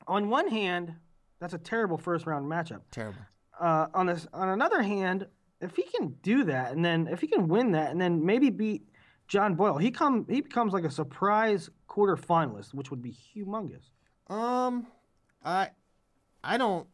on 0.09 0.29
one 0.29 0.49
hand, 0.49 0.95
that's 1.41 1.55
a 1.55 1.59
terrible 1.59 1.99
first 1.99 2.27
round 2.27 2.47
matchup. 2.47 2.81
Terrible. 2.91 3.21
Uh, 3.61 3.87
on 3.95 4.07
this, 4.07 4.27
on 4.33 4.49
another 4.49 4.83
hand, 4.83 5.27
if 5.61 5.77
he 5.77 5.83
can 5.83 6.17
do 6.23 6.45
that, 6.45 6.73
and 6.73 6.85
then 6.85 7.07
if 7.09 7.21
he 7.21 7.27
can 7.27 7.49
win 7.49 7.73
that, 7.73 7.91
and 7.91 8.01
then 8.01 8.25
maybe 8.25 8.51
beat 8.51 8.89
John 9.29 9.55
Boyle, 9.55 9.79
he 9.79 9.91
come 9.91 10.27
he 10.29 10.41
becomes 10.41 10.73
like 10.73 10.85
a 10.85 10.91
surprise 10.91 11.71
quarterfinalist, 11.89 12.75
which 12.75 12.91
would 12.91 13.03
be 13.03 13.13
humongous. 13.13 13.91
Um, 14.29 14.87
I, 15.45 15.71
I 16.45 16.59
don't. 16.59 16.87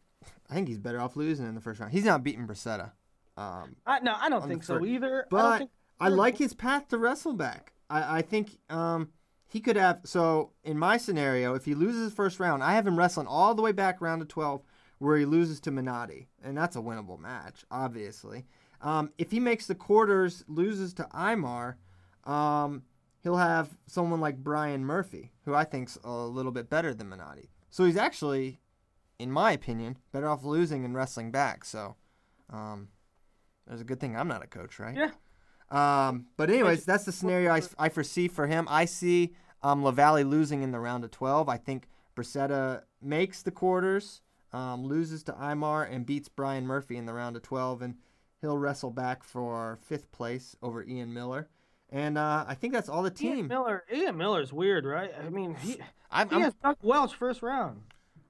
I 0.49 0.55
think 0.55 0.69
he's 0.69 0.79
better 0.79 1.01
off 1.01 1.17
losing 1.17 1.47
in 1.47 1.55
the 1.55 1.61
first 1.61 1.81
round. 1.81 1.93
He's 1.93 2.05
not 2.05 2.23
beating 2.23 2.47
Brascetti. 2.47 2.91
Um, 3.37 3.77
I, 3.87 4.01
no, 4.01 4.15
I 4.19 4.29
don't 4.29 4.47
think 4.47 4.63
so 4.63 4.85
either. 4.85 5.27
I 5.33 5.37
don't 5.37 5.51
but 5.51 5.59
think 5.59 5.71
I, 6.01 6.09
like 6.09 6.37
his 6.37 6.55
path 6.55 6.89
to 6.89 6.99
wrestleback. 6.99 7.69
I, 7.89 8.19
I 8.19 8.23
think 8.23 8.59
um 8.69 9.09
he 9.49 9.61
could 9.61 9.77
have. 9.77 10.01
So 10.05 10.53
in 10.65 10.79
my 10.79 10.97
scenario, 10.97 11.55
if 11.55 11.65
he 11.65 11.75
loses 11.75 12.05
his 12.05 12.15
first 12.15 12.41
round, 12.41 12.63
I 12.63 12.75
have 12.75 12.87
him 12.87 12.99
wrestling 12.99 13.27
all 13.27 13.55
the 13.55 13.63
way 13.63 13.73
back 13.73 14.01
round 14.01 14.21
to 14.21 14.27
twelve, 14.27 14.63
where 14.99 15.17
he 15.17 15.25
loses 15.25 15.61
to 15.61 15.71
Minotti, 15.71 16.29
and 16.43 16.57
that's 16.57 16.77
a 16.77 16.81
winnable 16.81 17.19
match, 17.19 17.65
obviously. 17.71 18.47
Um, 18.81 19.11
if 19.17 19.31
he 19.31 19.41
makes 19.41 19.67
the 19.67 19.75
quarters, 19.75 20.45
loses 20.49 20.93
to 20.95 21.05
Imar, 21.15 21.77
um, 22.25 22.83
he'll 23.23 23.37
have 23.37 23.77
someone 23.87 24.21
like 24.21 24.43
Brian 24.43 24.85
Murphy, 24.85 25.33
who 25.45 25.55
I 25.55 25.65
think's 25.65 25.99
a 26.03 26.11
little 26.11 26.53
bit 26.53 26.69
better 26.69 26.93
than 26.93 27.09
Minotti. 27.09 27.51
So 27.71 27.85
he's 27.85 27.97
actually, 27.97 28.61
in 29.19 29.31
my 29.31 29.53
opinion, 29.53 29.99
better 30.13 30.29
off 30.29 30.45
losing 30.45 30.85
and 30.85 30.95
wrestling 30.95 31.31
back. 31.31 31.65
So, 31.65 31.97
um, 32.51 32.89
there's 33.67 33.81
a 33.81 33.85
good 33.85 34.01
thing 34.01 34.17
I'm 34.17 34.29
not 34.29 34.43
a 34.43 34.47
coach, 34.47 34.79
right? 34.79 34.97
Yeah. 34.97 35.11
Um, 35.71 36.27
but 36.37 36.51
anyways, 36.51 36.85
that's 36.85 37.05
the 37.05 37.13
scenario 37.13 37.51
I, 37.53 37.63
I 37.79 37.89
foresee 37.89 38.29
for 38.29 38.47
him. 38.47 38.67
I 38.69 38.85
see 38.85 39.35
um, 39.63 39.83
Lavallee 39.83 40.29
losing 40.29 40.63
in 40.63 40.71
the 40.71 40.81
round 40.81 41.05
of 41.05 41.11
12. 41.11 41.49
I 41.49 41.57
think 41.57 41.89
Brascetti 42.15 42.83
makes 43.01 43.43
the 43.43 43.51
quarters, 43.51 44.21
um, 44.53 44.85
loses 44.85 45.23
to 45.25 45.33
Imar, 45.33 45.91
and 45.91 46.05
beats 46.05 46.29
Brian 46.29 46.67
Murphy 46.67 46.97
in 46.99 47.07
the 47.07 47.15
round 47.15 47.37
of 47.37 47.43
12, 47.43 47.81
and 47.83 47.95
he'll 48.43 48.59
wrestle 48.59 48.91
back 48.91 49.25
for 49.25 49.79
fifth 49.81 50.13
place 50.13 50.55
over 50.63 50.85
Ian 50.85 51.15
Miller. 51.15 51.49
And 51.89 52.19
uh, 52.19 52.45
I 52.47 52.55
think 52.55 52.73
that's 52.75 52.89
all 52.91 53.03
the 53.03 53.15
Ian 53.25 53.37
team. 53.37 53.49
Miller. 53.49 53.85
Ian 53.91 54.17
Miller's 54.19 54.53
weird, 54.53 54.85
right? 54.85 55.11
I 55.25 55.31
mean, 55.31 55.55
he, 55.55 55.77
I'm, 56.11 56.29
he 56.29 56.35
I'm- 56.35 56.43
has 56.45 56.55
Doug 56.63 56.77
Welch 56.83 57.15
first 57.15 57.41
round. 57.43 57.81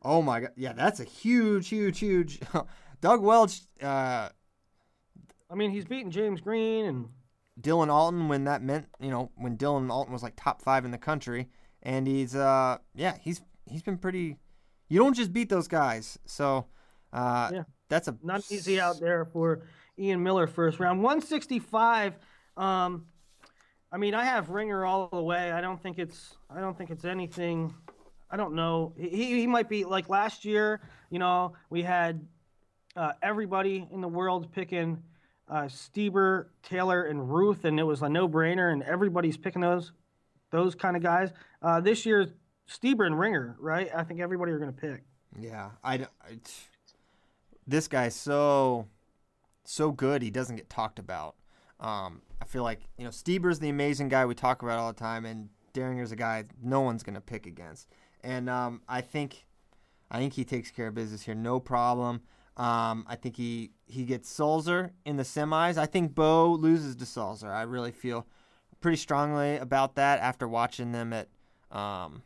oh 0.03 0.23
my 0.23 0.41
god, 0.41 0.51
yeah, 0.57 0.75
that's 0.75 1.01
a 1.01 1.05
huge, 1.05 1.69
huge, 1.69 1.99
huge. 1.99 2.39
Doug 3.01 3.21
Welch, 3.21 3.63
uh, 3.83 4.29
I 5.53 5.55
mean, 5.55 5.71
he's 5.71 5.85
beaten 5.85 6.11
James 6.11 6.41
Green 6.41 6.87
and 6.87 7.09
Dylan 7.61 7.91
Alton 7.91 8.29
when 8.29 8.45
that 8.45 8.63
meant 8.63 8.87
you 8.99 9.11
know 9.11 9.31
when 9.37 9.59
Dylan 9.59 9.91
Alton 9.91 10.13
was 10.13 10.23
like 10.23 10.33
top 10.37 10.63
five 10.63 10.85
in 10.87 10.91
the 10.91 10.99
country, 10.99 11.49
and 11.83 12.07
he's 12.07 12.35
uh 12.35 12.79
yeah 12.95 13.17
he's 13.21 13.43
he's 13.67 13.83
been 13.83 13.99
pretty. 13.99 14.39
You 14.89 14.99
don't 14.99 15.15
just 15.15 15.33
beat 15.33 15.49
those 15.51 15.69
guys, 15.69 16.19
so 16.25 16.67
uh 17.13 17.51
Yeah. 17.53 17.63
that's 17.89 18.09
a 18.09 18.17
not 18.23 18.41
easy 18.51 18.81
out 18.81 18.99
there 19.01 19.27
for 19.27 19.63
Ian 19.99 20.23
Miller 20.23 20.47
first 20.47 20.81
round. 20.81 21.03
165. 21.03 22.15
Um, 22.57 23.07
I 23.91 23.99
mean, 23.99 24.15
I 24.15 24.25
have 24.25 24.49
Ringer 24.49 24.87
all 24.87 25.09
the 25.13 25.23
way. 25.23 25.53
I 25.53 25.61
don't 25.61 25.83
think 25.83 25.99
it's. 25.99 26.35
I 26.49 26.61
don't 26.61 26.77
think 26.77 26.91
it's 26.91 27.05
anything. 27.05 27.75
I 28.31 28.39
don't 28.39 28.55
know. 28.55 28.95
He 28.97 29.41
he 29.41 29.47
might 29.47 29.69
be 29.69 29.85
like 29.85 30.09
last 30.09 30.47
year. 30.47 30.81
You 31.11 31.19
know, 31.19 31.53
we 31.69 31.83
had 31.83 32.27
uh, 32.97 33.13
everybody 33.23 33.87
in 33.93 34.01
the 34.01 34.09
world 34.09 34.51
picking 34.53 35.03
uh, 35.49 35.63
Stieber, 35.65 36.47
Taylor, 36.63 37.05
and 37.05 37.33
Ruth, 37.33 37.65
and 37.65 37.79
it 37.79 37.83
was 37.85 38.03
a 38.03 38.09
no-brainer, 38.09 38.73
and 38.73 38.83
everybody's 38.83 39.37
picking 39.37 39.61
those 39.63 39.93
those 40.51 40.75
kind 40.75 40.97
of 40.97 41.03
guys. 41.03 41.31
Uh, 41.63 41.81
this 41.81 42.05
year, 42.05 42.29
Stieber 42.69 43.07
and 43.07 43.19
Ringer, 43.19 43.57
right? 43.59 43.89
I 43.95 44.05
think 44.05 44.21
everybody 44.21 44.53
are 44.53 44.59
going 44.59 44.73
to 44.73 44.79
pick. 44.81 45.03
Yeah, 45.39 45.71
I, 45.83 45.95
I- 45.95 46.39
this 47.67 47.89
guy's 47.89 48.15
so 48.15 48.87
so 49.65 49.93
good. 49.93 50.23
He 50.23 50.31
doesn't 50.31 50.57
get 50.57 50.69
talked 50.69 50.99
about. 50.99 51.37
Um, 51.81 52.23
I 52.41 52.45
feel 52.45 52.63
like 52.65 52.81
you 52.99 53.05
know 53.05 53.11
Stieber's 53.11 53.59
the 53.59 53.69
amazing 53.69 54.09
guy 54.09 54.27
we 54.27 54.35
talk 54.35 54.63
about 54.63 54.79
all 54.79 54.93
the 54.93 54.99
time, 54.99 55.25
and 55.25 55.49
Dieringer's 55.75 56.13
a 56.13 56.17
guy 56.17 56.45
no 56.63 56.81
one's 56.81 57.03
gonna 57.03 57.21
pick 57.21 57.47
against. 57.47 57.89
And 58.25 58.49
um, 58.51 58.83
I 58.89 59.01
think 59.01 59.45
I 60.11 60.19
think 60.19 60.35
he 60.35 60.45
takes 60.45 60.71
care 60.71 60.89
of 60.89 60.95
business 60.95 61.23
here, 61.23 61.35
no 61.35 61.61
problem. 61.61 62.23
Um, 62.57 63.07
I 63.09 63.17
think 63.17 63.37
he 63.37 63.71
he 63.87 64.05
gets 64.05 64.29
Sulzer 64.29 64.93
in 65.05 65.17
the 65.17 65.23
semis. 65.23 65.79
I 65.79 65.87
think 65.87 66.15
Bo 66.15 66.53
loses 66.53 66.97
to 66.97 67.07
Sulzer. 67.07 67.51
I 67.51 67.63
really 67.63 67.93
feel 67.93 68.27
pretty 68.81 68.99
strongly 68.99 69.57
about 69.57 69.95
that 69.95 70.21
after 70.21 70.47
watching 70.47 70.93
them 70.93 71.13
at 71.13 71.29
um, 71.71 72.23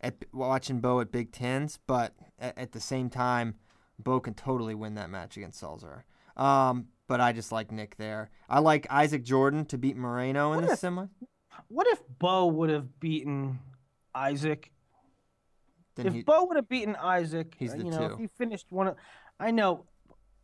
at 0.00 0.16
watching 0.32 0.80
Bo 0.80 1.00
at 1.00 1.12
Big 1.12 1.30
Tens, 1.32 1.78
but 1.86 2.14
at, 2.38 2.58
at 2.58 2.72
the 2.72 2.80
same 2.80 3.08
time, 3.08 3.54
Bo 3.98 4.18
can 4.18 4.34
totally 4.34 4.74
win 4.74 4.94
that 4.94 5.10
match 5.10 5.36
against 5.36 5.60
Sulzer. 5.60 6.04
Um, 6.36 6.88
but 7.06 7.20
I 7.20 7.32
just 7.32 7.52
like 7.52 7.70
Nick 7.70 7.96
there. 7.96 8.30
I 8.48 8.60
like 8.60 8.86
Isaac 8.90 9.22
Jordan 9.24 9.64
to 9.66 9.78
beat 9.78 9.96
Moreno 9.96 10.52
in 10.54 10.64
the 10.66 10.72
if- 10.72 10.78
semi. 10.78 11.06
What 11.68 11.86
if 11.88 12.00
Bo 12.18 12.46
would 12.46 12.70
have 12.70 12.98
beaten 13.00 13.58
Isaac 14.14 14.72
Then 15.94 16.06
if 16.06 16.14
he, 16.14 16.22
Bo 16.22 16.44
would 16.44 16.56
have 16.56 16.68
beaten 16.68 16.96
Isaac, 16.96 17.54
He's 17.58 17.72
uh, 17.74 17.76
the 17.76 17.84
you 17.84 17.90
know, 17.90 17.98
two. 18.08 18.14
if 18.14 18.18
he 18.18 18.26
finished 18.28 18.66
one 18.70 18.88
of, 18.88 18.96
I 19.40 19.50
know, 19.50 19.84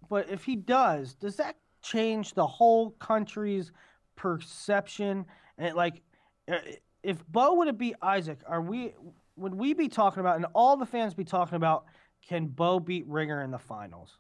but 0.09 0.31
if 0.31 0.45
he 0.45 0.57
does, 0.57 1.15
does 1.15 1.37
that 1.37 1.57
change 1.83 2.35
the 2.35 2.47
whole 2.47 2.91
country's 2.93 3.71
perception? 4.17 5.27
And 5.59 5.75
like, 5.75 6.03
uh, 6.51 6.59
if 7.03 7.27
Bo 7.29 7.55
would 7.55 7.67
have 7.69 7.79
beat 7.79 7.97
Isaac, 8.03 8.41
are 8.47 8.63
we? 8.63 8.95
Would 9.37 9.55
we 9.55 9.75
be 9.75 9.89
talking 9.89 10.21
about, 10.21 10.37
and 10.37 10.47
all 10.55 10.77
the 10.79 10.87
fans 10.87 11.13
be 11.13 11.25
talking 11.25 11.57
about, 11.57 11.85
can 12.27 12.47
Bo 12.47 12.81
beat 12.81 13.07
Ringer 13.07 13.43
in 13.43 13.51
the 13.51 13.59
finals? 13.59 14.17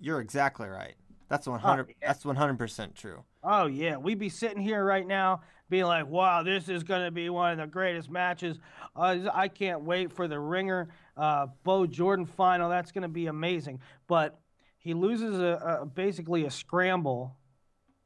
you're 0.00 0.20
exactly 0.20 0.68
right. 0.68 0.94
That's 1.28 1.46
one 1.46 1.60
hundred. 1.60 1.88
yeah. 2.00 2.08
That's 2.08 2.24
one 2.24 2.36
hundred 2.36 2.58
percent 2.58 2.94
true. 2.94 3.22
Oh 3.42 3.66
yeah, 3.66 3.96
we'd 3.96 4.18
be 4.18 4.28
sitting 4.28 4.60
here 4.62 4.84
right 4.84 5.06
now 5.06 5.42
being 5.68 5.84
like, 5.84 6.06
"Wow, 6.06 6.42
this 6.42 6.68
is 6.68 6.82
going 6.82 7.04
to 7.04 7.10
be 7.10 7.28
one 7.30 7.52
of 7.52 7.58
the 7.58 7.66
greatest 7.66 8.10
matches. 8.10 8.58
Uh, 8.96 9.18
I 9.32 9.48
can't 9.48 9.82
wait 9.82 10.12
for 10.12 10.26
the 10.28 10.38
Ringer 10.40 10.88
uh, 11.16 11.46
Bo 11.64 11.86
Jordan 11.86 12.24
final. 12.26 12.70
That's 12.70 12.92
going 12.92 13.02
to 13.02 13.08
be 13.08 13.26
amazing." 13.26 13.80
But 14.06 14.38
he 14.78 14.94
loses 14.94 15.38
a, 15.38 15.80
a 15.82 15.86
basically 15.86 16.46
a 16.46 16.50
scramble, 16.50 17.36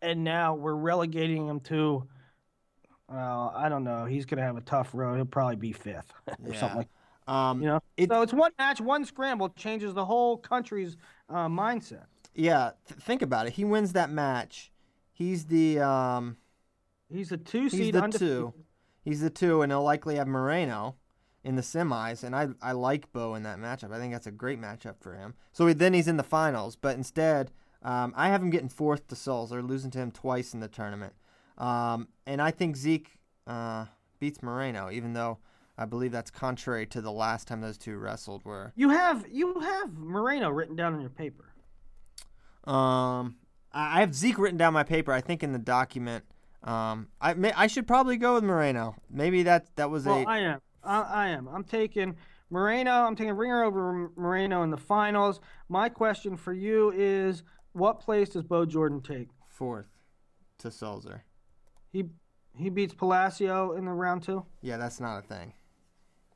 and 0.00 0.24
now 0.24 0.54
we're 0.54 0.74
relegating 0.74 1.46
him 1.46 1.60
to. 1.60 2.08
Uh, 3.12 3.50
I 3.54 3.68
don't 3.68 3.84
know. 3.84 4.04
He's 4.06 4.24
going 4.24 4.38
to 4.38 4.44
have 4.44 4.56
a 4.56 4.62
tough 4.62 4.90
road. 4.94 5.16
He'll 5.16 5.24
probably 5.26 5.56
be 5.56 5.72
fifth 5.72 6.12
or 6.28 6.36
Yeah. 6.52 6.58
something 6.60 6.78
like. 6.78 6.88
Um, 7.28 7.60
You 7.62 7.68
know. 7.68 7.80
it- 7.96 8.08
so 8.10 8.22
it's 8.22 8.32
one 8.32 8.50
match, 8.58 8.80
one 8.80 9.04
scramble 9.04 9.50
changes 9.50 9.94
the 9.94 10.04
whole 10.04 10.36
country's 10.38 10.96
uh, 11.28 11.46
mindset. 11.46 12.04
Yeah. 12.34 12.72
Th- 12.88 13.00
think 13.00 13.22
about 13.22 13.46
it. 13.46 13.54
He 13.54 13.64
wins 13.64 13.92
that 13.92 14.10
match. 14.10 14.70
He's 15.12 15.46
the 15.46 15.80
um, 15.80 16.36
He's 17.12 17.30
a 17.32 17.36
two 17.36 17.62
he's 17.62 17.72
seed 17.72 17.94
the 17.94 18.02
undefeated. 18.02 18.28
two. 18.36 18.54
He's 19.04 19.20
the 19.20 19.30
two, 19.30 19.62
and 19.62 19.70
he'll 19.72 19.82
likely 19.82 20.16
have 20.16 20.28
Moreno 20.28 20.96
in 21.44 21.56
the 21.56 21.62
semis. 21.62 22.22
And 22.24 22.34
I 22.34 22.48
I 22.62 22.72
like 22.72 23.12
Bo 23.12 23.34
in 23.34 23.42
that 23.42 23.58
matchup. 23.58 23.92
I 23.92 23.98
think 23.98 24.12
that's 24.12 24.26
a 24.26 24.30
great 24.32 24.60
matchup 24.60 24.96
for 25.00 25.14
him. 25.14 25.34
So 25.52 25.66
he, 25.66 25.74
then 25.74 25.92
he's 25.94 26.08
in 26.08 26.16
the 26.16 26.22
finals. 26.22 26.76
But 26.76 26.96
instead, 26.96 27.50
um, 27.82 28.14
I 28.16 28.28
have 28.28 28.42
him 28.42 28.50
getting 28.50 28.68
fourth 28.68 29.08
to 29.08 29.16
Sulzer, 29.16 29.62
losing 29.62 29.90
to 29.92 29.98
him 29.98 30.10
twice 30.10 30.54
in 30.54 30.60
the 30.60 30.68
tournament. 30.68 31.14
Um, 31.58 32.08
and 32.26 32.40
I 32.40 32.50
think 32.50 32.76
Zeke 32.76 33.18
uh, 33.46 33.86
beats 34.20 34.42
Moreno, 34.42 34.90
even 34.90 35.12
though 35.12 35.38
I 35.76 35.84
believe 35.84 36.12
that's 36.12 36.30
contrary 36.30 36.86
to 36.86 37.00
the 37.00 37.12
last 37.12 37.48
time 37.48 37.60
those 37.60 37.76
two 37.78 37.96
wrestled. 37.98 38.42
Where 38.44 38.72
You 38.76 38.88
have 38.90 39.26
you 39.30 39.60
have 39.60 39.92
Moreno 39.98 40.48
written 40.48 40.76
down 40.76 40.94
on 40.94 41.00
your 41.00 41.10
paper. 41.10 41.51
Um, 42.64 43.36
I 43.72 44.00
have 44.00 44.14
Zeke 44.14 44.38
written 44.38 44.58
down 44.58 44.72
my 44.72 44.82
paper. 44.84 45.12
I 45.12 45.20
think 45.20 45.42
in 45.42 45.52
the 45.52 45.58
document. 45.58 46.24
Um, 46.62 47.08
I 47.20 47.34
may, 47.34 47.52
I 47.52 47.66
should 47.66 47.88
probably 47.88 48.16
go 48.16 48.34
with 48.34 48.44
Moreno. 48.44 48.94
Maybe 49.10 49.42
that 49.44 49.74
that 49.76 49.90
was 49.90 50.04
Well, 50.04 50.18
a 50.18 50.24
I 50.24 50.38
am. 50.38 50.60
I, 50.84 51.00
I 51.00 51.28
am. 51.28 51.48
I'm 51.48 51.64
taking 51.64 52.16
Moreno. 52.50 52.90
I'm 52.90 53.16
taking 53.16 53.34
Ringer 53.34 53.64
over 53.64 54.10
Moreno 54.16 54.62
in 54.62 54.70
the 54.70 54.76
finals. 54.76 55.40
My 55.68 55.88
question 55.88 56.36
for 56.36 56.52
you 56.52 56.92
is, 56.94 57.42
what 57.72 57.98
place 57.98 58.28
does 58.30 58.44
Bo 58.44 58.64
Jordan 58.64 59.00
take? 59.00 59.28
Fourth 59.48 59.88
to 60.58 60.70
Sulzer. 60.70 61.24
He 61.90 62.04
he 62.56 62.70
beats 62.70 62.94
Palacio 62.94 63.72
in 63.72 63.86
the 63.86 63.90
round 63.90 64.22
two. 64.22 64.44
Yeah, 64.60 64.76
that's 64.76 65.00
not 65.00 65.18
a 65.18 65.22
thing. 65.22 65.54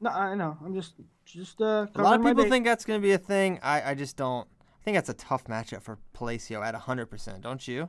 No, 0.00 0.10
I 0.10 0.34
know. 0.34 0.56
I'm 0.64 0.74
just 0.74 0.94
just 1.24 1.60
uh. 1.60 1.86
A 1.94 2.02
lot 2.02 2.18
of 2.18 2.26
people 2.26 2.44
think 2.44 2.64
that's 2.64 2.84
going 2.84 3.00
to 3.00 3.02
be 3.02 3.12
a 3.12 3.18
thing. 3.18 3.60
I, 3.62 3.90
I 3.90 3.94
just 3.94 4.16
don't. 4.16 4.48
I 4.86 4.88
think 4.88 4.98
that's 4.98 5.08
a 5.08 5.14
tough 5.14 5.46
matchup 5.46 5.82
for 5.82 5.98
Palacio 6.12 6.62
at 6.62 6.72
100%, 6.72 7.40
don't 7.40 7.66
you? 7.66 7.88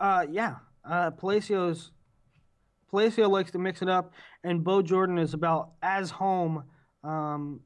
Uh, 0.00 0.26
yeah. 0.28 0.56
Uh, 0.84 1.12
Palacio's 1.12 1.92
Palacio 2.90 3.28
likes 3.28 3.52
to 3.52 3.58
mix 3.60 3.82
it 3.82 3.88
up, 3.88 4.12
and 4.42 4.64
Bo 4.64 4.82
Jordan 4.82 5.16
is 5.16 5.32
about 5.32 5.74
as 5.80 6.10
home, 6.10 6.64
um, 7.04 7.60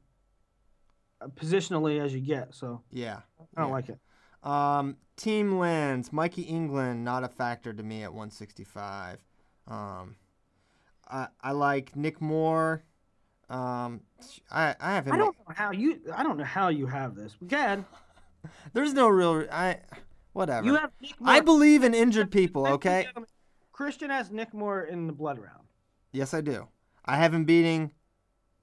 positionally 1.33 1.99
as 1.99 2.13
you 2.13 2.19
get. 2.19 2.53
So 2.53 2.83
Yeah. 2.91 3.21
I 3.57 3.61
don't 3.61 3.69
yeah. 3.69 3.73
like 3.73 3.89
it. 3.89 3.99
Um, 4.43 4.97
team 5.15 5.57
lands. 5.57 6.13
Mikey 6.13 6.43
England 6.43 7.03
not 7.03 7.23
a 7.23 7.27
factor 7.27 7.73
to 7.73 7.81
me 7.81 8.03
at 8.03 8.13
165. 8.13 9.17
Um, 9.67 10.15
I 11.09 11.27
I 11.41 11.53
like 11.53 11.95
Nick 11.95 12.21
Moore. 12.21 12.83
Um, 13.49 14.01
I 14.51 14.75
I 14.79 14.93
have 14.93 15.07
him. 15.07 15.13
I 15.13 15.17
don't 15.17 15.35
know 15.39 15.55
how 15.55 15.71
you. 15.71 16.01
I 16.13 16.21
don't 16.21 16.37
know 16.37 16.43
how 16.43 16.67
you 16.67 16.85
have 16.85 17.15
this. 17.15 17.35
Again, 17.41 17.83
There's 18.73 18.93
no 18.93 19.07
real. 19.07 19.45
I 19.51 19.79
whatever. 20.33 20.65
you 20.65 20.75
have. 20.75 20.91
Nick 21.01 21.19
Moore. 21.19 21.33
I 21.33 21.39
believe 21.39 21.83
in 21.83 21.93
injured 21.93 22.31
people. 22.31 22.67
Okay. 22.67 23.07
Christian 23.71 24.09
has 24.09 24.31
Nick 24.31 24.53
Moore 24.53 24.81
in 24.83 25.07
the 25.07 25.13
blood 25.13 25.37
round. 25.37 25.67
Yes, 26.11 26.33
I 26.33 26.41
do. 26.41 26.67
I 27.05 27.17
have 27.17 27.33
him 27.33 27.45
beating 27.45 27.93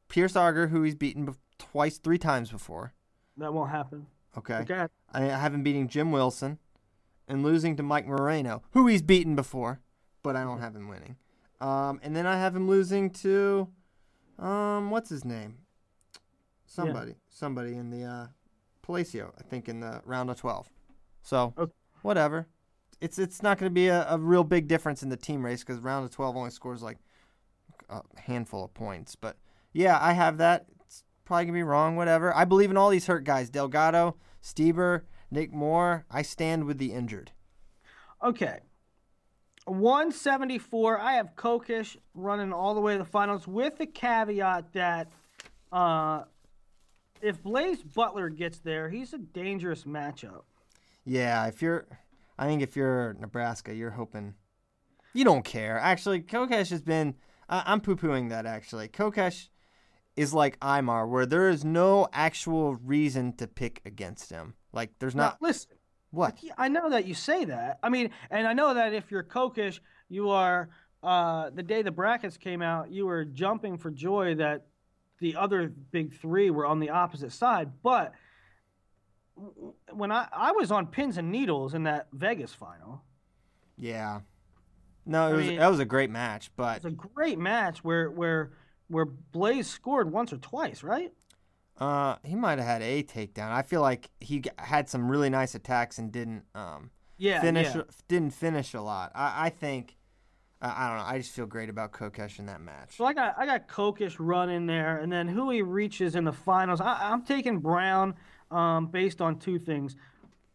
Pierce 0.09 0.37
Auger, 0.37 0.69
who 0.69 0.83
he's 0.83 0.95
beaten 0.95 1.35
twice, 1.59 1.99
three 1.99 2.19
times 2.19 2.51
before. 2.51 2.93
That 3.37 3.55
won't 3.55 3.71
happen. 3.71 4.07
Okay. 4.37 4.57
Okay. 4.57 4.87
I 5.13 5.23
have 5.23 5.55
him 5.55 5.63
beating 5.63 5.89
Jim 5.89 6.11
Wilson 6.11 6.59
and 7.29 7.43
losing 7.43 7.77
to 7.77 7.83
Mike 7.83 8.07
Moreno, 8.07 8.63
who 8.73 8.87
he's 8.87 9.03
beaten 9.03 9.35
before, 9.37 9.81
but 10.23 10.37
I 10.37 10.43
don't 10.43 10.61
have 10.61 10.75
him 10.75 10.89
winning. 10.89 11.17
Um, 11.61 12.01
and 12.03 12.15
then 12.15 12.27
I 12.27 12.39
have 12.39 12.55
him 12.55 12.69
losing 12.69 13.11
to, 13.11 13.69
um, 14.39 14.91
what's 14.91 15.09
his 15.09 15.25
name? 15.25 15.59
Somebody, 16.67 17.15
somebody 17.29 17.77
in 17.77 17.91
the 17.91 18.05
uh, 18.05 18.27
Palacio, 18.85 19.33
I 19.39 19.43
think 19.43 19.69
in 19.69 19.81
the 19.81 20.03
round 20.05 20.31
of 20.31 20.39
twelve. 20.39 20.71
So 21.23 21.55
Okay. 21.59 21.73
whatever. 22.03 22.47
It's 23.01 23.19
it's 23.19 23.43
not 23.43 23.59
going 23.59 23.71
to 23.71 23.75
be 23.75 23.89
a, 23.89 24.07
a 24.09 24.19
real 24.19 24.45
big 24.45 24.69
difference 24.69 25.03
in 25.03 25.09
the 25.09 25.17
team 25.17 25.45
race 25.45 25.65
because 25.65 25.81
round 25.81 26.05
of 26.05 26.11
twelve 26.11 26.37
only 26.37 26.51
scores 26.51 26.83
like 26.83 26.99
a 27.89 28.03
handful 28.21 28.65
of 28.65 28.75
points. 28.75 29.17
But 29.17 29.37
yeah, 29.73 29.99
I 30.01 30.13
have 30.13 30.39
that. 30.39 30.67
It's 30.85 31.03
probably 31.25 31.47
gonna 31.47 31.59
be 31.59 31.63
wrong. 31.63 31.97
Whatever. 31.97 32.35
I 32.35 32.45
believe 32.45 32.71
in 32.71 32.77
all 32.77 32.91
these 32.91 33.07
hurt 33.07 33.25
guys: 33.25 33.51
Delgado, 33.51 34.17
Stieber, 34.43 35.03
Nick 35.31 35.53
Moore. 35.53 36.05
I 36.11 36.23
stand 36.23 36.65
with 36.65 36.79
the 36.79 36.93
injured. 36.93 37.33
Okay. 38.23 38.61
174. 39.67 40.99
I 40.99 41.15
have 41.15 41.35
Kokesh 41.37 41.97
running 42.15 42.53
all 42.53 42.75
the 42.75 42.81
way 42.81 42.93
to 42.93 42.99
the 42.99 43.05
finals 43.05 43.49
with 43.49 43.79
the 43.79 43.87
caveat 43.87 44.73
that 44.75 45.09
uh, 45.73 46.25
if 47.25 47.43
Blaze 47.43 47.83
Butler 47.83 48.29
gets 48.29 48.59
there, 48.59 48.89
he's 48.91 49.13
a 49.13 49.19
dangerous 49.19 49.85
matchup. 49.85 50.43
Yeah, 51.05 51.47
if 51.47 51.61
you're, 51.63 51.87
I 52.39 52.47
think 52.47 52.63
if 52.63 52.77
you're 52.77 53.15
Nebraska, 53.21 53.75
you're 53.75 53.91
hoping. 53.91 54.35
You 55.13 55.25
don't 55.25 55.45
care. 55.45 55.79
Actually, 55.79 56.21
Kokesh 56.23 56.71
has 56.71 56.83
been. 56.83 57.15
I 57.49 57.63
I'm 57.67 57.81
poo 57.81 57.97
pooing 57.97 58.31
that. 58.31 58.47
Actually, 58.47 58.89
Kokesh 58.89 59.49
is 60.17 60.33
like 60.33 60.59
Imar, 60.61 61.09
where 61.09 61.27
there 61.27 61.49
is 61.49 61.65
no 61.65 62.09
actual 62.13 62.75
reason 62.77 63.33
to 63.37 63.47
pick 63.47 63.81
against 63.85 64.31
him. 64.31 64.55
Like, 64.73 64.91
there's 64.99 65.15
Now, 65.15 65.23
not. 65.25 65.43
listen, 65.43 65.71
What? 66.11 66.39
I 66.59 66.69
know 66.69 66.89
that 66.91 67.07
you 67.07 67.15
say 67.15 67.45
that. 67.47 67.79
I 67.83 67.89
mean, 67.89 68.11
and 68.31 68.47
I 68.47 68.53
know 68.53 68.75
that 68.75 68.93
if 68.95 69.11
you're 69.11 69.25
Kokesh, 69.25 69.81
you 70.09 70.31
are. 70.31 70.69
Uh, 71.03 71.51
the 71.51 71.63
day 71.63 71.83
the 71.83 71.91
brackets 71.91 72.39
came 72.39 72.63
out, 72.63 72.91
you 72.91 73.05
were 73.07 73.25
jumping 73.27 73.77
for 73.77 73.91
joy 73.91 74.35
that 74.37 74.67
the 75.21 75.37
other 75.37 75.69
big 75.69 76.13
three 76.19 76.51
were 76.51 76.67
on 76.67 76.81
the 76.81 76.91
opposite 76.91 77.33
side. 77.33 77.71
But 77.83 78.13
when 79.93 80.13
I 80.13 80.29
I 80.33 80.53
was 80.53 80.71
on 80.71 80.87
pins 80.87 81.17
and 81.19 81.31
needles 81.31 81.75
in 81.75 81.85
that 81.85 82.09
Vegas 82.13 82.53
final, 82.55 83.03
Yeah. 83.77 84.21
No, 85.07 85.27
it 85.29 85.31
I 85.31 85.37
was 85.37 85.47
mean- 85.47 85.59
that 85.59 85.69
was 85.71 85.81
a 85.81 85.85
great 85.85 86.11
match, 86.11 86.51
but 86.57 86.77
it's 86.77 86.85
a 86.87 86.91
great 86.91 87.39
match 87.39 87.83
where 87.85 88.11
where 88.11 88.53
where 88.89 89.05
Blaze 89.07 89.67
scored 89.69 90.11
once 90.13 90.33
or 90.33 90.39
twice, 90.39 90.83
right? 90.83 91.13
uh, 91.79 92.15
he 92.23 92.37
might 92.37 92.59
have 92.59 92.69
had 92.69 92.83
a 92.83 93.03
takedown. 93.03 93.51
I 93.51 93.63
feel 93.63 93.81
like 93.81 94.09
he 94.21 94.45
had 94.59 94.89
some 94.89 95.11
really 95.11 95.29
nice 95.29 95.57
attacks 95.57 95.99
and 95.99 96.13
didn't 96.13 96.45
um 96.55 96.91
Yeah, 97.19 97.41
finish 97.41 97.75
yeah. 97.75 97.83
didn't 98.09 98.33
finish 98.35 98.75
a 98.75 98.81
lot. 98.81 99.11
I, 99.15 99.47
I 99.47 99.51
think 99.51 99.97
I 100.61 100.69
I 100.69 100.89
don't 100.89 100.99
know. 100.99 101.05
I 101.05 101.19
just 101.19 101.33
feel 101.33 101.47
great 101.47 101.69
about 101.69 101.93
Kokesh 101.93 102.39
in 102.39 102.47
that 102.47 102.61
match. 102.61 102.97
So 102.97 103.05
I 103.05 103.13
got 103.13 103.35
I 103.39 103.47
got 103.47 103.69
Kokesh 103.69 104.17
running 104.19 104.67
there, 104.67 104.99
and 104.99 105.13
then 105.13 105.29
who 105.29 105.51
he 105.51 105.63
reaches 105.63 106.15
in 106.15 106.25
the 106.25 106.33
finals. 106.33 106.81
I, 106.81 107.11
I'm 107.13 107.23
taking 107.23 107.59
Brown 107.59 108.15
um, 108.51 108.87
based 108.87 109.21
on 109.21 109.39
two 109.39 109.59
things. 109.59 109.97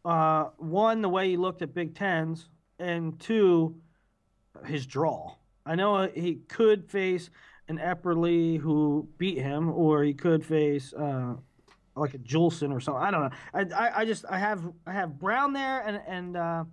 Uh, 0.06 0.46
one, 0.58 1.02
the 1.02 1.10
way 1.10 1.30
he 1.30 1.38
looked 1.38 1.62
at 1.62 1.74
Big 1.74 1.96
Tens, 1.96 2.50
and 2.80 3.20
two, 3.20 3.76
his 4.66 4.86
draw. 4.86 5.36
I 5.66 5.76
know 5.76 6.08
he 6.08 6.36
could 6.48 6.90
face 6.90 7.30
an 7.68 7.78
Epperly 7.78 8.60
who 8.60 9.08
beat 9.18 9.38
him, 9.38 9.70
or 9.70 10.04
he 10.04 10.14
could 10.14 10.44
face 10.44 10.94
uh, 10.94 11.36
like 11.96 12.14
a 12.14 12.18
Julson 12.18 12.72
or 12.72 12.80
something. 12.80 13.04
I 13.04 13.12
don't 13.12 13.22
know. 13.22 13.30
I, 13.54 13.62
I, 13.76 14.00
I 14.00 14.06
just 14.06 14.26
I 14.30 14.40
have 14.40 14.64
I 14.88 14.94
have 14.94 15.20
Brown 15.20 15.54
there, 15.54 15.82
and 15.82 16.02
and 16.08 16.38
uh, 16.38 16.64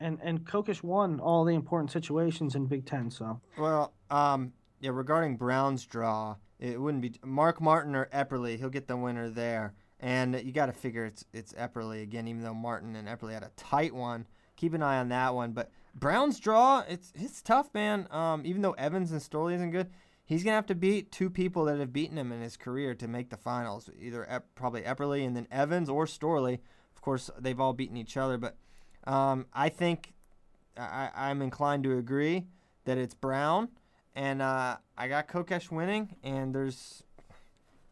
and 0.00 0.18
and 0.22 0.44
Kokesh 0.44 0.82
won 0.82 1.20
all 1.20 1.44
the 1.44 1.54
important 1.54 1.90
situations 1.90 2.54
in 2.54 2.66
Big 2.66 2.86
Ten. 2.86 3.10
So. 3.10 3.40
Well, 3.58 3.92
um, 4.10 4.52
yeah, 4.80 4.90
regarding 4.92 5.36
Brown's 5.36 5.84
draw, 5.84 6.36
it 6.58 6.80
wouldn't 6.80 7.02
be 7.02 7.14
Mark 7.24 7.60
Martin 7.60 7.94
or 7.94 8.06
Epperly. 8.06 8.58
He'll 8.58 8.68
get 8.68 8.88
the 8.88 8.96
winner 8.96 9.30
there, 9.30 9.74
and 10.00 10.40
you 10.44 10.52
got 10.52 10.66
to 10.66 10.72
figure 10.72 11.04
it's 11.04 11.24
it's 11.32 11.52
Epperly 11.54 12.02
again. 12.02 12.28
Even 12.28 12.42
though 12.42 12.54
Martin 12.54 12.96
and 12.96 13.08
Epperly 13.08 13.32
had 13.32 13.42
a 13.42 13.50
tight 13.56 13.94
one, 13.94 14.26
keep 14.56 14.74
an 14.74 14.82
eye 14.82 14.98
on 14.98 15.08
that 15.08 15.34
one. 15.34 15.52
But 15.52 15.70
Brown's 15.94 16.38
draw, 16.38 16.84
it's 16.88 17.12
it's 17.14 17.42
tough, 17.42 17.72
man. 17.72 18.06
Um, 18.10 18.42
even 18.44 18.62
though 18.62 18.72
Evans 18.72 19.12
and 19.12 19.20
Storley 19.20 19.54
isn't 19.54 19.70
good, 19.70 19.90
he's 20.24 20.44
gonna 20.44 20.56
have 20.56 20.66
to 20.66 20.74
beat 20.74 21.10
two 21.10 21.30
people 21.30 21.64
that 21.66 21.78
have 21.78 21.92
beaten 21.92 22.18
him 22.18 22.32
in 22.32 22.42
his 22.42 22.56
career 22.56 22.94
to 22.94 23.08
make 23.08 23.30
the 23.30 23.36
finals. 23.36 23.88
Either 23.98 24.28
Ep- 24.28 24.54
probably 24.54 24.82
Epperly 24.82 25.26
and 25.26 25.36
then 25.36 25.48
Evans 25.50 25.88
or 25.88 26.04
Storley. 26.04 26.58
Of 26.94 27.02
course, 27.02 27.30
they've 27.38 27.60
all 27.60 27.72
beaten 27.72 27.96
each 27.96 28.16
other, 28.16 28.36
but 28.36 28.56
um, 29.06 29.46
I 29.52 29.68
think 29.68 30.12
I, 30.76 31.10
I'm 31.14 31.42
inclined 31.42 31.84
to 31.84 31.98
agree 31.98 32.46
that 32.84 32.98
it's 32.98 33.14
Brown, 33.14 33.68
and 34.14 34.42
uh, 34.42 34.76
I 34.96 35.08
got 35.08 35.28
Kokesh 35.28 35.70
winning. 35.70 36.16
And 36.22 36.54
there's, 36.54 37.02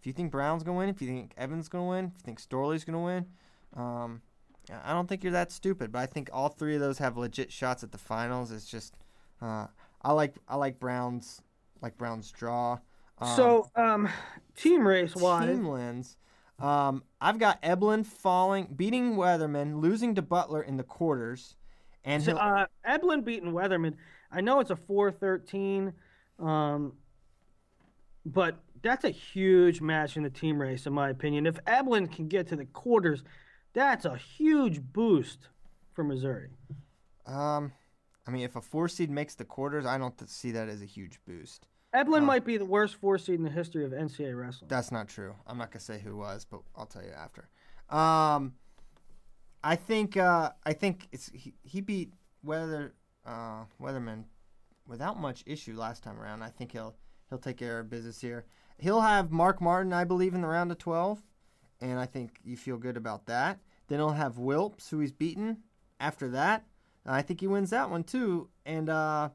if 0.01 0.07
you 0.07 0.13
think 0.13 0.31
Brown's 0.31 0.63
gonna 0.63 0.79
win, 0.79 0.89
if 0.89 1.01
you 1.01 1.09
think 1.09 1.33
Evans 1.37 1.69
gonna 1.69 1.89
win, 1.89 2.07
if 2.07 2.13
you 2.19 2.25
think 2.25 2.41
Storley's 2.41 2.85
gonna 2.85 3.03
win, 3.03 3.27
um, 3.77 4.23
I 4.85 4.93
don't 4.93 5.09
think 5.09 5.23
you're 5.23 5.33
that 5.33 5.53
stupid. 5.53 5.93
But 5.93 6.01
I 6.01 6.07
think 6.07 6.31
all 6.33 6.49
three 6.49 6.75
of 6.75 6.81
those 6.81 6.99
have 6.99 7.17
legit 7.17 7.53
shots 7.53 7.83
at 7.83 7.93
the 7.93 7.99
finals. 7.99 8.51
It's 8.51 8.67
just, 8.67 8.95
uh, 9.43 9.67
I 10.03 10.13
like 10.13 10.37
I 10.49 10.57
like 10.57 10.79
Brown's 10.79 11.43
like 11.81 11.97
Brown's 11.99 12.31
draw. 12.31 12.79
Um, 13.19 13.37
So, 13.37 13.71
um, 13.77 14.09
team 14.57 14.87
race 14.87 15.15
wise, 15.15 15.49
team 15.49 15.67
lens. 15.67 16.17
Um, 16.59 17.03
I've 17.21 17.39
got 17.39 17.61
Eblin 17.63 18.07
falling, 18.07 18.69
beating 18.77 19.17
Weatherman, 19.17 19.81
losing 19.81 20.15
to 20.15 20.23
Butler 20.23 20.63
in 20.63 20.77
the 20.77 20.85
quarters, 20.85 21.57
and 22.05 22.23
so, 22.23 22.37
uh, 22.37 22.67
Eblin 22.87 23.25
beating 23.25 23.53
Weatherman. 23.53 23.95
I 24.31 24.41
know 24.41 24.61
it's 24.61 24.71
a 24.71 24.77
4-13, 24.77 25.93
um, 26.39 26.93
but 28.27 28.57
that's 28.83 29.05
a 29.05 29.11
huge 29.11 29.81
match 29.81 30.17
in 30.17 30.23
the 30.23 30.31
team 30.31 30.61
race, 30.61 30.87
in 30.87 30.93
my 30.93 31.09
opinion. 31.09 31.47
If 31.47 31.57
Eblin 31.65 32.13
can 32.13 32.29
get 32.29 32.47
to 32.49 32.57
the 32.57 32.67
quarters, 32.67 33.25
that's 33.73 34.05
a 34.05 34.17
huge 34.17 34.81
boost 34.81 35.49
for 35.93 36.05
Missouri. 36.05 36.51
Um, 37.27 37.73
I 38.27 38.31
mean, 38.31 38.43
if 38.43 38.57
a 38.57 38.61
four 38.61 38.89
seed 38.89 39.11
makes 39.11 39.35
the 39.35 39.45
quarters, 39.45 39.87
I 39.87 39.99
don't 39.99 40.29
see 40.29 40.51
that 40.53 40.69
as 40.69 40.83
a 40.83 40.87
huge 40.87 41.19
boost. 41.27 41.67
Eblin 41.95 42.23
Uh, 42.23 42.27
might 42.27 42.45
be 42.45 42.57
the 42.57 42.65
worst 42.65 42.97
four 42.97 43.19
seed 43.19 43.37
in 43.37 43.45
the 43.45 43.51
history 43.51 43.85
of 43.85 43.93
NCAA 43.93 44.39
wrestling. 44.39 44.69
That's 44.69 44.91
not 44.91 45.09
true. 45.09 45.37
I'm 45.47 45.59
not 45.59 45.71
gonna 45.71 45.81
say 45.81 46.01
who 46.01 46.17
was, 46.17 46.45
but 46.45 46.61
I'll 46.75 46.87
tell 46.87 47.03
you 47.03 47.13
after. 47.13 47.49
Um, 47.89 48.55
I 49.63 49.77
think 49.77 50.17
uh, 50.17 50.51
I 50.65 50.73
think 50.73 51.09
it's 51.13 51.31
he, 51.33 51.55
he 51.63 51.81
beat 51.81 52.13
Weather 52.43 52.95
uh, 53.25 53.65
Weatherman 53.81 54.25
without 54.87 55.19
much 55.19 55.45
issue 55.47 55.75
last 55.77 56.03
time 56.03 56.21
around. 56.21 56.43
I 56.43 56.51
think 56.51 56.73
he'll 56.73 56.97
he'll 57.29 57.39
take 57.39 57.59
care 57.59 57.79
of 57.79 57.89
business 57.89 58.21
here. 58.21 58.45
He'll 58.79 59.03
have 59.03 59.31
Mark 59.31 59.61
Martin, 59.61 59.93
I 59.93 60.05
believe, 60.05 60.35
in 60.35 60.41
the 60.41 60.49
round 60.49 60.73
of 60.73 60.79
12, 60.79 61.23
and 61.81 61.99
I 61.99 62.07
think 62.07 62.41
you 62.43 62.57
feel 62.57 62.77
good 62.77 62.97
about 62.97 63.27
that. 63.27 63.61
Then 63.87 64.01
he'll 64.01 64.11
have 64.11 64.37
Wilps, 64.37 64.91
who 64.91 64.99
he's 64.99 65.13
beaten 65.13 65.59
after 66.01 66.29
that. 66.31 66.65
I 67.07 67.23
think 67.23 67.41
he 67.41 67.47
wins 67.47 67.71
that 67.71 67.89
one 67.91 68.03
too, 68.03 68.49
and 68.67 68.89
uh, 68.89 69.29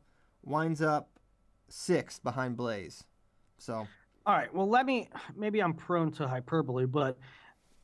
winds 0.44 0.82
up 0.82 1.19
sixth 1.70 2.24
behind 2.24 2.58
Blaze. 2.58 3.04
So 3.58 3.88
All 4.26 4.36
right. 4.36 4.54
Well, 4.54 4.70
let 4.70 4.86
me. 4.86 5.10
Maybe 5.36 5.62
I'm 5.62 5.74
prone 5.74 6.12
to 6.14 6.28
hyperbole, 6.28 6.86
but 6.86 7.18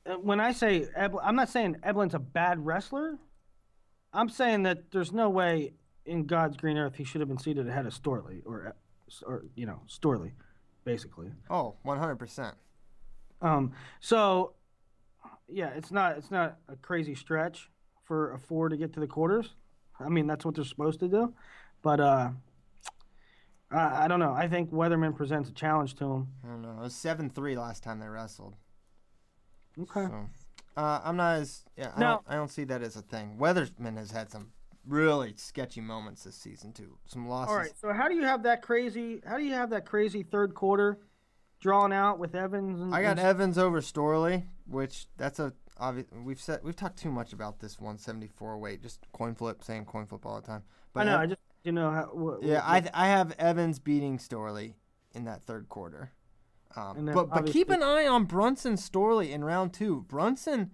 uh, 0.05 0.15
when 0.15 0.39
I 0.39 0.51
say 0.51 0.87
Eb, 0.95 1.15
I'm 1.21 1.35
not 1.35 1.49
saying 1.49 1.77
Eblin's 1.83 2.13
a 2.13 2.19
bad 2.19 2.65
wrestler. 2.65 3.17
I'm 4.13 4.29
saying 4.29 4.63
that 4.63 4.91
there's 4.91 5.11
no 5.11 5.29
way 5.29 5.73
in 6.05 6.25
God's 6.25 6.55
green 6.57 6.77
earth 6.77 6.95
he 6.95 7.03
should 7.03 7.21
have 7.21 7.27
been 7.27 7.39
seated 7.39 7.67
ahead 7.67 7.85
of 7.85 7.93
Storley 7.93 8.41
or, 8.45 8.67
uh, 8.67 9.25
or 9.25 9.45
you 9.55 9.65
know, 9.65 9.81
Storley, 9.89 10.31
basically. 10.83 11.31
oh, 11.49 11.75
100%. 11.85 12.53
Um. 13.41 13.73
So, 13.99 14.53
yeah, 15.47 15.69
it's 15.75 15.91
not 15.91 16.17
it's 16.17 16.31
not 16.31 16.57
a 16.69 16.75
crazy 16.77 17.15
stretch 17.15 17.69
for 18.03 18.33
a 18.33 18.39
four 18.39 18.69
to 18.69 18.77
get 18.77 18.93
to 18.93 18.99
the 18.99 19.07
quarters. 19.07 19.55
I 19.99 20.09
mean, 20.09 20.27
that's 20.27 20.45
what 20.45 20.55
they're 20.55 20.63
supposed 20.63 20.99
to 21.01 21.07
do, 21.07 21.33
but 21.81 21.99
uh, 21.99 22.29
I, 23.71 24.05
I 24.05 24.07
don't 24.07 24.19
know. 24.19 24.31
I 24.33 24.47
think 24.47 24.71
Weatherman 24.71 25.15
presents 25.15 25.49
a 25.49 25.53
challenge 25.53 25.95
to 25.95 26.05
him. 26.05 26.27
I 26.43 26.47
don't 26.47 26.61
know. 26.61 26.71
It 26.79 26.83
was 26.83 26.93
7-3 26.93 27.57
last 27.57 27.83
time 27.83 27.99
they 27.99 28.07
wrestled. 28.07 28.55
Okay. 29.81 30.05
So, 30.05 30.29
uh, 30.77 31.01
I'm 31.03 31.17
not 31.17 31.37
as 31.37 31.63
yeah. 31.77 31.91
I 31.95 31.99
No. 31.99 32.07
don't 32.07 32.23
I 32.29 32.35
don't 32.35 32.49
see 32.51 32.63
that 32.65 32.81
as 32.81 32.95
a 32.95 33.01
thing. 33.01 33.37
Weatherman 33.39 33.97
has 33.97 34.11
had 34.11 34.29
some 34.31 34.51
really 34.87 35.33
sketchy 35.35 35.81
moments 35.81 36.23
this 36.23 36.35
season 36.35 36.71
too. 36.71 36.97
Some 37.07 37.27
losses. 37.27 37.51
All 37.51 37.57
right. 37.57 37.71
So 37.79 37.91
how 37.93 38.07
do 38.07 38.15
you 38.15 38.23
have 38.23 38.43
that 38.43 38.61
crazy? 38.61 39.21
How 39.25 39.37
do 39.37 39.43
you 39.43 39.53
have 39.53 39.69
that 39.71 39.85
crazy 39.85 40.23
third 40.23 40.53
quarter 40.53 40.99
drawn 41.59 41.91
out 41.91 42.19
with 42.19 42.35
Evans? 42.35 42.79
And, 42.79 42.93
I 42.95 43.01
got 43.01 43.11
and- 43.11 43.19
Evans 43.19 43.57
over 43.57 43.81
Storley, 43.81 44.43
which 44.67 45.07
that's 45.17 45.39
a 45.39 45.53
obvious. 45.77 46.07
We've 46.23 46.39
said 46.39 46.59
we've 46.63 46.75
talked 46.75 46.97
too 46.99 47.11
much 47.11 47.33
about 47.33 47.59
this 47.59 47.79
174 47.79 48.57
weight. 48.57 48.81
Just 48.81 48.99
coin 49.11 49.35
flip, 49.35 49.61
saying 49.63 49.85
coin 49.85 50.05
flip 50.05 50.25
all 50.25 50.39
the 50.39 50.47
time. 50.47 50.63
I 50.95 51.03
know. 51.03 51.15
Ev- 51.15 51.19
I 51.19 51.25
just 51.25 51.39
you 51.65 51.71
know 51.71 51.91
how. 51.91 52.03
What, 52.13 52.43
yeah, 52.43 52.55
what- 52.55 52.63
I 52.65 52.79
th- 52.81 52.91
I 52.93 53.07
have 53.07 53.33
Evans 53.39 53.79
beating 53.79 54.17
Storley 54.17 54.75
in 55.13 55.25
that 55.25 55.43
third 55.43 55.67
quarter. 55.69 56.11
Um, 56.75 57.09
but 57.13 57.29
but 57.29 57.45
keep 57.47 57.69
an 57.69 57.81
eye 57.81 58.05
on 58.05 58.25
Brunson 58.25 58.75
Storley 58.75 59.31
in 59.31 59.43
round 59.43 59.73
two. 59.73 60.01
Brunson 60.07 60.71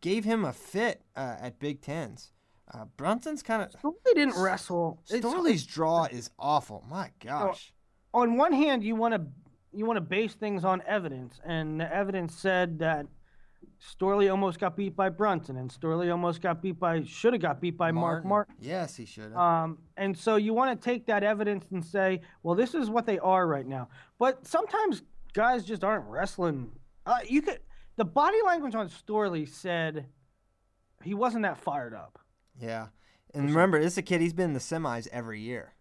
gave 0.00 0.24
him 0.24 0.44
a 0.44 0.52
fit 0.52 1.02
uh, 1.14 1.36
at 1.40 1.58
Big 1.58 1.82
Tens. 1.82 2.32
Uh, 2.72 2.86
Brunson's 2.96 3.42
kind 3.42 3.62
of 3.62 3.70
Storley 3.80 4.14
didn't 4.14 4.40
wrestle. 4.40 5.02
It's- 5.10 5.22
Storley's 5.22 5.64
draw 5.66 6.04
is 6.04 6.30
awful. 6.38 6.84
My 6.88 7.10
gosh. 7.24 7.72
on 8.14 8.36
one 8.36 8.52
hand, 8.52 8.82
you 8.82 8.96
want 8.96 9.14
to 9.14 9.26
you 9.72 9.84
want 9.84 9.98
to 9.98 10.00
base 10.00 10.32
things 10.34 10.64
on 10.64 10.82
evidence, 10.86 11.38
and 11.44 11.78
the 11.80 11.94
evidence 11.94 12.34
said 12.34 12.78
that 12.78 13.06
Storley 13.80 14.30
almost 14.30 14.58
got 14.58 14.76
beat 14.76 14.96
by 14.96 15.08
Brunson, 15.08 15.56
and 15.56 15.70
Storley 15.70 16.10
almost 16.10 16.40
got 16.40 16.62
beat 16.62 16.78
by 16.78 17.02
should 17.04 17.32
have 17.32 17.42
got 17.42 17.60
beat 17.60 17.76
by 17.76 17.92
Mark 17.92 18.24
Martin. 18.24 18.54
Yes, 18.60 18.96
he 18.96 19.04
should 19.04 19.24
have. 19.24 19.36
Um, 19.36 19.78
and 19.96 20.16
so 20.16 20.36
you 20.36 20.54
want 20.54 20.80
to 20.80 20.84
take 20.84 21.06
that 21.06 21.22
evidence 21.22 21.66
and 21.70 21.84
say, 21.84 22.20
well, 22.42 22.54
this 22.54 22.74
is 22.74 22.90
what 22.90 23.06
they 23.06 23.18
are 23.18 23.46
right 23.46 23.66
now. 23.66 23.88
But 24.18 24.46
sometimes 24.46 25.02
guys 25.34 25.64
just 25.64 25.84
aren't 25.84 26.06
wrestling. 26.06 26.72
Uh, 27.04 27.18
you 27.28 27.42
could 27.42 27.60
the 27.96 28.04
body 28.04 28.38
language 28.46 28.74
on 28.74 28.88
Storley 28.88 29.48
said 29.48 30.06
he 31.02 31.14
wasn't 31.14 31.42
that 31.42 31.58
fired 31.58 31.94
up. 31.94 32.18
Yeah. 32.60 32.88
And 33.34 33.50
remember, 33.50 33.80
this 33.80 33.94
is 33.94 33.98
a 33.98 34.02
kid, 34.02 34.20
he's 34.20 34.32
been 34.32 34.46
in 34.46 34.54
the 34.54 34.60
semis 34.60 35.08
every 35.12 35.40
year. 35.40 35.74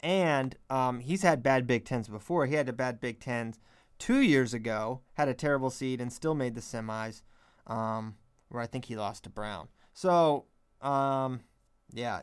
And 0.00 0.54
um, 0.70 1.00
he's 1.00 1.22
had 1.22 1.42
bad 1.42 1.66
Big 1.66 1.84
Tens 1.84 2.08
before. 2.08 2.46
He 2.46 2.54
had 2.54 2.68
a 2.68 2.72
bad 2.72 3.00
Big 3.00 3.20
Tens 3.20 3.58
two 3.98 4.20
years 4.20 4.54
ago, 4.54 5.00
had 5.14 5.28
a 5.28 5.34
terrible 5.34 5.70
seed, 5.70 6.00
and 6.00 6.12
still 6.12 6.34
made 6.34 6.54
the 6.54 6.60
semis, 6.60 7.22
um, 7.66 8.16
where 8.48 8.62
I 8.62 8.66
think 8.66 8.86
he 8.86 8.96
lost 8.96 9.24
to 9.24 9.30
Brown. 9.30 9.68
So, 9.92 10.44
um, 10.82 11.40
yeah, 11.92 12.20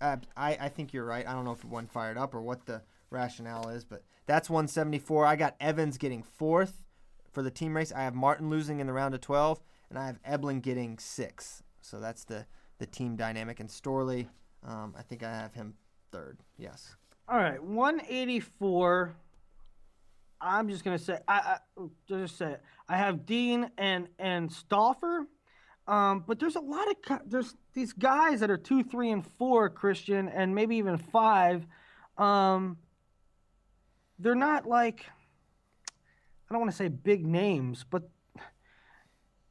I, 0.00 0.18
I 0.36 0.68
think 0.68 0.92
you're 0.92 1.04
right. 1.04 1.26
I 1.26 1.32
don't 1.32 1.44
know 1.44 1.52
if 1.52 1.64
won 1.64 1.86
fired 1.86 2.18
up 2.18 2.34
or 2.34 2.42
what 2.42 2.66
the 2.66 2.82
rationale 3.10 3.68
is, 3.68 3.84
but 3.84 4.02
that's 4.26 4.50
174. 4.50 5.26
I 5.26 5.36
got 5.36 5.56
Evans 5.60 5.98
getting 5.98 6.22
fourth 6.22 6.86
for 7.30 7.42
the 7.42 7.50
team 7.50 7.76
race. 7.76 7.92
I 7.92 8.02
have 8.02 8.14
Martin 8.14 8.50
losing 8.50 8.80
in 8.80 8.86
the 8.86 8.92
round 8.92 9.14
of 9.14 9.20
12, 9.20 9.60
and 9.90 9.98
I 9.98 10.06
have 10.06 10.22
Eblin 10.22 10.62
getting 10.62 10.98
six. 10.98 11.62
So 11.80 12.00
that's 12.00 12.24
the, 12.24 12.46
the 12.78 12.86
team 12.86 13.16
dynamic. 13.16 13.60
And 13.60 13.68
Storley, 13.68 14.28
um, 14.66 14.94
I 14.98 15.02
think 15.02 15.22
I 15.22 15.32
have 15.32 15.54
him 15.54 15.74
third. 16.10 16.38
Yes. 16.58 16.96
All 17.28 17.38
right, 17.38 17.62
184. 17.62 19.14
I'm 20.42 20.68
just 20.68 20.84
gonna 20.84 20.98
say 20.98 21.18
I, 21.28 21.56
I 21.78 21.86
just 22.08 22.36
say 22.36 22.52
it. 22.52 22.62
I 22.88 22.96
have 22.96 23.24
Dean 23.24 23.70
and 23.78 24.08
and 24.18 24.52
Stauffer, 24.52 25.26
um, 25.86 26.24
but 26.26 26.38
there's 26.38 26.56
a 26.56 26.60
lot 26.60 26.88
of 26.88 27.20
there's 27.26 27.54
these 27.74 27.92
guys 27.92 28.40
that 28.40 28.50
are 28.50 28.56
two, 28.56 28.82
three, 28.82 29.10
and 29.10 29.24
four 29.38 29.70
Christian, 29.70 30.28
and 30.28 30.54
maybe 30.54 30.76
even 30.76 30.98
five. 30.98 31.66
Um, 32.18 32.76
they're 34.18 34.34
not 34.34 34.66
like 34.66 35.06
I 36.52 36.54
don't 36.54 36.60
want 36.60 36.70
to 36.70 36.76
say 36.76 36.88
big 36.88 37.24
names, 37.24 37.84
but 37.88 38.10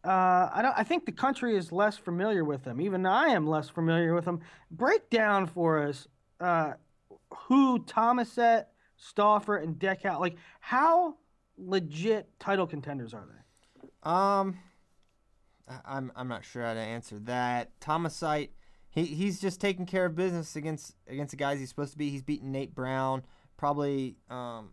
uh, 0.04 0.50
I 0.54 0.60
don't. 0.62 0.78
I 0.78 0.84
think 0.84 1.06
the 1.06 1.12
country 1.12 1.56
is 1.56 1.72
less 1.72 1.98
familiar 1.98 2.44
with 2.44 2.64
them. 2.64 2.82
Even 2.82 3.06
I 3.06 3.30
am 3.30 3.48
less 3.48 3.70
familiar 3.70 4.14
with 4.14 4.26
them. 4.26 4.42
Break 4.70 5.10
down 5.10 5.48
for 5.48 5.88
us 5.88 6.08
uh, 6.39 6.74
who 7.48 7.80
Thomaset, 7.80 8.66
Stauffer, 9.02 9.58
and 9.58 9.80
Dechow. 9.80 10.20
Like, 10.20 10.36
how 10.60 11.16
legit 11.58 12.28
title 12.39 12.68
contenders 12.68 13.14
are 13.14 13.26
they? 13.26 13.89
Um, 14.04 14.60
I'm 15.86 16.12
I'm 16.16 16.28
not 16.28 16.45
sure 16.45 16.64
how 16.64 16.74
to 16.74 16.80
answer 16.80 17.18
that. 17.20 17.72
Thomasite, 17.80 18.52
he 18.89 19.06
he's 19.06 19.39
just 19.39 19.60
taking 19.60 19.86
care 19.86 20.06
of 20.06 20.16
business 20.16 20.56
against 20.56 20.95
against 21.08 21.32
the 21.32 21.38
guys 21.38 21.60
he's 21.60 21.70
supposed 21.70 21.93
to 21.93 21.97
be. 21.97 22.10
He's 22.10 22.22
beaten 22.22 22.52
Nate 22.52 22.76
Brown, 22.76 23.24
probably, 23.58 24.18
um, 24.30 24.70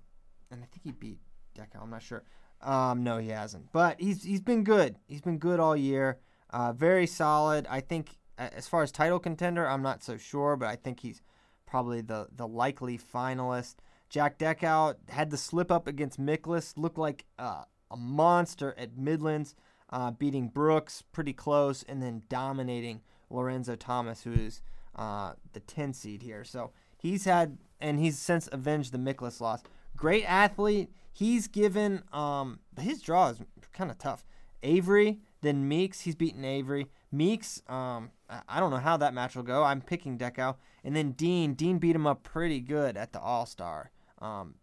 and 0.50 0.62
I 0.62 0.66
think 0.66 0.82
he 0.84 0.92
beat 0.92 1.18
Dechow. 1.56 1.82
I'm 1.82 1.90
not 1.90 2.02
sure. 2.02 2.24
Um, 2.60 3.02
no, 3.04 3.18
he 3.18 3.28
hasn't. 3.28 3.72
But 3.72 3.98
he's 4.00 4.22
he's 4.22 4.42
been 4.42 4.62
good. 4.62 4.96
He's 5.06 5.22
been 5.22 5.38
good 5.38 5.58
all 5.58 5.76
year. 5.76 6.18
Uh, 6.50 6.72
very 6.74 7.06
solid. 7.06 7.66
I 7.70 7.80
think 7.80 8.18
as 8.36 8.68
far 8.68 8.82
as 8.82 8.92
title 8.92 9.18
contender, 9.18 9.66
I'm 9.66 9.82
not 9.82 10.02
so 10.02 10.18
sure, 10.18 10.56
but 10.56 10.68
I 10.68 10.76
think 10.76 11.00
he's 11.00 11.22
probably 11.66 12.02
the 12.02 12.28
the 12.34 12.46
likely 12.46 12.98
finalist. 12.98 13.76
Jack 14.08 14.38
Dechow 14.38 14.94
had 15.08 15.30
the 15.30 15.36
slip 15.36 15.70
up 15.70 15.86
against 15.86 16.20
Miklus, 16.20 16.76
looked 16.76 16.98
like 16.98 17.26
uh, 17.38 17.64
a 17.90 17.96
monster 17.96 18.74
at 18.78 18.96
Midlands, 18.96 19.54
uh, 19.90 20.10
beating 20.10 20.48
Brooks 20.48 21.02
pretty 21.12 21.32
close, 21.32 21.82
and 21.82 22.02
then 22.02 22.22
dominating 22.28 23.00
Lorenzo 23.30 23.76
Thomas, 23.76 24.22
who 24.22 24.32
is 24.32 24.62
uh, 24.96 25.32
the 25.52 25.60
10 25.60 25.92
seed 25.92 26.22
here. 26.22 26.44
So 26.44 26.72
he's 26.96 27.24
had, 27.24 27.58
and 27.80 27.98
he's 27.98 28.18
since 28.18 28.48
avenged 28.50 28.92
the 28.92 28.98
Miklus 28.98 29.40
loss. 29.40 29.62
Great 29.96 30.24
athlete. 30.24 30.90
He's 31.12 31.48
given, 31.48 32.02
um, 32.12 32.60
but 32.74 32.84
his 32.84 33.02
draw 33.02 33.28
is 33.28 33.40
kind 33.72 33.90
of 33.90 33.98
tough. 33.98 34.24
Avery, 34.62 35.20
then 35.42 35.68
Meeks. 35.68 36.00
He's 36.00 36.14
beaten 36.14 36.44
Avery. 36.44 36.86
Meeks, 37.10 37.62
um, 37.68 38.10
I- 38.28 38.60
don't 38.60 38.70
know 38.70 38.76
how 38.76 38.96
that 38.98 39.14
match 39.14 39.34
will 39.36 39.42
go. 39.42 39.64
I'm 39.64 39.80
picking 39.80 40.18
Dechow. 40.18 40.56
And 40.84 40.94
then 40.94 41.12
Dean. 41.12 41.54
Dean 41.54 41.78
beat 41.78 41.96
him 41.96 42.06
up 42.06 42.22
pretty 42.22 42.60
good 42.60 42.96
at 42.96 43.12
the 43.12 43.20
All 43.20 43.46
Star, 43.46 43.90
um, 44.20 44.54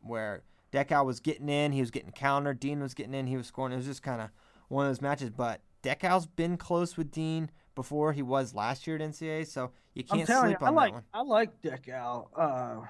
where 0.00 0.42
Dechow 0.72 1.04
was 1.04 1.20
getting 1.20 1.48
in, 1.48 1.72
he 1.72 1.80
was 1.80 1.90
getting 1.90 2.10
countered. 2.10 2.60
Dean 2.60 2.80
was 2.80 2.94
getting 2.94 3.14
in, 3.14 3.26
he 3.26 3.36
was 3.36 3.46
scoring. 3.46 3.72
It 3.72 3.76
was 3.76 3.86
just 3.86 4.02
kind 4.02 4.20
of 4.20 4.30
one 4.68 4.86
of 4.86 4.90
those 4.90 5.00
matches. 5.00 5.30
But 5.30 5.60
Dechow's 5.82 6.26
been 6.26 6.56
close 6.56 6.96
with 6.96 7.10
Dean 7.10 7.50
before 7.74 8.12
he 8.12 8.22
was 8.22 8.54
last 8.54 8.86
year 8.86 8.96
at 8.96 9.02
NCAA, 9.02 9.46
so 9.46 9.70
you 9.94 10.04
can't 10.04 10.26
sleep 10.26 10.58
you, 10.60 10.66
I 10.66 10.68
on 10.68 10.74
like 10.74 10.90
that 10.90 10.94
one. 10.94 11.04
I 11.12 11.22
like 11.22 11.62
Dechow 11.62 12.28
uh, 12.36 12.86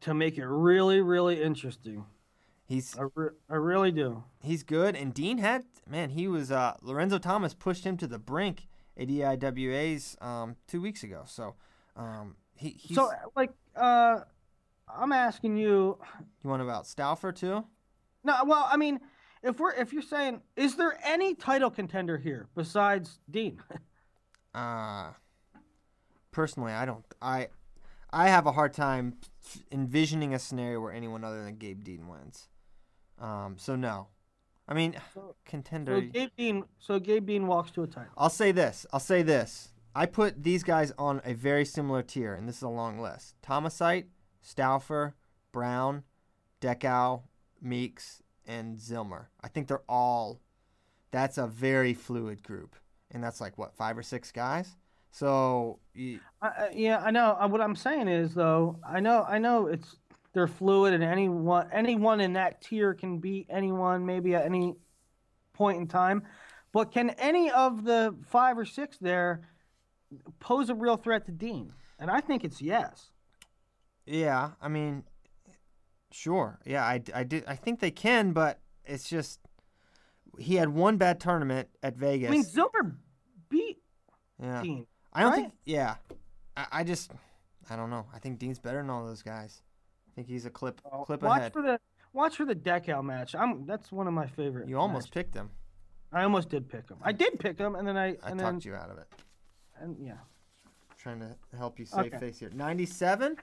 to 0.00 0.14
make 0.14 0.38
it 0.38 0.46
really, 0.46 1.00
really 1.00 1.42
interesting. 1.42 2.04
He's 2.64 2.98
I, 2.98 3.04
re- 3.14 3.30
I 3.48 3.54
really 3.54 3.92
do. 3.92 4.24
he's 4.40 4.62
good, 4.64 4.96
and 4.96 5.14
Dean 5.14 5.38
had 5.38 5.64
man, 5.88 6.10
he 6.10 6.26
was 6.26 6.50
uh, 6.50 6.74
Lorenzo 6.82 7.18
Thomas 7.18 7.54
pushed 7.54 7.84
him 7.84 7.96
to 7.98 8.06
the 8.06 8.18
brink 8.18 8.66
at 8.96 9.08
EIWA's 9.08 10.16
um, 10.20 10.56
two 10.66 10.80
weeks 10.80 11.02
ago. 11.02 11.22
So 11.26 11.54
um, 11.96 12.36
he 12.54 12.70
he's, 12.70 12.96
So, 12.96 13.10
like, 13.36 13.52
uh, 13.76 14.20
I'm 14.88 15.12
asking 15.12 15.56
you. 15.56 15.98
you 16.42 16.50
want 16.50 16.62
about 16.62 16.86
Stauffer 16.86 17.32
too? 17.32 17.64
No, 18.24 18.36
well, 18.44 18.68
I 18.70 18.76
mean, 18.76 19.00
if 19.42 19.58
we're 19.60 19.72
if 19.74 19.92
you're 19.92 20.02
saying, 20.02 20.40
is 20.56 20.76
there 20.76 20.98
any 21.04 21.34
title 21.34 21.70
contender 21.70 22.18
here 22.18 22.48
besides 22.54 23.18
Dean? 23.30 23.60
Uh 24.54 25.10
personally, 26.36 26.72
I 26.72 26.84
don't. 26.84 27.04
I 27.20 27.48
I 28.10 28.28
have 28.28 28.46
a 28.46 28.52
hard 28.52 28.74
time 28.74 29.14
envisioning 29.72 30.34
a 30.34 30.38
scenario 30.38 30.80
where 30.80 30.92
anyone 30.92 31.24
other 31.24 31.42
than 31.42 31.56
Gabe 31.56 31.82
Dean 31.82 32.08
wins. 32.08 32.48
Um, 33.18 33.56
so 33.58 33.74
no, 33.74 34.08
I 34.68 34.74
mean 34.74 34.96
contender. 35.46 35.96
so 35.96 36.00
Gabe 36.02 36.30
Dean. 36.36 36.64
So 36.78 36.98
Gabe 37.00 37.26
Dean 37.26 37.46
walks 37.46 37.70
to 37.72 37.82
a 37.82 37.86
title. 37.86 38.12
I'll 38.16 38.30
say 38.30 38.52
this. 38.52 38.86
I'll 38.92 39.00
say 39.00 39.22
this. 39.22 39.70
I 39.94 40.04
put 40.04 40.42
these 40.42 40.62
guys 40.62 40.92
on 40.98 41.22
a 41.24 41.32
very 41.32 41.64
similar 41.64 42.02
tier, 42.02 42.34
and 42.34 42.46
this 42.46 42.56
is 42.56 42.62
a 42.62 42.68
long 42.68 43.00
list: 43.00 43.34
Thomasite, 43.42 44.08
Stauffer, 44.46 45.16
Brown, 45.50 46.04
Dechow, 46.60 47.22
Meeks, 47.60 48.22
and 48.46 48.76
Zillmer. 48.76 49.26
I 49.42 49.48
think 49.48 49.66
they're 49.66 49.82
all. 49.88 50.40
That's 51.10 51.36
a 51.36 51.48
very 51.48 51.94
fluid 51.94 52.44
group, 52.44 52.76
and 53.10 53.24
that's 53.24 53.40
like 53.40 53.58
what 53.58 53.74
five 53.74 53.98
or 53.98 54.04
six 54.04 54.30
guys. 54.30 54.76
So 55.10 55.80
you, 55.94 56.20
yeah, 56.72 56.98
I 57.04 57.10
know. 57.10 57.36
Uh, 57.40 57.48
What 57.48 57.60
I'm 57.60 57.74
saying 57.74 58.06
is, 58.06 58.34
though, 58.34 58.78
I 58.86 59.00
know, 59.00 59.24
I 59.28 59.38
know 59.38 59.66
it's 59.66 59.96
they're 60.32 60.46
fluid, 60.46 60.94
and 60.94 61.02
anyone 61.02 61.68
anyone 61.72 62.20
in 62.20 62.34
that 62.34 62.60
tier 62.60 62.94
can 62.94 63.18
beat 63.18 63.46
anyone 63.50 64.06
maybe 64.06 64.36
at 64.36 64.44
any 64.44 64.74
point 65.54 65.78
in 65.78 65.88
time. 65.88 66.22
But 66.72 66.92
can 66.92 67.10
any 67.10 67.50
of 67.50 67.84
the 67.84 68.14
five 68.26 68.56
or 68.58 68.64
six 68.64 68.96
there 68.98 69.40
pose 70.38 70.70
a 70.70 70.74
real 70.74 70.96
threat 70.96 71.26
to 71.26 71.32
Dean? 71.32 71.72
And 71.98 72.10
I 72.10 72.20
think 72.20 72.44
it's 72.44 72.62
yes. 72.62 73.10
Yeah, 74.06 74.50
I 74.60 74.68
mean, 74.68 75.04
sure. 76.10 76.58
Yeah, 76.64 76.84
I, 76.84 77.00
I, 77.14 77.24
did, 77.24 77.44
I 77.46 77.56
think 77.56 77.80
they 77.80 77.90
can, 77.90 78.32
but 78.32 78.60
it's 78.84 79.08
just 79.08 79.40
he 80.38 80.54
had 80.56 80.68
one 80.68 80.96
bad 80.96 81.20
tournament 81.20 81.68
at 81.82 81.96
Vegas. 81.96 82.28
I 82.28 82.32
mean, 82.32 82.44
Zillmer 82.44 82.94
beat 83.48 83.78
yeah. 84.40 84.62
Dean. 84.62 84.86
I 85.12 85.22
don't 85.22 85.30
right? 85.32 85.40
think. 85.42 85.52
Yeah, 85.64 85.96
I, 86.56 86.66
I 86.72 86.84
just, 86.84 87.10
I 87.70 87.76
don't 87.76 87.90
know. 87.90 88.06
I 88.14 88.18
think 88.18 88.38
Dean's 88.38 88.58
better 88.58 88.78
than 88.78 88.90
all 88.90 89.04
those 89.04 89.22
guys. 89.22 89.62
I 90.08 90.14
think 90.14 90.28
he's 90.28 90.46
a 90.46 90.50
clip 90.50 90.80
Well, 90.90 91.04
clip 91.04 91.22
watch 91.22 91.38
ahead. 91.38 91.52
for 91.52 91.62
the 91.62 91.80
watch 92.12 92.36
for 92.36 92.44
the 92.44 92.54
Dechow 92.54 93.02
match. 93.02 93.34
I'm 93.34 93.66
that's 93.66 93.90
one 93.90 94.06
of 94.06 94.14
my 94.14 94.26
favorite. 94.26 94.68
you 94.68 94.78
almost 94.78 95.06
matches. 95.08 95.10
picked 95.10 95.34
him. 95.34 95.50
I 96.12 96.22
almost 96.22 96.48
did 96.48 96.68
pick 96.68 96.88
him. 96.88 96.98
I 97.02 97.12
did 97.12 97.38
pick 97.40 97.58
him, 97.58 97.74
and 97.74 97.86
then 97.86 97.96
I 97.96 98.04
I 98.04 98.30
and 98.30 98.38
talked 98.38 98.62
then 98.62 98.72
you 98.72 98.74
out 98.74 98.90
of 98.90 98.98
it. 98.98 99.08
and 99.80 99.96
yeah. 100.00 100.14
trying 100.98 101.18
to 101.20 101.34
help 101.56 101.78
you 101.78 101.84
save 101.86 102.06
Okay. 102.06 102.18
face 102.18 102.38
here. 102.38 102.50
97, 102.54 103.36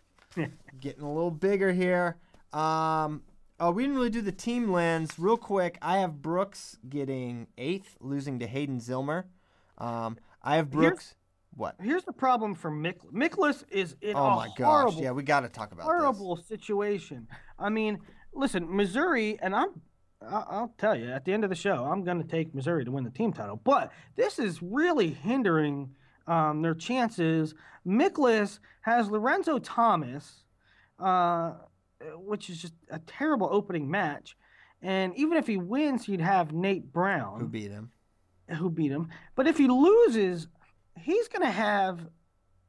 getting 0.79 1.03
a 1.03 1.11
little 1.13 1.31
bigger 1.31 1.71
here. 1.71 2.17
Um, 2.51 3.23
oh, 3.59 3.71
we 3.71 3.84
didn't 3.84 3.95
really 3.95 4.09
do 4.09 4.21
the 4.21 4.31
team 4.31 4.71
lens. 4.71 5.17
Real 5.17 5.38
quick, 5.38 5.77
I 5.81 5.97
have 5.99 6.21
Brooks 6.21 6.77
getting 6.88 7.47
eighth, 7.57 7.95
losing 7.99 8.39
to 8.39 8.47
Hayden 8.47 8.79
Zillmer. 8.79 9.25
Um, 9.77 10.17
I 10.41 10.57
have 10.57 10.71
Here's- 10.71 10.89
Brooks. 10.89 11.15
What? 11.55 11.75
Here's 11.79 12.03
the 12.03 12.11
problem 12.13 12.55
for 12.55 12.71
Mick. 12.71 12.95
Miklus 13.13 13.63
is 13.69 13.95
in 14.01 14.15
Oh 14.15 14.23
a 14.25 14.36
my 14.36 14.49
gosh! 14.57 14.95
Yeah, 14.95 15.11
we 15.11 15.21
got 15.21 15.41
to 15.41 15.49
talk 15.49 15.71
about 15.71 15.84
this. 15.84 15.86
horrible 15.86 16.36
situation. 16.36 17.27
I 17.59 17.69
mean, 17.69 17.99
listen, 18.34 18.75
Missouri, 18.75 19.38
and 19.39 19.55
I'm. 19.55 19.69
I'll 20.27 20.73
tell 20.79 20.95
you 20.97 21.11
at 21.11 21.25
the 21.25 21.34
end 21.34 21.43
of 21.43 21.51
the 21.51 21.55
show, 21.55 21.84
I'm 21.86 22.03
going 22.03 22.19
to 22.19 22.27
take 22.27 22.55
Missouri 22.55 22.86
to 22.86 22.91
win 22.91 23.03
the 23.03 23.11
team 23.11 23.34
title. 23.34 23.59
But 23.63 23.91
this 24.15 24.39
is 24.39 24.63
really 24.63 25.09
hindering 25.09 25.93
um, 26.28 26.61
their 26.61 26.74
chances. 26.76 27.53
Miklus 27.86 28.59
has 28.82 29.09
Lorenzo 29.09 29.59
Thomas, 29.59 30.43
uh, 30.99 31.53
which 32.15 32.49
is 32.49 32.61
just 32.61 32.74
a 32.89 32.99
terrible 32.99 33.47
opening 33.51 33.89
match. 33.89 34.38
And 34.82 35.15
even 35.15 35.38
if 35.38 35.47
he 35.47 35.57
wins, 35.57 36.05
he'd 36.05 36.21
have 36.21 36.51
Nate 36.51 36.91
Brown 36.91 37.39
Who 37.39 37.47
beat 37.47 37.71
him? 37.71 37.91
who 38.57 38.69
beat 38.69 38.91
him. 38.91 39.09
But 39.36 39.47
if 39.47 39.57
he 39.57 39.67
loses, 39.67 40.47
he's 40.99 41.28
going 41.30 41.43
to 41.43 41.51
have 41.51 42.09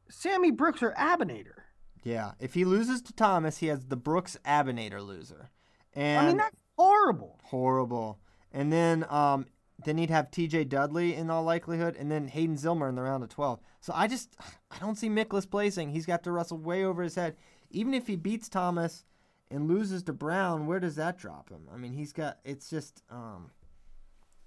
Sammy 0.09 0.53
Brooks 0.53 0.83
or 0.83 0.93
Abounader. 0.93 1.63
Yeah. 2.05 2.33
If 2.39 2.55
he 2.55 2.65
loses 2.65 3.03
to 3.03 3.13
Thomas, 3.13 3.59
he 3.59 3.67
has 3.67 3.87
the 3.87 3.97
Brooks 3.97 4.37
Abounader 4.45 5.05
loser. 5.05 5.51
And 5.95 6.25
I 6.25 6.29
mean, 6.29 6.37
that's 6.37 6.57
horrible. 6.79 7.41
horrible. 7.45 8.19
And 8.53 8.73
then 8.73 9.05
um 9.11 9.47
then 9.85 9.99
he'd 9.99 10.11
have 10.11 10.31
TJ 10.31 10.69
Dudley 10.69 11.15
in 11.15 11.31
all 11.31 11.43
likelihood, 11.43 11.97
and 11.97 12.11
then 12.11 12.29
Hayden 12.29 12.57
Zillmer 12.57 12.89
in 12.89 12.95
the 12.95 13.03
round 13.03 13.23
of 13.23 13.29
twelve. 13.29 13.61
So 13.81 13.93
I 13.95 14.07
just 14.07 14.37
I 14.71 14.79
don't 14.79 14.97
see 14.97 15.09
Miklus 15.09 15.49
placing. 15.49 15.91
He's 15.91 16.07
got 16.07 16.23
to 16.25 16.33
wrestle 16.33 16.59
way 16.59 16.85
over 16.85 17.03
his 17.03 17.15
head. 17.15 17.37
Even 17.71 17.95
if 17.95 18.07
he 18.07 18.17
beats 18.17 18.49
Thomas 18.49 19.05
and 19.51 19.69
loses 19.69 20.03
to 20.05 20.13
Brown, 20.13 20.67
where 20.67 20.81
does 20.81 20.97
that 20.97 21.19
drop 21.19 21.51
him? 21.51 21.69
I 21.73 21.77
mean, 21.77 21.93
he's 21.93 22.13
got 22.13 22.39
it's 22.45 22.69
just 22.71 23.03
um 23.11 23.51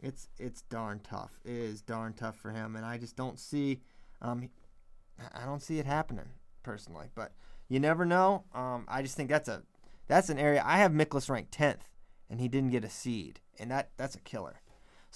it's 0.02 0.30
it's 0.38 0.62
darn 0.64 1.00
tough. 1.00 1.40
It 1.44 1.52
is 1.52 1.82
darn 1.82 2.14
tough 2.14 2.38
for 2.38 2.52
him, 2.52 2.76
and 2.76 2.86
I 2.86 2.98
just 2.98 3.16
don't 3.16 3.40
see 3.40 3.82
um 4.22 4.50
I 5.34 5.46
don't 5.46 5.62
see 5.62 5.80
it 5.80 5.86
happening 5.86 6.30
personally. 6.64 7.08
But 7.16 7.32
you 7.70 7.80
never 7.80 8.06
know. 8.06 8.44
Um, 8.54 8.86
I 8.88 9.02
just 9.02 9.16
think 9.16 9.30
that's 9.30 9.50
a 9.50 9.64
that's 10.08 10.30
an 10.30 10.40
area 10.40 10.64
I 10.66 10.78
have 10.78 10.92
Miklus 10.92 11.30
ranked 11.30 11.52
tenth, 11.52 11.90
and 12.30 12.40
he 12.40 12.48
didn't 12.48 12.72
get 12.72 12.84
a 12.84 12.90
seed, 12.90 13.40
and 13.60 13.72
that 13.72 13.92
that's 13.98 14.16
a 14.16 14.22
killer. 14.22 14.62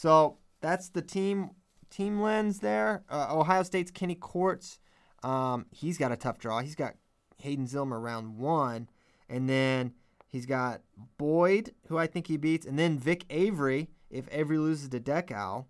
So 0.02 0.40
that's 0.62 0.90
the 0.90 1.04
team 1.04 1.52
team 1.92 2.22
lens 2.22 2.62
there. 2.62 3.04
Uh, 3.08 3.38
Ohio 3.38 3.62
State's 3.62 3.92
Kenny 3.92 4.16
Courts. 4.16 4.80
Um, 5.22 5.68
he's 5.70 6.00
got 6.00 6.12
a 6.12 6.18
tough 6.18 6.40
draw. 6.40 6.62
He's 6.62 6.74
got 6.74 6.96
Hayden 7.38 7.68
Zillmer 7.68 8.02
round 8.02 8.40
one, 8.40 8.90
and 9.30 9.48
then 9.48 9.94
he's 10.28 10.48
got 10.48 10.82
Boyd, 11.20 11.76
who 11.88 12.00
I 12.00 12.08
think 12.08 12.26
he 12.26 12.38
beats, 12.38 12.66
and 12.66 12.80
then 12.80 12.98
Vic 12.98 13.26
Avery 13.30 13.92
if 14.10 14.28
Avery 14.32 14.58
loses 14.58 14.90
to 14.90 15.00
Dechow. 15.00 15.66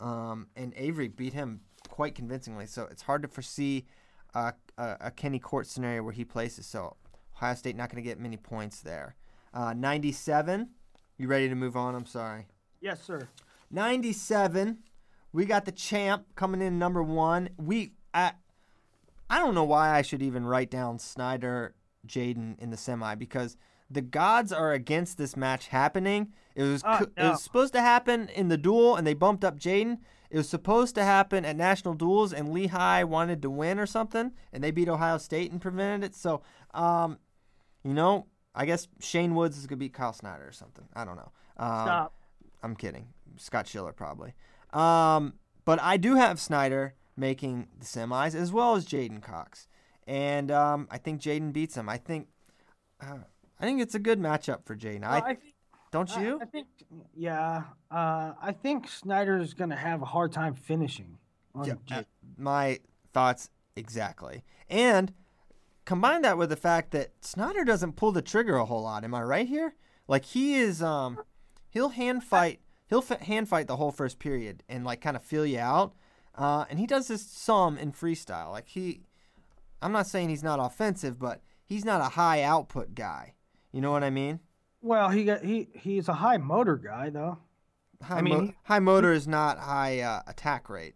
Um, 0.00 0.46
and 0.56 0.72
Avery 0.74 1.08
beat 1.08 1.34
him 1.34 1.60
quite 1.86 2.14
convincingly. 2.14 2.64
So 2.64 2.88
it's 2.90 3.02
hard 3.02 3.20
to 3.22 3.28
foresee 3.28 3.84
a, 4.34 4.54
a 4.78 5.10
Kenny 5.10 5.38
Court 5.38 5.66
scenario 5.66 6.02
where 6.02 6.14
he 6.14 6.24
places. 6.24 6.64
So 6.64 6.96
Ohio 7.36 7.54
State 7.54 7.76
not 7.76 7.90
going 7.90 8.02
to 8.02 8.08
get 8.08 8.18
many 8.18 8.38
points 8.38 8.80
there. 8.80 9.16
Uh, 9.52 9.74
97. 9.74 10.70
You 11.18 11.28
ready 11.28 11.50
to 11.50 11.54
move 11.54 11.76
on? 11.76 11.94
I'm 11.94 12.06
sorry. 12.06 12.46
Yes, 12.80 13.02
sir. 13.02 13.28
97. 13.70 14.78
We 15.32 15.44
got 15.44 15.64
the 15.64 15.72
champ 15.72 16.26
coming 16.34 16.62
in 16.62 16.78
number 16.78 17.02
one. 17.02 17.50
We 17.58 17.92
I, 18.14 18.32
I 19.28 19.38
don't 19.38 19.54
know 19.54 19.64
why 19.64 19.90
I 19.90 20.02
should 20.02 20.22
even 20.22 20.46
write 20.46 20.70
down 20.70 20.98
Snyder 20.98 21.74
Jaden 22.06 22.58
in 22.58 22.70
the 22.70 22.76
semi 22.76 23.14
because 23.14 23.56
the 23.90 24.00
gods 24.02 24.52
are 24.52 24.72
against 24.72 25.18
this 25.18 25.36
match 25.36 25.68
happening. 25.68 26.32
It 26.54 26.62
was 26.62 26.82
Oh, 26.84 26.98
co- 26.98 27.04
it 27.16 27.28
was 27.30 27.42
supposed 27.42 27.72
to 27.74 27.80
happen 27.80 28.28
in 28.34 28.48
the 28.48 28.56
duel 28.56 28.96
and 28.96 29.06
they 29.06 29.14
bumped 29.14 29.44
up 29.44 29.58
Jaden. 29.58 29.98
It 30.30 30.36
was 30.38 30.48
supposed 30.48 30.94
to 30.96 31.04
happen 31.04 31.44
at 31.44 31.54
national 31.56 31.94
duels 31.94 32.32
and 32.32 32.52
Lehigh 32.52 33.04
wanted 33.04 33.42
to 33.42 33.50
win 33.50 33.78
or 33.78 33.86
something 33.86 34.32
and 34.52 34.64
they 34.64 34.70
beat 34.70 34.88
Ohio 34.88 35.18
State 35.18 35.52
and 35.52 35.60
prevented 35.60 36.02
it. 36.10 36.14
So, 36.16 36.42
um, 36.74 37.18
you 37.84 37.94
know, 37.94 38.26
I 38.54 38.64
guess 38.64 38.88
Shane 39.00 39.34
Woods 39.34 39.58
is 39.58 39.66
gonna 39.66 39.76
beat 39.78 39.92
Kyle 39.92 40.12
Snyder 40.14 40.46
or 40.48 40.52
something. 40.52 40.86
I 40.94 41.04
don't 41.04 41.16
know. 41.16 41.30
Um, 41.58 41.82
Stop. 41.84 42.14
I'm 42.62 42.74
kidding. 42.74 43.08
Scott 43.38 43.66
Schiller 43.66 43.92
probably. 43.92 44.34
Um, 44.72 45.34
but 45.64 45.80
I 45.80 45.96
do 45.96 46.14
have 46.16 46.40
Snyder 46.40 46.94
making 47.16 47.68
the 47.78 47.86
semis 47.86 48.34
as 48.34 48.52
well 48.52 48.74
as 48.74 48.86
Jaden 48.86 49.22
Cox, 49.22 49.68
and 50.06 50.50
um, 50.50 50.86
I 50.90 50.98
think 50.98 51.20
Jaden 51.20 51.52
beats 51.52 51.76
him. 51.76 51.88
I 51.88 51.96
think, 51.96 52.28
uh, 53.00 53.18
I 53.58 53.64
think 53.64 53.80
it's 53.80 53.94
a 53.94 53.98
good 53.98 54.20
matchup 54.20 54.64
for 54.64 54.76
Jaden. 54.76 55.02
Well, 55.02 55.10
I, 55.10 55.18
I 55.18 55.34
think, 55.34 55.54
don't 55.90 56.16
you? 56.18 56.38
I, 56.40 56.44
think, 56.44 56.66
yeah. 57.14 57.62
Uh, 57.90 58.32
I 58.40 58.52
think 58.52 58.88
Snyder's 58.88 59.54
going 59.54 59.70
to 59.70 59.76
have 59.76 60.02
a 60.02 60.06
hard 60.06 60.32
time 60.32 60.54
finishing. 60.54 61.18
On 61.54 61.66
Yeah, 61.66 61.74
uh, 61.90 62.02
my 62.36 62.80
thoughts 63.12 63.48
exactly. 63.76 64.44
And 64.68 65.12
combine 65.86 66.22
that 66.22 66.36
with 66.36 66.50
the 66.50 66.56
fact 66.56 66.90
that 66.90 67.12
Snyder 67.22 67.64
doesn't 67.64 67.96
pull 67.96 68.12
the 68.12 68.22
trigger 68.22 68.56
a 68.56 68.66
whole 68.66 68.82
lot. 68.82 69.04
Am 69.04 69.14
I 69.14 69.22
right 69.22 69.48
here? 69.48 69.74
Like 70.06 70.26
he 70.26 70.56
is, 70.56 70.82
um, 70.82 71.18
he'll 71.70 71.90
hand 71.90 72.24
fight. 72.24 72.60
He'll 72.88 73.04
f- 73.08 73.20
hand 73.20 73.48
fight 73.48 73.66
the 73.66 73.76
whole 73.76 73.90
first 73.92 74.18
period 74.18 74.62
and 74.68 74.84
like 74.84 75.00
kind 75.00 75.16
of 75.16 75.22
feel 75.22 75.44
you 75.46 75.58
out. 75.58 75.94
Uh, 76.34 76.64
and 76.70 76.78
he 76.78 76.86
does 76.86 77.08
this 77.08 77.22
some 77.26 77.78
in 77.78 77.92
freestyle. 77.92 78.50
Like 78.50 78.68
he, 78.68 79.02
I'm 79.82 79.92
not 79.92 80.06
saying 80.06 80.28
he's 80.28 80.42
not 80.42 80.60
offensive, 80.60 81.18
but 81.18 81.40
he's 81.64 81.84
not 81.84 82.00
a 82.00 82.10
high 82.10 82.42
output 82.42 82.94
guy. 82.94 83.34
You 83.72 83.80
know 83.80 83.90
what 83.90 84.04
I 84.04 84.10
mean? 84.10 84.40
Well, 84.82 85.08
he 85.08 85.24
got 85.24 85.42
he 85.44 85.68
he's 85.74 86.08
a 86.08 86.14
high 86.14 86.36
motor 86.36 86.76
guy 86.76 87.10
though. 87.10 87.38
High, 88.02 88.18
I 88.18 88.22
mean, 88.22 88.34
mo- 88.34 88.40
he- 88.46 88.54
high 88.64 88.78
motor 88.78 89.12
is 89.12 89.26
not 89.26 89.58
high 89.58 90.00
uh, 90.00 90.20
attack 90.26 90.68
rate. 90.68 90.94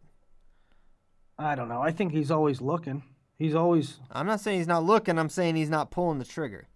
I 1.39 1.55
don't 1.55 1.69
know. 1.69 1.81
I 1.81 1.91
think 1.91 2.13
he's 2.13 2.31
always 2.31 2.61
looking. 2.61 3.03
He's 3.39 3.55
always 3.55 3.99
I'm 4.13 4.27
not 4.27 4.41
saying 4.41 4.59
he's 4.59 4.67
not 4.67 4.85
looking. 4.85 5.19
I'm 5.19 5.31
saying 5.31 5.57
he's 5.57 5.71
not 5.71 5.91
pulling 5.91 6.19
the 6.19 6.27
trigger. 6.27 6.69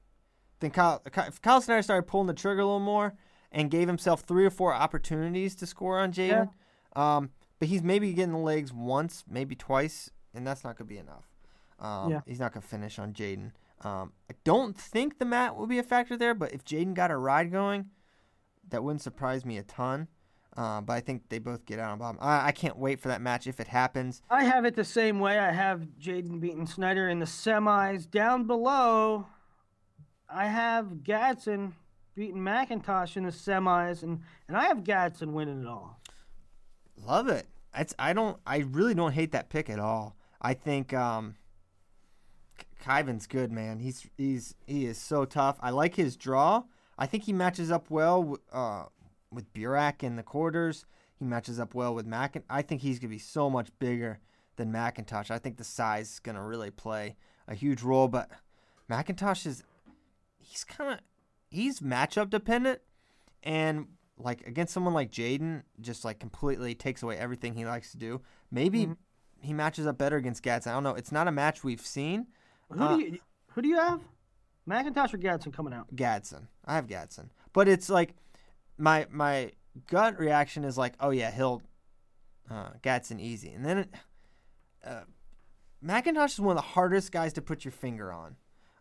Then 0.61 0.71
Kyle, 0.71 1.03
if 1.05 1.43
Kyle 1.43 1.61
Snyder 1.61 1.83
started 1.83 2.07
pulling 2.07 2.27
the 2.27 2.33
trigger 2.33 2.61
a 2.63 2.65
little 2.65 2.81
more 2.81 3.15
and 3.55 3.71
gave 3.71 3.89
himself 3.89 4.21
three 4.23 4.45
or 4.45 4.51
four 4.51 4.75
opportunities 4.75 5.55
to 5.57 5.67
score 5.67 5.99
on 5.99 6.13
Jaden, 6.13 6.51
um, 6.97 7.31
but 7.59 7.69
he's 7.69 7.83
maybe 7.83 8.13
getting 8.13 8.33
the 8.33 8.39
legs 8.39 8.73
once, 8.73 9.25
maybe 9.27 9.55
twice, 9.55 10.11
and 10.35 10.47
that's 10.47 10.63
not 10.65 10.77
gonna 10.77 10.89
be 10.89 10.99
enough. 10.99 11.31
Um, 11.79 12.11
Yeah. 12.11 12.21
He's 12.27 12.41
not 12.41 12.53
gonna 12.53 12.67
finish 12.67 12.99
on 12.99 13.13
Jaden. 13.15 13.53
Um, 13.81 14.13
I 14.31 14.35
don't 14.45 14.77
think 14.77 15.19
the 15.19 15.25
mat 15.25 15.57
will 15.57 15.67
be 15.67 15.79
a 15.79 15.83
factor 15.83 16.17
there, 16.17 16.35
but 16.35 16.53
if 16.53 16.65
Jaden 16.65 16.95
got 16.95 17.11
a 17.11 17.17
ride 17.17 17.51
going, 17.51 17.91
that 18.71 18.83
wouldn't 18.83 19.03
surprise 19.03 19.45
me 19.45 19.57
a 19.59 19.63
ton. 19.63 20.09
Uh, 20.57 20.81
but 20.81 20.93
I 20.93 21.01
think 21.01 21.29
they 21.31 21.41
both 21.41 21.67
get 21.67 21.81
out 21.81 21.91
on 21.91 21.99
bottom. 21.99 22.19
I, 22.21 22.47
I 22.47 22.53
can't 22.53 22.77
wait 22.79 23.01
for 23.01 23.09
that 23.09 23.21
match 23.21 23.47
if 23.49 23.59
it 23.59 23.67
happens. 23.67 24.23
I 24.31 24.45
have 24.45 24.65
it 24.65 24.77
the 24.77 24.85
same 24.85 25.19
way. 25.19 25.39
I 25.39 25.51
have 25.51 25.81
Jaden 26.01 26.41
beating 26.41 26.67
Snyder 26.67 27.09
in 27.09 27.19
the 27.19 27.27
semis. 27.27 28.09
Down 28.09 28.47
below, 28.47 29.27
I 30.29 30.47
have 30.47 30.87
Gadson 31.03 31.73
beating 32.15 32.37
McIntosh 32.37 33.17
in 33.17 33.25
the 33.25 33.31
semis, 33.31 34.03
and, 34.03 34.21
and 34.49 34.57
I 34.57 34.67
have 34.67 34.85
Gadson 34.85 35.33
winning 35.33 35.63
it 35.63 35.67
all. 35.67 36.01
Love 36.97 37.29
it. 37.29 37.47
It's 37.77 37.95
I 37.99 38.13
don't 38.13 38.39
I 38.47 38.59
really 38.59 38.95
don't 38.95 39.13
hate 39.13 39.33
that 39.33 39.49
pick 39.49 39.69
at 39.69 39.81
all. 39.81 40.17
I 40.41 40.55
think 40.55 40.95
um 40.95 41.35
Kyven's 42.85 43.27
good, 43.27 43.51
man. 43.51 43.79
He's 43.79 44.07
he's 44.17 44.55
he 44.67 44.87
is 44.87 44.99
so 44.99 45.25
tough. 45.25 45.57
I 45.61 45.71
like 45.71 45.97
his 45.97 46.17
draw. 46.17 46.65
I 46.99 47.07
think 47.07 47.25
he 47.25 47.33
matches 47.33 47.71
up 47.71 47.91
well 47.91 48.39
uh, 48.53 48.85
with 49.33 49.53
Burak 49.53 50.03
in 50.03 50.17
the 50.17 50.23
quarters. 50.23 50.87
He 51.19 51.25
matches 51.25 51.59
up 51.59 51.75
well 51.75 51.95
with 51.95 52.07
Mac. 52.07 52.41
I 52.49 52.63
think 52.63 52.83
he's 52.83 52.99
gonna 52.99 53.11
be 53.11 53.19
so 53.19 53.51
much 53.51 53.71
bigger 53.79 54.21
than 54.57 54.73
McIntosh. 54.73 55.31
I 55.31 55.39
think 55.39 55.57
the 55.57 55.65
size 55.65 56.13
is 56.13 56.19
gonna 56.21 56.45
really 56.45 56.71
play 56.71 57.17
a 57.49 57.55
huge 57.55 57.83
role. 57.83 58.07
But 58.07 58.31
McIntosh 58.89 59.47
is 59.47 59.65
he's 60.39 60.63
kind 60.63 60.93
of 60.93 61.01
he's 61.55 61.81
matchup 61.81 62.31
dependent, 62.31 62.81
and 63.43 63.87
like 64.19 64.47
against 64.47 64.73
someone 64.75 64.95
like 64.95 65.11
Jaden, 65.11 65.63
just 65.81 66.05
like 66.05 66.19
completely 66.21 66.75
takes 66.75 67.03
away 67.03 67.17
everything 67.17 67.55
he 67.55 67.65
likes 67.65 67.91
to 67.93 67.97
do. 67.99 68.21
Maybe 68.51 68.83
Mm-hmm. 68.85 68.93
he 69.41 69.53
matches 69.53 69.87
up 69.87 69.99
better 69.99 70.17
against 70.17 70.43
Gadson. 70.43 70.69
I 70.69 70.73
don't 70.73 70.83
know. 70.85 70.95
It's 70.95 71.13
not 71.13 71.29
a 71.29 71.33
match 71.33 71.65
we've 71.65 71.81
seen. 71.81 72.27
Who 72.71 72.83
Uh, 72.83 72.97
do 72.97 73.03
you 73.03 73.19
who 73.53 73.63
do 73.63 73.69
you 73.69 73.77
have? 73.77 74.01
McIntosh 74.69 75.13
or 75.15 75.19
Gadson 75.19 75.53
coming 75.53 75.75
out? 75.75 75.95
Gadson. 75.95 76.47
I 76.65 76.75
have 76.77 76.87
Gadson, 76.87 77.29
but 77.53 77.69
it's 77.69 77.89
like 77.91 78.15
my 78.79 79.07
my 79.11 79.53
gut 79.89 80.19
reaction 80.19 80.65
is 80.65 80.79
like, 80.79 80.95
oh 81.01 81.11
yeah, 81.11 81.31
he'll 81.31 81.61
uh, 82.51 82.71
Gadson 82.83 83.21
easy, 83.21 83.51
and 83.51 83.65
then 83.65 83.87
uh, 84.85 85.03
McIntosh 85.85 86.33
is 86.35 86.41
one 86.41 86.57
of 86.57 86.63
the 86.63 86.69
hardest 86.69 87.13
guys 87.13 87.33
to 87.35 87.43
put 87.43 87.65
your 87.65 87.73
finger 87.73 88.13
on. 88.13 88.37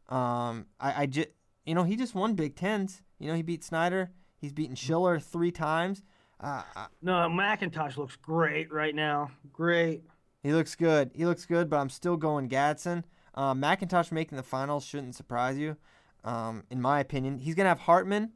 Um, 0.10 0.68
I, 0.80 1.04
I 1.04 1.06
just 1.08 1.30
you 1.66 1.76
know 1.76 1.84
he 1.84 1.96
just 1.96 2.16
won 2.16 2.34
Big 2.36 2.56
Tens. 2.56 3.02
You 3.20 3.30
know 3.30 3.36
he 3.36 3.42
beat 3.42 3.64
Snyder. 3.64 4.12
He's 4.40 4.52
beaten 4.52 4.76
Schiller 4.76 5.20
three 5.20 5.52
times. 5.52 6.04
Uh, 6.40 6.64
uh, 6.76 6.88
No, 7.02 7.14
McIntosh 7.30 7.96
looks 7.96 8.18
great 8.18 8.72
right 8.72 8.94
now. 8.94 9.32
Great. 9.54 10.04
he 10.42 10.52
looks 10.52 10.76
good. 10.76 11.12
He 11.14 11.26
looks 11.26 11.46
good, 11.46 11.70
but 11.70 11.78
I'm 11.78 11.90
still 11.90 12.18
going 12.18 12.50
Gadson. 12.50 13.04
Uh, 13.34 13.54
McIntosh 13.54 14.12
making 14.12 14.36
the 14.36 14.44
finals 14.44 14.84
shouldn't 14.86 15.16
surprise 15.16 15.58
you, 15.58 15.78
um, 16.24 16.64
in 16.70 16.82
my 16.82 17.00
opinion. 17.00 17.38
He's 17.38 17.56
gonna 17.56 17.70
have 17.70 17.80
Hartman 17.80 18.32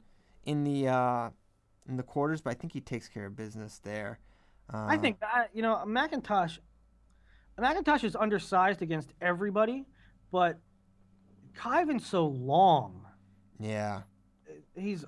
in 0.46 0.64
the 0.64 0.88
uh, 0.88 1.30
in 1.88 1.98
the 1.98 2.04
quarters, 2.04 2.42
but 2.42 2.52
I 2.52 2.54
think 2.54 2.74
he 2.74 2.82
takes 2.82 3.08
care 3.08 3.26
of 3.26 3.36
business 3.36 3.80
there. 3.84 4.20
Uh, 4.74 4.86
I 4.88 4.98
think 4.98 5.20
that 5.20 5.50
you 5.54 5.62
know 5.62 5.84
McIntosh. 5.86 6.60
McIntosh 7.60 8.04
is 8.04 8.16
undersized 8.16 8.82
against 8.84 9.14
everybody, 9.20 9.86
but 10.32 10.60
Kyven's 11.56 12.06
so 12.06 12.26
long. 12.28 13.07
Yeah, 13.60 14.02
He's 14.76 15.04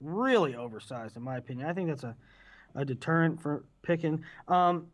really 0.00 0.56
oversized, 0.56 1.16
in 1.16 1.22
my 1.22 1.36
opinion. 1.36 1.68
I 1.68 1.72
think 1.72 1.88
that's 1.88 2.02
a, 2.04 2.16
a 2.74 2.84
deterrent 2.84 3.40
for 3.40 3.64
picking. 3.82 4.24
Um, 4.48 4.88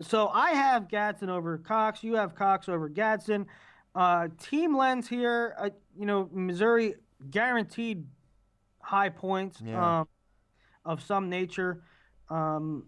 so 0.00 0.28
I 0.28 0.50
have 0.52 0.88
Gadson 0.88 1.28
over 1.28 1.58
Cox. 1.58 2.04
You 2.04 2.14
have 2.14 2.34
Cox 2.34 2.68
over 2.68 2.88
Gadson. 2.88 3.46
Uh, 3.94 4.28
team 4.40 4.76
lens 4.76 5.08
here. 5.08 5.54
Uh, 5.58 5.70
you 5.98 6.06
know, 6.06 6.28
Missouri 6.32 6.94
guaranteed 7.30 8.04
high 8.80 9.08
points 9.08 9.60
Yeah. 9.64 10.00
um, 10.00 10.08
of 10.84 11.02
some 11.02 11.28
nature. 11.28 11.82
Um, 12.30 12.84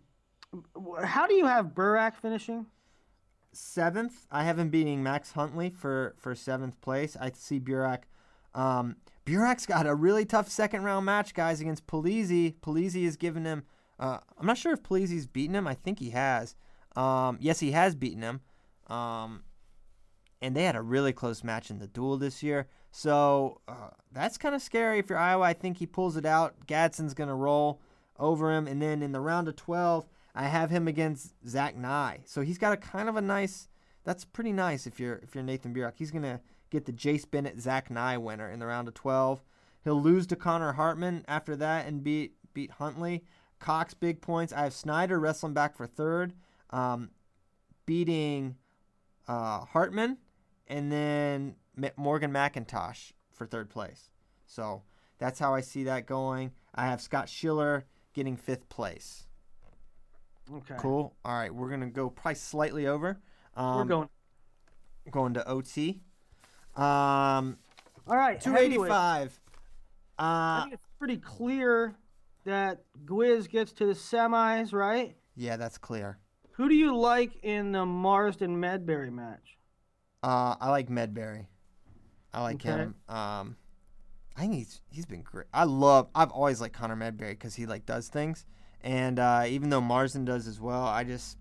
how 1.02 1.26
do 1.26 1.34
you 1.34 1.46
have 1.46 1.66
Burak 1.74 2.14
finishing? 2.16 2.66
seventh. 3.52 4.26
I 4.30 4.44
have 4.44 4.60
him 4.60 4.68
beating 4.68 5.02
Max 5.02 5.32
Huntley 5.32 5.70
for 5.70 6.14
for 6.18 6.34
seventh 6.36 6.80
place. 6.80 7.16
I 7.20 7.32
see 7.34 7.58
Burak. 7.58 8.02
Um, 8.54 8.96
Burak's 9.30 9.64
got 9.64 9.86
a 9.86 9.94
really 9.94 10.24
tough 10.24 10.48
second 10.48 10.82
round 10.82 11.06
match, 11.06 11.34
guys, 11.34 11.60
against 11.60 11.86
Polizzi. 11.86 12.56
Polizzi 12.60 13.04
has 13.04 13.16
given 13.16 13.44
him. 13.44 13.62
Uh, 13.98 14.18
I'm 14.36 14.46
not 14.46 14.58
sure 14.58 14.72
if 14.72 14.82
Polizzi's 14.82 15.28
beaten 15.28 15.54
him. 15.54 15.68
I 15.68 15.74
think 15.74 16.00
he 16.00 16.10
has. 16.10 16.56
Um, 16.96 17.38
yes, 17.40 17.60
he 17.60 17.70
has 17.70 17.94
beaten 17.94 18.22
him. 18.22 18.40
Um, 18.88 19.44
and 20.42 20.56
they 20.56 20.64
had 20.64 20.74
a 20.74 20.82
really 20.82 21.12
close 21.12 21.44
match 21.44 21.70
in 21.70 21.78
the 21.78 21.86
duel 21.86 22.16
this 22.16 22.42
year. 22.42 22.66
So 22.90 23.60
uh, 23.68 23.90
that's 24.10 24.36
kind 24.36 24.52
of 24.52 24.62
scary 24.62 24.98
if 24.98 25.08
you're 25.08 25.18
Iowa. 25.18 25.44
I 25.44 25.52
think 25.52 25.76
he 25.76 25.86
pulls 25.86 26.16
it 26.16 26.26
out. 26.26 26.66
Gadson's 26.66 27.14
going 27.14 27.28
to 27.28 27.34
roll 27.34 27.80
over 28.18 28.52
him. 28.52 28.66
And 28.66 28.82
then 28.82 29.00
in 29.00 29.12
the 29.12 29.20
round 29.20 29.46
of 29.46 29.54
12, 29.54 30.08
I 30.34 30.48
have 30.48 30.70
him 30.70 30.88
against 30.88 31.34
Zach 31.46 31.76
Nye. 31.76 32.20
So 32.24 32.40
he's 32.40 32.58
got 32.58 32.72
a 32.72 32.76
kind 32.76 33.08
of 33.08 33.14
a 33.14 33.20
nice. 33.20 33.68
That's 34.02 34.24
pretty 34.24 34.52
nice 34.52 34.88
if 34.88 34.98
you're 34.98 35.16
if 35.22 35.34
you're 35.34 35.44
Nathan 35.44 35.72
Burak. 35.72 35.92
He's 35.96 36.10
going 36.10 36.22
to 36.22 36.40
get 36.70 36.86
the 36.86 36.92
Jace 36.92 37.28
Bennett 37.30 37.60
Zach 37.60 37.90
Nye 37.90 38.16
winner 38.16 38.50
in 38.50 38.58
the 38.58 38.66
round 38.66 38.88
of 38.88 38.94
12. 38.94 39.42
He'll 39.84 40.00
lose 40.00 40.26
to 40.28 40.36
Connor 40.36 40.72
Hartman 40.72 41.24
after 41.26 41.56
that 41.56 41.86
and 41.86 42.02
beat 42.02 42.34
beat 42.52 42.70
Huntley. 42.72 43.24
Cox 43.58 43.94
big 43.94 44.20
points. 44.20 44.52
I 44.52 44.64
have 44.64 44.72
Snyder 44.72 45.18
wrestling 45.20 45.52
back 45.52 45.76
for 45.76 45.86
third, 45.86 46.32
um, 46.70 47.10
beating 47.86 48.56
uh, 49.28 49.60
Hartman, 49.66 50.18
and 50.66 50.90
then 50.90 51.56
M- 51.80 51.90
Morgan 51.96 52.32
McIntosh 52.32 53.12
for 53.32 53.46
third 53.46 53.68
place. 53.68 54.10
So 54.46 54.82
that's 55.18 55.38
how 55.38 55.54
I 55.54 55.60
see 55.60 55.84
that 55.84 56.06
going. 56.06 56.52
I 56.74 56.86
have 56.86 57.00
Scott 57.00 57.28
Schiller 57.28 57.84
getting 58.14 58.36
fifth 58.36 58.68
place. 58.68 59.26
Okay. 60.52 60.74
Cool. 60.78 61.14
All 61.24 61.34
right, 61.34 61.54
we're 61.54 61.70
gonna 61.70 61.90
go 61.90 62.10
probably 62.10 62.34
slightly 62.36 62.86
over. 62.86 63.20
Um, 63.56 63.76
We're 63.76 63.84
going. 63.84 64.08
going 65.10 65.34
to 65.34 65.46
OT. 65.48 66.00
Um, 66.76 67.58
All 68.06 68.16
right. 68.16 68.40
two 68.40 68.52
heavyweight. 68.52 68.72
eighty 68.72 68.88
five. 68.88 69.40
I 70.18 70.22
Uh, 70.22 70.60
think 70.62 70.74
it's 70.74 70.86
pretty 70.98 71.16
clear 71.16 71.96
that 72.44 72.82
Gwiz 73.04 73.48
gets 73.48 73.72
to 73.74 73.86
the 73.86 73.92
semis, 73.92 74.72
right? 74.72 75.16
yeah, 75.36 75.56
that's 75.56 75.78
clear. 75.78 76.18
Who 76.52 76.68
do 76.68 76.74
you 76.74 76.96
like 76.96 77.36
in 77.42 77.72
the 77.72 77.86
Marsden 77.86 78.56
Medbery 78.60 79.10
match? 79.12 79.56
Uh, 80.22 80.54
I 80.60 80.70
like 80.70 80.88
Medbery. 80.88 81.46
I 82.32 82.42
like 82.42 82.56
Okay. 82.56 82.70
him. 82.70 82.94
Um, 83.08 83.56
I 84.36 84.42
think 84.42 84.54
he's 84.54 84.80
he's 84.90 85.06
been 85.06 85.22
great. 85.22 85.46
I 85.52 85.64
love. 85.64 86.08
I've 86.14 86.30
always 86.30 86.60
liked 86.60 86.74
Connor 86.74 86.96
Medbery 86.96 87.30
because 87.30 87.54
he 87.54 87.66
like 87.66 87.86
does 87.86 88.08
things, 88.08 88.46
and 88.82 89.18
uh, 89.18 89.44
even 89.48 89.70
though 89.70 89.80
Marsden 89.80 90.24
does 90.24 90.46
as 90.46 90.60
well, 90.60 90.84
I 90.84 91.04
just 91.04 91.38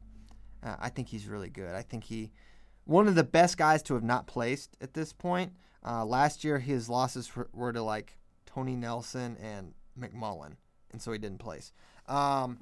uh, 0.64 0.76
I 0.80 0.90
think 0.90 1.10
he's 1.10 1.28
really 1.28 1.50
good. 1.50 1.76
I 1.76 1.82
think 1.82 2.04
he 2.06 2.32
one 2.86 3.08
of 3.08 3.16
the 3.16 3.24
best 3.24 3.58
guys 3.58 3.84
to 3.84 3.94
have 3.94 4.04
not 4.04 4.28
placed 4.28 4.78
at 4.82 4.94
this 4.94 5.14
point. 5.14 5.54
Uh, 5.86 6.04
last 6.06 6.44
year, 6.44 6.60
his 6.60 6.90
losses 6.90 7.32
were, 7.54 7.72
to 7.72 7.82
like 7.82 8.18
Tony 8.46 8.76
Nelson 8.76 9.38
and 9.42 9.74
McMullen, 9.98 10.56
and 10.92 11.02
so 11.02 11.12
he 11.12 11.18
didn't 11.18 11.40
place. 11.40 11.72
Um, 12.08 12.60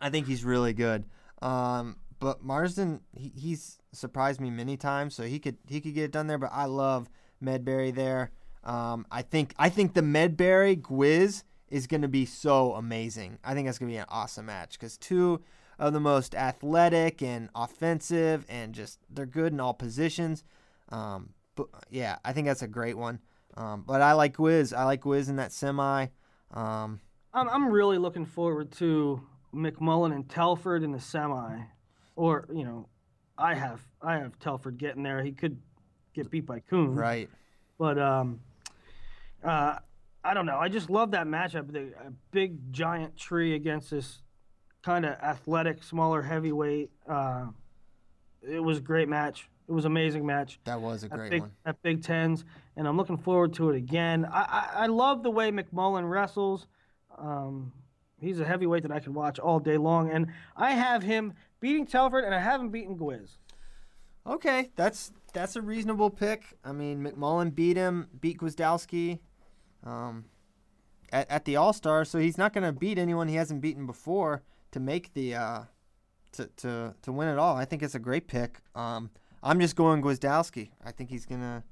I 0.00 0.10
think 0.10 0.26
he's 0.26 0.44
really 0.44 0.72
good. 0.72 1.04
Um, 1.42 1.96
but 2.18 2.42
Marsden, 2.42 3.00
he, 3.12 3.32
he's 3.36 3.78
surprised 3.92 4.40
me 4.40 4.50
many 4.50 4.76
times, 4.76 5.14
so 5.14 5.24
he 5.24 5.38
could 5.38 5.58
he 5.68 5.80
could 5.80 5.94
get 5.94 6.04
it 6.04 6.10
done 6.10 6.26
there. 6.26 6.38
But 6.38 6.50
I 6.52 6.64
love 6.64 7.08
Medbery 7.42 7.94
there. 7.94 8.30
Um, 8.64 9.06
I 9.10 9.22
think 9.22 9.54
I 9.58 9.68
think 9.68 9.94
the 9.94 10.00
Medbery 10.00 10.80
Gwiz 10.80 11.44
is 11.68 11.86
going 11.86 12.02
to 12.02 12.08
be 12.08 12.24
so 12.24 12.74
amazing. 12.74 13.38
I 13.44 13.54
think 13.54 13.66
that's 13.66 13.78
going 13.78 13.90
to 13.90 13.94
be 13.94 13.98
an 13.98 14.06
awesome 14.08 14.46
match 14.46 14.72
because 14.72 14.96
two 14.96 15.42
of 15.84 15.92
the 15.92 16.00
most 16.00 16.34
athletic 16.34 17.22
and 17.22 17.50
offensive 17.54 18.46
and 18.48 18.74
just 18.74 18.98
they're 19.10 19.26
good 19.26 19.52
in 19.52 19.60
all 19.60 19.74
positions. 19.74 20.42
Um, 20.88 21.34
but 21.56 21.66
yeah, 21.90 22.16
I 22.24 22.32
think 22.32 22.46
that's 22.46 22.62
a 22.62 22.68
great 22.68 22.96
one. 22.96 23.20
Um, 23.56 23.84
but 23.86 24.00
I 24.00 24.14
like 24.14 24.36
Gwiz. 24.36 24.76
I 24.76 24.84
like 24.84 25.02
Gwiz 25.02 25.28
in 25.28 25.36
that 25.36 25.52
semi. 25.52 26.06
Um, 26.52 27.00
I'm 27.34 27.48
I'm 27.50 27.68
really 27.68 27.98
looking 27.98 28.24
forward 28.24 28.72
to 28.72 29.22
McMullen 29.54 30.14
and 30.14 30.26
Telford 30.28 30.82
in 30.82 30.90
the 30.90 31.00
semi, 31.00 31.60
or 32.16 32.48
you 32.52 32.64
know, 32.64 32.88
I 33.36 33.54
have 33.54 33.80
I 34.00 34.14
have 34.14 34.38
Telford 34.38 34.78
getting 34.78 35.02
there. 35.02 35.22
He 35.22 35.32
could 35.32 35.60
get 36.14 36.30
beat 36.30 36.46
by 36.46 36.60
Coon, 36.60 36.94
right. 36.94 37.28
But 37.78 37.98
um, 37.98 38.40
uh, 39.44 39.76
I 40.24 40.32
don't 40.32 40.46
know. 40.46 40.58
I 40.58 40.68
just 40.68 40.88
love 40.88 41.10
that 41.10 41.26
matchup. 41.26 41.70
The 41.70 41.92
a 42.06 42.12
big 42.30 42.72
giant 42.72 43.16
tree 43.16 43.54
against 43.54 43.90
this 43.90 44.22
kind 44.84 45.06
of 45.06 45.12
athletic, 45.22 45.82
smaller 45.82 46.20
heavyweight. 46.20 46.90
Uh, 47.08 47.46
it 48.46 48.62
was 48.62 48.78
a 48.78 48.80
great 48.82 49.08
match. 49.08 49.48
It 49.66 49.72
was 49.72 49.86
an 49.86 49.92
amazing 49.92 50.26
match. 50.26 50.60
That 50.64 50.80
was 50.80 51.04
a 51.04 51.08
great 51.08 51.30
Big, 51.30 51.40
one. 51.40 51.52
At 51.64 51.80
Big 51.82 52.02
Tens, 52.02 52.44
and 52.76 52.86
I'm 52.86 52.98
looking 52.98 53.16
forward 53.16 53.54
to 53.54 53.70
it 53.70 53.76
again. 53.76 54.26
I, 54.26 54.42
I, 54.42 54.70
I 54.82 54.86
love 54.86 55.22
the 55.22 55.30
way 55.30 55.50
McMullen 55.50 56.08
wrestles. 56.08 56.66
Um, 57.16 57.72
he's 58.20 58.40
a 58.40 58.44
heavyweight 58.44 58.82
that 58.82 58.92
I 58.92 59.00
can 59.00 59.14
watch 59.14 59.38
all 59.38 59.58
day 59.58 59.78
long, 59.78 60.10
and 60.10 60.26
I 60.54 60.72
have 60.72 61.02
him 61.02 61.32
beating 61.60 61.86
Telford, 61.86 62.24
and 62.24 62.34
I 62.34 62.40
have 62.40 62.60
him 62.60 62.68
beating 62.68 62.98
Gwiz. 62.98 63.38
Okay, 64.26 64.70
that's 64.76 65.12
that's 65.32 65.56
a 65.56 65.62
reasonable 65.62 66.10
pick. 66.10 66.44
I 66.62 66.72
mean, 66.72 67.02
McMullen 67.02 67.54
beat 67.54 67.78
him, 67.78 68.08
beat 68.20 68.38
Gwiazdowski, 68.38 69.20
um, 69.82 70.26
at 71.10 71.30
at 71.30 71.46
the 71.46 71.56
All 71.56 71.72
Star, 71.72 72.04
so 72.04 72.18
he's 72.18 72.36
not 72.36 72.52
going 72.52 72.64
to 72.64 72.72
beat 72.72 72.98
anyone 72.98 73.28
he 73.28 73.36
hasn't 73.36 73.62
beaten 73.62 73.86
before 73.86 74.42
to 74.74 74.80
make 74.80 75.14
the 75.14 75.36
uh, 75.36 75.60
to 76.32 76.50
to 76.56 76.94
to 77.00 77.12
win 77.12 77.28
it 77.28 77.38
all. 77.38 77.56
I 77.56 77.64
think 77.64 77.82
it's 77.82 77.94
a 77.94 78.00
great 78.00 78.26
pick. 78.26 78.58
Um, 78.74 79.08
I'm 79.40 79.60
just 79.60 79.76
going 79.76 80.02
Gwiazdowski. 80.02 80.70
I 80.84 80.90
think 80.90 81.10
he's 81.10 81.26
gonna. 81.26 81.62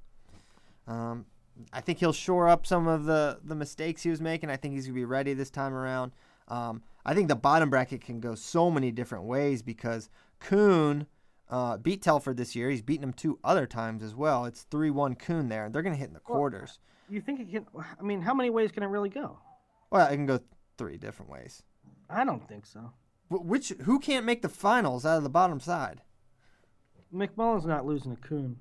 Um, 0.86 1.26
I 1.72 1.80
think 1.80 1.98
he'll 1.98 2.12
shore 2.12 2.48
up 2.48 2.64
some 2.64 2.86
of 2.86 3.04
the 3.04 3.40
the 3.42 3.56
mistakes 3.56 4.04
he 4.04 4.10
was 4.10 4.20
making. 4.20 4.50
I 4.50 4.56
think 4.56 4.74
he's 4.74 4.86
gonna 4.86 4.94
be 4.94 5.04
ready 5.04 5.34
this 5.34 5.50
time 5.50 5.74
around. 5.74 6.12
Um, 6.46 6.82
I 7.04 7.12
think 7.12 7.26
the 7.26 7.34
bottom 7.34 7.70
bracket 7.70 8.02
can 8.02 8.20
go 8.20 8.36
so 8.36 8.70
many 8.70 8.92
different 8.92 9.24
ways 9.24 9.62
because 9.62 10.08
Coon 10.38 11.06
uh, 11.50 11.78
beat 11.78 12.02
Telford 12.02 12.36
this 12.36 12.54
year. 12.54 12.70
He's 12.70 12.82
beaten 12.82 13.02
him 13.02 13.12
two 13.12 13.40
other 13.42 13.66
times 13.66 14.04
as 14.04 14.14
well. 14.14 14.44
It's 14.44 14.62
three 14.70 14.90
one 14.90 15.16
Coon 15.16 15.48
there. 15.48 15.68
They're 15.68 15.82
gonna 15.82 15.96
hit 15.96 16.08
in 16.08 16.14
the 16.14 16.20
quarters. 16.20 16.78
You 17.10 17.20
think 17.20 17.40
it 17.40 17.50
can? 17.50 17.66
I 17.98 18.02
mean, 18.04 18.22
how 18.22 18.32
many 18.32 18.50
ways 18.50 18.70
can 18.70 18.84
it 18.84 18.86
really 18.86 19.08
go? 19.08 19.40
Well, 19.90 20.06
it 20.06 20.14
can 20.14 20.26
go 20.26 20.38
three 20.78 20.98
different 20.98 21.32
ways. 21.32 21.64
I 22.12 22.24
don't 22.24 22.46
think 22.48 22.66
so. 22.66 22.92
Wh- 23.28 23.44
Which 23.44 23.70
who 23.82 23.98
can't 23.98 24.26
make 24.26 24.42
the 24.42 24.48
finals 24.48 25.04
out 25.06 25.16
of 25.18 25.22
the 25.22 25.30
bottom 25.30 25.60
side? 25.60 26.02
McMullen's 27.12 27.66
not 27.66 27.84
losing 27.86 28.16
to 28.16 28.22
Coon. 28.22 28.56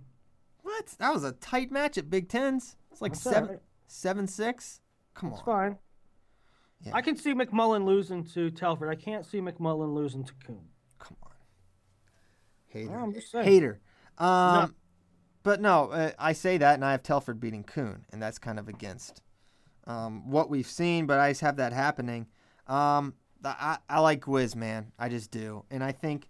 What? 0.61 0.87
That 0.99 1.13
was 1.13 1.23
a 1.23 1.31
tight 1.33 1.71
match 1.71 1.97
at 1.97 2.09
Big 2.09 2.29
Tens. 2.29 2.75
It's 2.91 3.01
like 3.01 3.13
That's 3.13 3.23
seven 3.23 3.49
right. 3.49 3.59
seven 3.87 4.27
six. 4.27 4.81
Come 5.13 5.29
It's 5.29 5.37
on. 5.37 5.39
It's 5.39 5.45
fine. 5.45 5.77
Yeah. 6.85 6.91
I 6.95 7.01
can 7.01 7.15
see 7.15 7.33
McMullen 7.33 7.85
losing 7.85 8.23
to 8.33 8.49
Telford. 8.51 8.89
I 8.89 8.95
can't 8.95 9.25
see 9.25 9.39
McMullen 9.39 9.93
losing 9.93 10.23
to 10.23 10.33
Coon. 10.45 10.67
Come 10.99 11.17
on. 11.23 11.31
Hater. 12.67 12.97
I'm 12.99 13.13
just 13.13 13.31
saying. 13.31 13.45
Hater. 13.45 13.79
Um, 14.17 14.75
But 15.43 15.59
no, 15.61 15.89
uh, 15.91 16.11
I 16.19 16.33
say 16.33 16.57
that, 16.57 16.75
and 16.75 16.85
I 16.85 16.91
have 16.91 17.01
Telford 17.03 17.39
beating 17.39 17.63
Coon, 17.63 18.05
and 18.11 18.21
that's 18.21 18.37
kind 18.37 18.59
of 18.59 18.67
against 18.67 19.21
um, 19.87 20.29
what 20.29 20.49
we've 20.49 20.67
seen, 20.67 21.05
but 21.07 21.19
I 21.19 21.31
just 21.31 21.41
have 21.41 21.57
that 21.57 21.73
happening. 21.73 22.27
Um, 22.67 23.15
I, 23.43 23.77
I 23.89 23.99
like 23.99 24.21
Gwiz, 24.21 24.55
man. 24.55 24.91
I 24.99 25.09
just 25.09 25.31
do. 25.31 25.65
And 25.71 25.83
I 25.83 25.91
think 25.91 26.29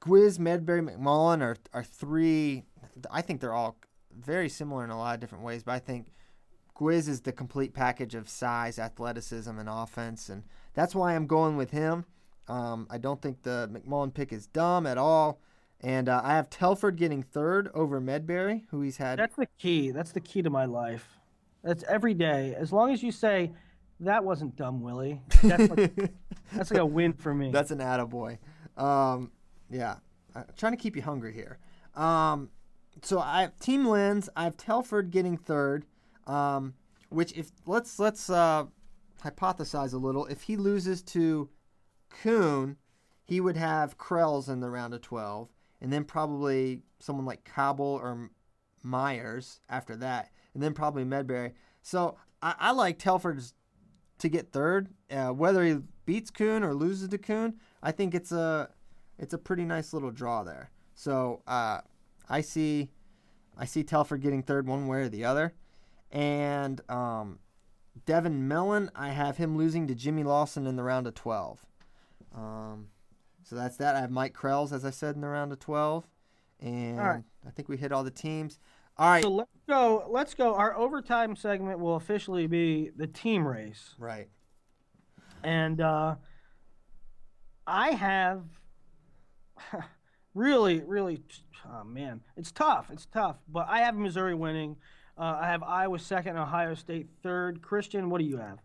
Gwiz, 0.00 0.38
Medbery, 0.38 0.82
McMullen 0.82 1.42
are, 1.42 1.56
are 1.72 1.84
three. 1.84 2.64
I 3.10 3.22
think 3.22 3.40
they're 3.40 3.54
all 3.54 3.76
very 4.18 4.48
similar 4.48 4.84
in 4.84 4.90
a 4.90 4.98
lot 4.98 5.14
of 5.14 5.20
different 5.20 5.44
ways, 5.44 5.62
but 5.62 5.72
I 5.72 5.78
think 5.78 6.12
Gwiz 6.76 7.08
is 7.08 7.22
the 7.22 7.32
complete 7.32 7.74
package 7.74 8.14
of 8.14 8.28
size, 8.28 8.78
athleticism, 8.78 9.58
and 9.58 9.68
offense, 9.68 10.28
and 10.28 10.42
that's 10.74 10.94
why 10.94 11.14
I'm 11.14 11.26
going 11.26 11.56
with 11.56 11.70
him. 11.70 12.04
Um, 12.48 12.86
I 12.90 12.98
don't 12.98 13.20
think 13.20 13.42
the 13.42 13.68
McMullen 13.72 14.12
pick 14.12 14.32
is 14.32 14.46
dumb 14.46 14.86
at 14.86 14.98
all. 14.98 15.40
And 15.80 16.08
uh, 16.08 16.22
I 16.24 16.34
have 16.34 16.48
Telford 16.48 16.96
getting 16.96 17.22
third 17.22 17.68
over 17.74 18.00
Medbery, 18.00 18.62
who 18.70 18.80
he's 18.80 18.96
had. 18.96 19.18
That's 19.18 19.36
the 19.36 19.48
key. 19.58 19.90
That's 19.90 20.12
the 20.12 20.20
key 20.20 20.42
to 20.42 20.50
my 20.50 20.64
life. 20.64 21.18
That's 21.62 21.84
every 21.84 22.14
day. 22.14 22.54
As 22.56 22.72
long 22.72 22.92
as 22.92 23.02
you 23.02 23.12
say, 23.12 23.52
that 24.00 24.24
wasn't 24.24 24.56
dumb, 24.56 24.82
Willie. 24.82 25.20
That's 25.42 25.70
like, 25.70 26.12
that's 26.52 26.70
like 26.70 26.80
a 26.80 26.86
win 26.86 27.12
for 27.12 27.34
me. 27.34 27.50
That's 27.50 27.70
an 27.70 27.78
attaboy. 27.78 28.38
Um, 28.76 29.32
yeah, 29.70 29.96
I'm 30.34 30.44
trying 30.56 30.72
to 30.72 30.78
keep 30.78 30.96
you 30.96 31.02
hungry 31.02 31.32
here. 31.32 31.58
Um, 31.94 32.50
so 33.02 33.18
I 33.20 33.42
have 33.42 33.58
Team 33.58 33.86
Lens. 33.86 34.28
I 34.36 34.44
have 34.44 34.56
Telford 34.56 35.10
getting 35.10 35.36
third. 35.36 35.86
Um, 36.26 36.74
which 37.08 37.32
if 37.32 37.50
let's 37.66 37.98
let's 37.98 38.28
uh, 38.30 38.64
hypothesize 39.24 39.92
a 39.92 39.98
little. 39.98 40.26
If 40.26 40.42
he 40.42 40.56
loses 40.56 41.02
to 41.02 41.48
Coon, 42.10 42.76
he 43.24 43.40
would 43.40 43.56
have 43.56 43.98
Kroells 43.98 44.48
in 44.48 44.60
the 44.60 44.70
round 44.70 44.94
of 44.94 45.02
twelve, 45.02 45.48
and 45.80 45.92
then 45.92 46.04
probably 46.04 46.82
someone 46.98 47.26
like 47.26 47.44
Cobble 47.44 48.00
or 48.02 48.30
Myers 48.82 49.60
after 49.68 49.96
that, 49.96 50.30
and 50.54 50.62
then 50.62 50.74
probably 50.74 51.04
Medbery. 51.04 51.52
So 51.82 52.16
I, 52.42 52.54
I 52.58 52.70
like 52.72 52.98
Telford's 52.98 53.54
to 54.18 54.28
get 54.28 54.52
third, 54.52 54.88
uh, 55.10 55.28
whether 55.28 55.64
he 55.64 55.78
beats 56.04 56.30
Coon 56.30 56.62
or 56.62 56.74
loses 56.74 57.08
to 57.08 57.18
Coon. 57.18 57.54
I 57.82 57.92
think 57.92 58.14
it's 58.14 58.32
a 58.32 58.70
it's 59.18 59.34
a 59.34 59.38
pretty 59.38 59.64
nice 59.64 59.92
little 59.92 60.10
draw 60.10 60.42
there. 60.42 60.70
So 60.94 61.42
uh, 61.46 61.80
I 62.28 62.40
see 62.40 62.90
I 63.56 63.64
see 63.64 63.82
Telford 63.82 64.22
getting 64.22 64.42
third 64.42 64.66
one 64.66 64.86
way 64.86 64.98
or 64.98 65.08
the 65.08 65.24
other, 65.24 65.54
and 66.10 66.80
um, 66.90 67.38
Devin 68.04 68.48
Mellon 68.48 68.90
I 68.94 69.10
have 69.10 69.36
him 69.36 69.56
losing 69.56 69.86
to 69.88 69.94
Jimmy 69.94 70.24
Lawson 70.24 70.66
in 70.66 70.76
the 70.76 70.82
round 70.82 71.06
of 71.06 71.14
twelve. 71.14 71.64
Um, 72.34 72.88
so 73.42 73.56
that's 73.56 73.76
that. 73.76 73.96
I 73.96 74.00
have 74.00 74.10
Mike 74.10 74.34
Kroells 74.34 74.72
as 74.72 74.84
I 74.84 74.90
said 74.90 75.14
in 75.14 75.20
the 75.20 75.28
round 75.28 75.52
of 75.52 75.58
twelve, 75.58 76.08
and 76.60 76.98
right. 76.98 77.22
I 77.46 77.50
think 77.50 77.68
we 77.68 77.76
hit 77.76 77.92
all 77.92 78.04
the 78.04 78.10
teams. 78.10 78.58
All 78.98 79.08
right, 79.10 79.22
So 79.22 79.30
let's 79.30 79.50
go. 79.68 80.06
Let's 80.08 80.34
go. 80.34 80.54
Our 80.54 80.74
overtime 80.76 81.36
segment 81.36 81.78
will 81.80 81.96
officially 81.96 82.46
be 82.46 82.90
the 82.96 83.06
team 83.06 83.46
race, 83.46 83.94
right. 83.98 84.28
and 85.44 85.80
uh, 85.82 86.14
I 87.66 87.90
have 87.90 88.44
really, 90.34 90.80
really. 90.86 91.22
Oh 91.68 91.84
man, 91.84 92.20
it's 92.36 92.52
tough. 92.52 92.88
It's 92.90 93.06
tough. 93.06 93.36
But 93.48 93.66
I 93.68 93.80
have 93.80 93.94
Missouri 93.96 94.34
winning. 94.34 94.76
Uh, 95.18 95.38
I 95.42 95.46
have 95.46 95.62
Iowa 95.62 95.98
second, 95.98 96.36
Ohio 96.38 96.74
State 96.74 97.08
third. 97.22 97.60
Christian, 97.62 98.08
what 98.10 98.18
do 98.18 98.24
you 98.24 98.36
have? 98.38 98.58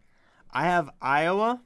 I 0.54 0.64
have 0.66 0.90
Iowa, 1.02 1.62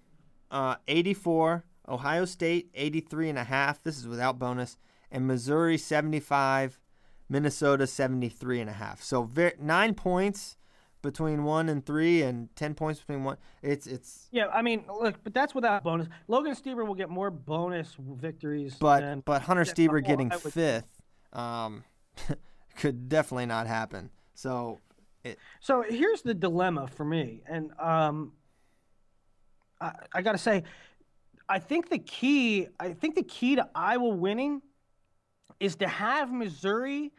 uh, 0.51 0.75
84, 0.87 1.65
Ohio 1.87 2.25
State, 2.25 2.69
83 2.75 3.29
and 3.29 3.39
a 3.39 3.43
half. 3.43 3.81
This 3.83 3.97
is 3.97 4.07
without 4.07 4.37
bonus, 4.37 4.77
and 5.11 5.25
Missouri, 5.27 5.77
75, 5.77 6.79
Minnesota, 7.29 7.87
73 7.87 8.61
and 8.61 8.69
a 8.69 8.73
half. 8.73 9.01
So 9.01 9.23
ver- 9.23 9.53
nine 9.59 9.93
points 9.93 10.57
between 11.01 11.43
one 11.43 11.69
and 11.69 11.85
three, 11.85 12.23
and 12.23 12.53
10 12.55 12.73
points 12.73 12.99
between 12.99 13.23
one. 13.23 13.37
It's 13.61 13.85
it's, 13.85 14.27
Yeah, 14.31 14.47
I 14.47 14.61
mean, 14.61 14.85
look, 14.87 15.23
but 15.23 15.33
that's 15.33 15.53
without 15.53 15.83
bonus. 15.83 16.07
Logan 16.27 16.53
Stieber 16.55 16.85
will 16.85 16.95
get 16.95 17.09
more 17.09 17.29
bonus 17.29 17.95
victories. 17.99 18.75
but 18.79 19.01
than, 19.01 19.19
but 19.21 19.43
Hunter 19.43 19.65
well, 19.77 20.01
getting 20.01 20.29
would- 20.29 20.53
fifth, 20.53 21.01
um, 21.33 21.83
could 22.77 23.07
definitely 23.07 23.45
not 23.45 23.67
happen. 23.67 24.09
So 24.33 24.79
It... 25.23 25.37
So 25.59 25.83
here's 25.87 26.23
the 26.23 26.33
dilemma 26.33 26.87
for 26.87 27.05
me, 27.05 27.41
and 27.47 27.71
um, 27.79 28.33
I, 29.79 29.91
I 30.13 30.21
got 30.23 30.31
to 30.33 30.37
say, 30.39 30.63
I 31.47 31.59
think 31.59 31.89
the 31.89 31.99
key, 31.99 32.67
I 32.79 32.93
think 32.93 33.15
the 33.15 33.23
key 33.23 33.55
to 33.57 33.69
Iowa 33.75 34.09
winning, 34.09 34.61
is 35.59 35.75
to 35.77 35.87
have 35.87 36.31
Missouri 36.31 37.11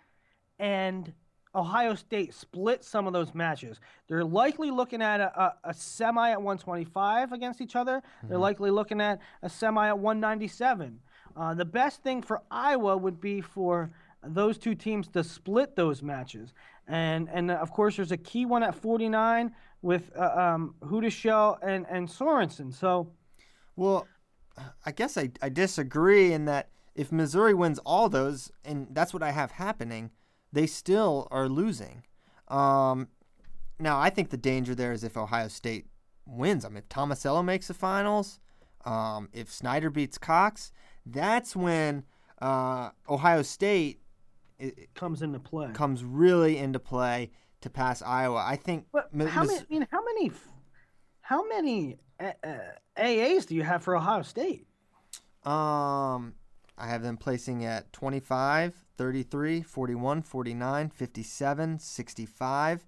and 0.58 1.12
Ohio 1.54 1.94
State 1.94 2.34
split 2.34 2.84
some 2.84 3.06
of 3.06 3.12
those 3.12 3.34
matches. 3.34 3.80
They're 4.08 4.24
likely 4.24 4.70
looking 4.70 5.00
at 5.00 5.20
a, 5.20 5.40
a, 5.40 5.54
a 5.64 5.74
semi 5.74 6.30
at 6.30 6.38
125 6.40 7.32
against 7.32 7.60
each 7.60 7.76
other. 7.76 8.02
They're 8.28 8.38
likely 8.38 8.70
looking 8.70 9.00
at 9.00 9.20
a 9.42 9.48
semi 9.48 9.88
at 9.88 9.98
197. 9.98 11.00
Uh, 11.34 11.54
the 11.54 11.64
best 11.64 12.02
thing 12.02 12.22
for 12.22 12.42
Iowa 12.50 12.96
would 12.96 13.20
be 13.20 13.40
for 13.40 13.90
those 14.22 14.58
two 14.58 14.74
teams 14.74 15.08
to 15.08 15.24
split 15.24 15.76
those 15.76 16.02
matches. 16.02 16.52
And 16.88 17.28
and 17.32 17.50
of 17.50 17.72
course, 17.72 17.96
there's 17.96 18.12
a 18.12 18.16
key 18.16 18.46
one 18.46 18.62
at 18.62 18.74
49 18.74 19.52
with 19.82 20.10
uh, 20.16 20.54
um, 20.54 20.74
and 20.82 21.86
and 21.88 22.08
Sorensen. 22.08 22.72
So 22.72 23.10
Well, 23.76 24.06
I 24.84 24.92
guess 24.92 25.18
I, 25.18 25.30
I 25.42 25.48
disagree 25.48 26.32
in 26.32 26.46
that 26.46 26.70
if 26.96 27.12
Missouri 27.12 27.54
wins 27.54 27.78
all 27.86 28.08
those, 28.08 28.50
and 28.64 28.88
that's 28.90 29.12
what 29.14 29.22
I 29.22 29.30
have 29.30 29.52
happening, 29.52 30.10
they 30.52 30.66
still 30.66 31.28
are 31.30 31.48
losing. 31.48 32.02
Um, 32.48 33.08
now, 33.78 33.98
I 34.00 34.10
think 34.10 34.30
the 34.30 34.36
danger 34.36 34.74
there 34.74 34.92
is 34.92 35.04
if 35.04 35.16
Ohio 35.16 35.48
State 35.48 35.86
wins. 36.26 36.64
I 36.64 36.68
mean, 36.68 36.78
if 36.78 36.88
Tomasello 36.88 37.44
makes 37.44 37.68
the 37.68 37.74
finals, 37.74 38.40
um, 38.84 39.28
if 39.32 39.52
Snyder 39.52 39.90
beats 39.90 40.18
Cox, 40.18 40.72
that's 41.04 41.54
when 41.54 42.04
uh, 42.42 42.90
Ohio 43.08 43.42
State 43.42 44.00
i- 44.60 44.64
i- 44.66 44.86
comes 44.94 45.22
into 45.22 45.38
play. 45.38 45.70
comes 45.72 46.02
really 46.04 46.56
into 46.58 46.78
play 46.78 47.30
to 47.60 47.70
pass 47.70 48.00
Iowa. 48.02 48.42
I 48.46 48.56
think. 48.56 48.86
But 48.92 49.10
how 49.28 49.44
many? 49.44 49.58
I 49.58 49.64
mean, 49.70 49.86
how 49.90 50.02
many? 50.04 50.32
How 51.20 51.46
many 51.48 51.96
uh, 52.20 52.30
uh, 52.44 52.58
AAs 52.98 53.46
do 53.46 53.54
you 53.54 53.62
have 53.64 53.82
for 53.82 53.96
Ohio 53.96 54.22
State? 54.22 54.66
Um, 55.44 56.34
I 56.78 56.88
have 56.88 57.02
them 57.02 57.16
placing 57.16 57.64
at 57.64 57.92
25, 57.92 58.74
33, 58.96 59.62
41, 59.62 60.22
49, 60.22 60.90
57, 60.90 61.78
65, 61.78 62.86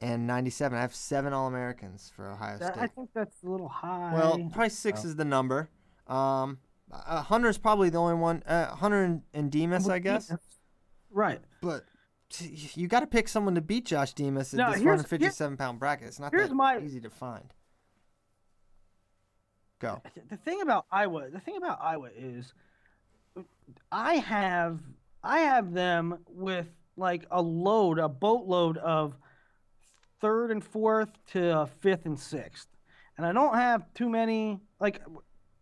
and 0.00 0.26
97. 0.26 0.76
I 0.76 0.80
have 0.80 0.94
seven 0.94 1.32
All 1.32 1.46
Americans 1.46 2.10
for 2.14 2.30
Ohio 2.30 2.58
That- 2.58 2.74
State. 2.74 2.82
I 2.82 2.86
think 2.88 3.10
that's 3.14 3.42
a 3.42 3.48
little 3.48 3.68
high. 3.68 4.12
well, 4.12 4.38
probably 4.52 4.68
six 4.70 5.04
is 5.04 5.16
the 5.16 5.24
number. 5.24 5.68
Um, 6.08 6.58
uh, 6.92 7.22
Hunter's 7.22 7.58
probably 7.58 7.90
the 7.90 7.98
only 7.98 8.14
one. 8.14 8.42
Uh, 8.46 8.74
Hunter 8.74 9.02
and, 9.04 9.22
and 9.32 9.50
Demas, 9.50 9.88
I 9.88 9.98
guess. 10.00 10.32
Right. 11.10 11.40
But 11.62 11.84
t- 12.28 12.70
you 12.74 12.88
got 12.88 13.00
to 13.00 13.06
pick 13.06 13.28
someone 13.28 13.54
to 13.54 13.60
beat 13.60 13.86
Josh 13.86 14.12
Demas 14.14 14.52
in 14.52 14.58
No, 14.58 14.66
this 14.66 14.80
157 14.80 15.56
pound 15.56 15.78
bracket. 15.78 16.08
It's 16.08 16.20
not 16.20 16.32
here's 16.32 16.48
that 16.48 16.54
my- 16.54 16.78
easy 16.78 17.00
to 17.00 17.10
find. 17.10 17.52
Go. 19.78 20.00
The 20.30 20.36
thing 20.38 20.60
about 20.62 20.86
Iowa, 20.90 21.28
the 21.30 21.40
thing 21.40 21.56
about 21.56 21.78
Iowa 21.82 22.08
is, 22.16 22.52
I 23.90 24.14
have 24.14 24.80
I 25.22 25.40
have 25.40 25.72
them 25.72 26.18
with 26.28 26.68
like 26.96 27.24
a 27.30 27.42
load, 27.42 27.98
a 27.98 28.08
boatload 28.08 28.78
of 28.78 29.16
third 30.20 30.50
and 30.50 30.64
fourth 30.64 31.10
to 31.32 31.68
fifth 31.80 32.06
and 32.06 32.18
sixth, 32.18 32.68
and 33.16 33.26
I 33.26 33.32
don't 33.32 33.54
have 33.54 33.92
too 33.94 34.08
many. 34.08 34.60
Like, 34.80 35.02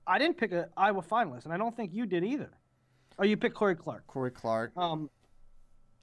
I 0.07 0.19
didn't 0.19 0.37
pick 0.37 0.53
a 0.53 0.69
Iowa 0.77 1.03
finalist, 1.03 1.45
and 1.45 1.53
I 1.53 1.57
don't 1.57 1.75
think 1.77 1.93
you 1.93 2.07
did 2.07 2.25
either. 2.25 2.51
Oh, 3.19 3.25
you 3.25 3.37
picked 3.37 3.55
Cory 3.55 3.77
Clark. 3.77 4.07
Cory 4.07 4.31
Clark. 4.31 4.73
Um, 4.77 5.09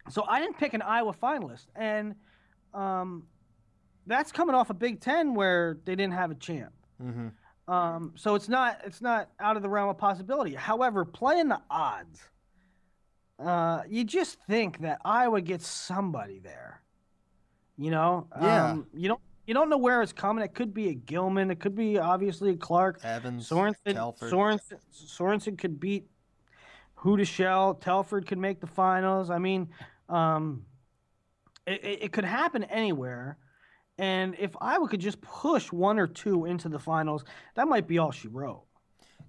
so 0.09 0.25
I 0.27 0.39
didn't 0.39 0.57
pick 0.57 0.73
an 0.73 0.81
Iowa 0.81 1.13
finalist, 1.13 1.67
and 1.75 2.15
um, 2.73 3.27
that's 4.07 4.31
coming 4.31 4.55
off 4.55 4.69
a 4.69 4.73
Big 4.73 5.01
Ten 5.01 5.35
where 5.35 5.77
they 5.85 5.95
didn't 5.95 6.13
have 6.13 6.31
a 6.31 6.35
champ. 6.35 6.73
Mm-hmm. 7.01 7.27
Um, 7.71 8.11
so 8.17 8.35
it's 8.35 8.49
not 8.49 8.81
it's 8.85 9.01
not 9.01 9.29
out 9.39 9.55
of 9.55 9.63
the 9.63 9.69
realm 9.69 9.87
of 9.89 9.97
possibility. 9.97 10.53
However, 10.53 11.05
playing 11.05 11.47
the 11.47 11.61
odds, 11.69 12.19
uh, 13.39 13.83
you 13.87 14.03
just 14.03 14.39
think 14.41 14.79
that 14.81 14.99
Iowa 15.05 15.39
gets 15.39 15.67
somebody 15.67 16.39
there. 16.39 16.81
You 17.77 17.91
know, 17.91 18.27
Yeah. 18.41 18.71
um, 18.71 18.87
you 18.93 19.07
don't 19.07 19.21
you 19.47 19.53
don't 19.53 19.69
know 19.69 19.77
where 19.77 20.01
it's 20.01 20.11
coming. 20.11 20.43
It 20.43 20.53
could 20.53 20.73
be 20.73 20.89
a 20.89 20.93
Gilman. 20.93 21.49
It 21.49 21.61
could 21.61 21.73
be 21.75 21.97
obviously 21.97 22.51
a 22.51 22.57
Clark. 22.57 22.99
Evans. 23.05 23.47
Sorensen, 23.49 23.93
Telford. 23.93 24.31
Sorensen, 24.33 24.79
Sorensen 24.93 25.57
could 25.57 25.79
beat 25.79 26.09
Houdashelt. 26.97 27.79
Telford 27.79 28.27
could 28.27 28.37
make 28.37 28.59
the 28.59 28.67
finals. 28.67 29.29
I 29.29 29.37
mean, 29.39 29.69
um, 30.09 30.65
it, 31.65 31.83
it 31.83 32.11
could 32.11 32.25
happen 32.25 32.65
anywhere. 32.65 33.37
And 34.01 34.35
if 34.39 34.55
Iowa 34.59 34.87
could 34.87 34.99
just 34.99 35.21
push 35.21 35.71
one 35.71 35.99
or 35.99 36.07
two 36.07 36.45
into 36.45 36.67
the 36.69 36.79
finals, 36.79 37.23
that 37.53 37.67
might 37.67 37.87
be 37.87 37.99
all 37.99 38.09
she 38.11 38.27
wrote. 38.27 38.63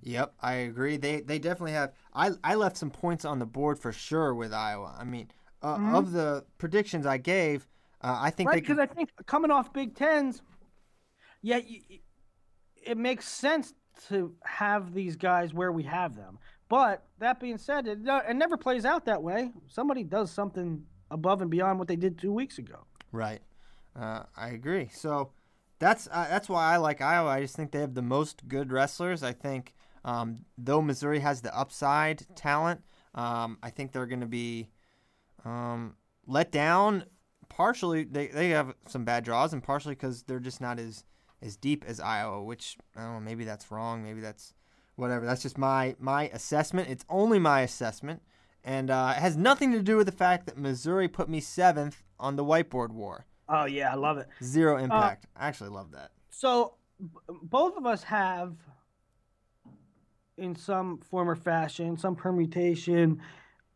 Yep, 0.01 0.33
I 0.41 0.55
agree. 0.55 0.97
They 0.97 1.21
they 1.21 1.39
definitely 1.39 1.73
have. 1.73 1.93
I 2.15 2.31
I 2.43 2.55
left 2.55 2.79
some 2.79 2.91
points 2.91 3.27
on 3.27 3.39
the 3.39 3.45
board 3.47 3.79
for 3.79 3.93
sure 3.93 4.35
with 4.35 4.53
Iowa. 4.53 4.97
I 4.99 5.05
mean, 5.05 5.31
uh, 5.61 5.77
Mhm. 5.77 5.95
of 5.95 6.13
the 6.13 6.47
predictions 6.57 7.05
I 7.07 7.19
gave, 7.19 7.69
uh, 8.01 8.17
I 8.19 8.31
think 8.31 8.49
Right, 8.49 8.55
they 8.57 8.61
because 8.63 8.79
could. 8.79 8.91
I 8.91 8.95
think 8.95 9.11
coming 9.27 9.51
off 9.51 9.75
Big 9.75 9.95
Tens, 9.95 10.41
yeah, 11.43 11.59
y- 11.59 11.83
y- 11.91 12.01
it 12.83 12.97
makes 12.97 13.29
sense 13.29 13.75
to 14.09 14.35
have 14.43 14.95
these 14.95 15.17
guys 15.17 15.53
where 15.53 15.71
we 15.71 15.83
have 15.83 16.17
them. 16.17 16.39
But 16.71 17.05
that 17.19 17.39
being 17.39 17.59
said, 17.59 17.87
it, 17.87 17.99
it 18.05 18.35
never 18.37 18.57
plays 18.57 18.87
out 18.87 19.05
that 19.05 19.23
way. 19.23 19.53
Somebody 19.69 20.03
does 20.03 20.31
something 20.31 20.87
above 21.11 21.43
and 21.43 21.51
beyond 21.51 21.79
what 21.79 21.89
they 21.89 21.97
did 21.97 22.19
two 22.19 22.33
weeks 22.33 22.57
ago. 22.59 22.87
Right. 23.13 23.43
Uh, 23.99 24.23
I 24.37 24.49
agree. 24.51 24.89
So 24.93 25.33
that's 25.79 26.09
uh, 26.11 26.27
that's 26.31 26.49
why 26.49 26.73
I 26.73 26.77
like 26.77 27.01
Iowa. 27.01 27.29
I 27.29 27.41
just 27.41 27.57
think 27.57 27.73
they 27.73 27.81
have 27.81 27.95
the 27.95 28.03
most 28.03 28.49
good 28.49 28.73
wrestlers. 28.73 29.23
I 29.23 29.33
think 29.33 29.75
um, 30.05 30.45
though 30.57 30.81
Missouri 30.81 31.21
has 31.21 31.43
the 31.43 31.57
upside 31.57 32.25
talent, 32.37 32.83
um, 33.15 33.59
I 33.63 33.71
think 33.71 33.93
they're 33.93 34.07
going 34.07 34.21
to 34.21 34.27
be 34.27 34.71
um, 35.45 35.97
let 36.27 36.53
down. 36.53 37.05
Partially, 37.49 38.05
they, 38.05 38.29
they 38.29 38.51
have 38.51 38.75
some 38.89 39.05
bad 39.05 39.25
draws, 39.25 39.53
and 39.53 39.63
partially 39.63 39.95
because 39.95 40.23
they're 40.23 40.41
just 40.41 40.61
not 40.61 40.79
as 40.79 41.05
as 41.43 41.57
deep 41.57 41.85
as 41.87 42.01
Iowa. 42.01 42.43
Which 42.43 42.79
I 42.97 43.03
don't 43.03 43.15
know. 43.15 43.21
Maybe 43.21 43.45
that's 43.45 43.71
wrong. 43.71 44.03
Maybe 44.03 44.21
that's 44.21 44.55
whatever. 44.97 45.27
That's 45.27 45.43
just 45.43 45.59
my 45.59 45.97
my 45.99 46.29
assessment. 46.29 46.89
It's 46.89 47.05
only 47.11 47.39
my 47.39 47.61
assessment, 47.61 48.23
and 48.65 48.89
uh, 48.89 49.15
it 49.17 49.21
has 49.21 49.37
nothing 49.37 49.73
to 49.73 49.83
do 49.83 49.97
with 49.97 50.07
the 50.07 50.13
fact 50.13 50.47
that 50.47 50.57
Missouri 50.57 51.09
put 51.09 51.29
me 51.29 51.41
seventh 51.41 52.03
on 52.19 52.37
the 52.37 52.45
whiteboard 52.45 52.91
war. 52.91 53.27
Oh 53.49 53.65
yeah, 53.65 53.93
I 53.93 53.97
love 53.97 54.19
it. 54.19 54.29
Zero 54.43 54.77
impact. 54.79 55.27
I 55.37 55.49
actually 55.49 55.71
love 55.71 55.93
that. 55.93 56.11
So 56.31 56.75
b- 57.01 57.09
both 57.43 57.77
of 57.77 57.87
us 57.87 58.03
have, 58.05 58.57
in 60.37 60.57
some 60.57 60.99
form 60.99 61.29
or 61.29 61.37
fashion, 61.37 61.97
some 61.97 62.17
permutation, 62.17 63.21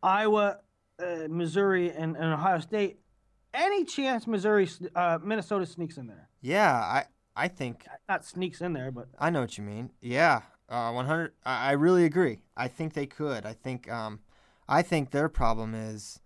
Iowa, 0.01 0.59
uh, 0.99 1.27
Missouri, 1.29 1.91
and, 1.91 2.15
and 2.15 2.33
Ohio 2.33 2.59
State. 2.59 2.99
Any 3.53 3.85
chance 3.85 4.27
Missouri, 4.27 4.69
uh, 4.95 5.19
Minnesota 5.23 5.65
sneaks 5.65 5.97
in 5.97 6.07
there? 6.07 6.29
Yeah, 6.41 6.73
I 6.73 7.05
I 7.35 7.47
think 7.47 7.85
Not 8.09 8.25
sneaks 8.25 8.61
in 8.61 8.73
there, 8.73 8.91
but 8.91 9.09
I 9.19 9.29
know 9.29 9.41
what 9.41 9.57
you 9.57 9.63
mean. 9.63 9.91
Yeah, 10.01 10.41
uh, 10.69 10.91
100. 10.91 11.33
I, 11.45 11.69
I 11.69 11.71
really 11.73 12.03
agree. 12.05 12.39
I 12.55 12.67
think 12.67 12.93
they 12.93 13.05
could. 13.05 13.45
I 13.45 13.53
think 13.53 13.89
um, 13.91 14.19
I 14.67 14.81
think 14.81 15.11
their 15.11 15.29
problem 15.29 15.73
is 15.75 16.19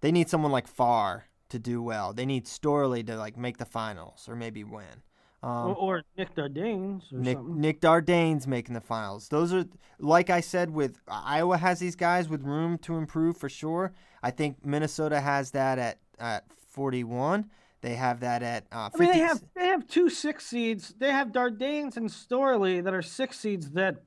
they 0.00 0.12
need 0.12 0.28
someone 0.28 0.52
like 0.52 0.72
Pfarr 0.74 1.22
to 1.50 1.58
do 1.58 1.82
well. 1.82 2.12
They 2.12 2.26
need 2.26 2.46
Storley 2.46 3.06
to 3.06 3.16
like 3.16 3.36
make 3.36 3.58
the 3.58 3.64
finals 3.64 4.26
or 4.28 4.36
maybe 4.36 4.64
win. 4.64 5.02
Um, 5.42 5.70
or, 5.70 5.74
or 5.74 6.02
Nick 6.18 6.34
Dardanes 6.34 7.12
or 7.12 7.18
Nick 7.18 7.38
something. 7.38 7.60
Nick 7.60 7.80
Dardane's 7.80 8.46
making 8.46 8.74
the 8.74 8.80
finals. 8.80 9.28
Those 9.28 9.52
are 9.52 9.64
like 9.98 10.28
I 10.28 10.40
said 10.40 10.70
with 10.70 11.00
Iowa 11.08 11.56
has 11.56 11.78
these 11.78 11.96
guys 11.96 12.28
with 12.28 12.42
room 12.42 12.78
to 12.78 12.96
improve 12.96 13.36
for 13.36 13.48
sure. 13.48 13.92
I 14.22 14.30
think 14.30 14.64
Minnesota 14.64 15.20
has 15.20 15.52
that 15.52 15.78
at 15.78 15.98
at 16.18 16.44
41. 16.70 17.50
They 17.82 17.94
have 17.94 18.20
that 18.20 18.42
at 18.42 18.66
uh, 18.70 18.90
50. 18.90 19.02
I 19.02 19.06
mean, 19.06 19.18
they 19.18 19.26
have 19.26 19.42
they 19.56 19.66
have 19.66 19.86
two 19.86 20.10
six 20.10 20.46
seeds. 20.46 20.94
They 20.98 21.10
have 21.10 21.28
Dardanes 21.28 21.96
and 21.96 22.10
Storley 22.10 22.84
that 22.84 22.92
are 22.92 23.02
six 23.02 23.38
seeds 23.38 23.70
that 23.70 24.02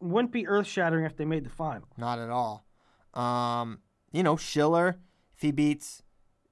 wouldn't 0.00 0.32
be 0.32 0.46
earth 0.46 0.66
shattering 0.66 1.04
if 1.04 1.16
they 1.16 1.26
made 1.26 1.44
the 1.44 1.50
final. 1.50 1.86
Not 1.98 2.18
at 2.18 2.30
all. 2.30 2.64
Um, 3.12 3.80
you 4.12 4.22
know, 4.22 4.36
Schiller, 4.36 4.98
if 5.36 5.42
he 5.42 5.50
beats 5.50 6.02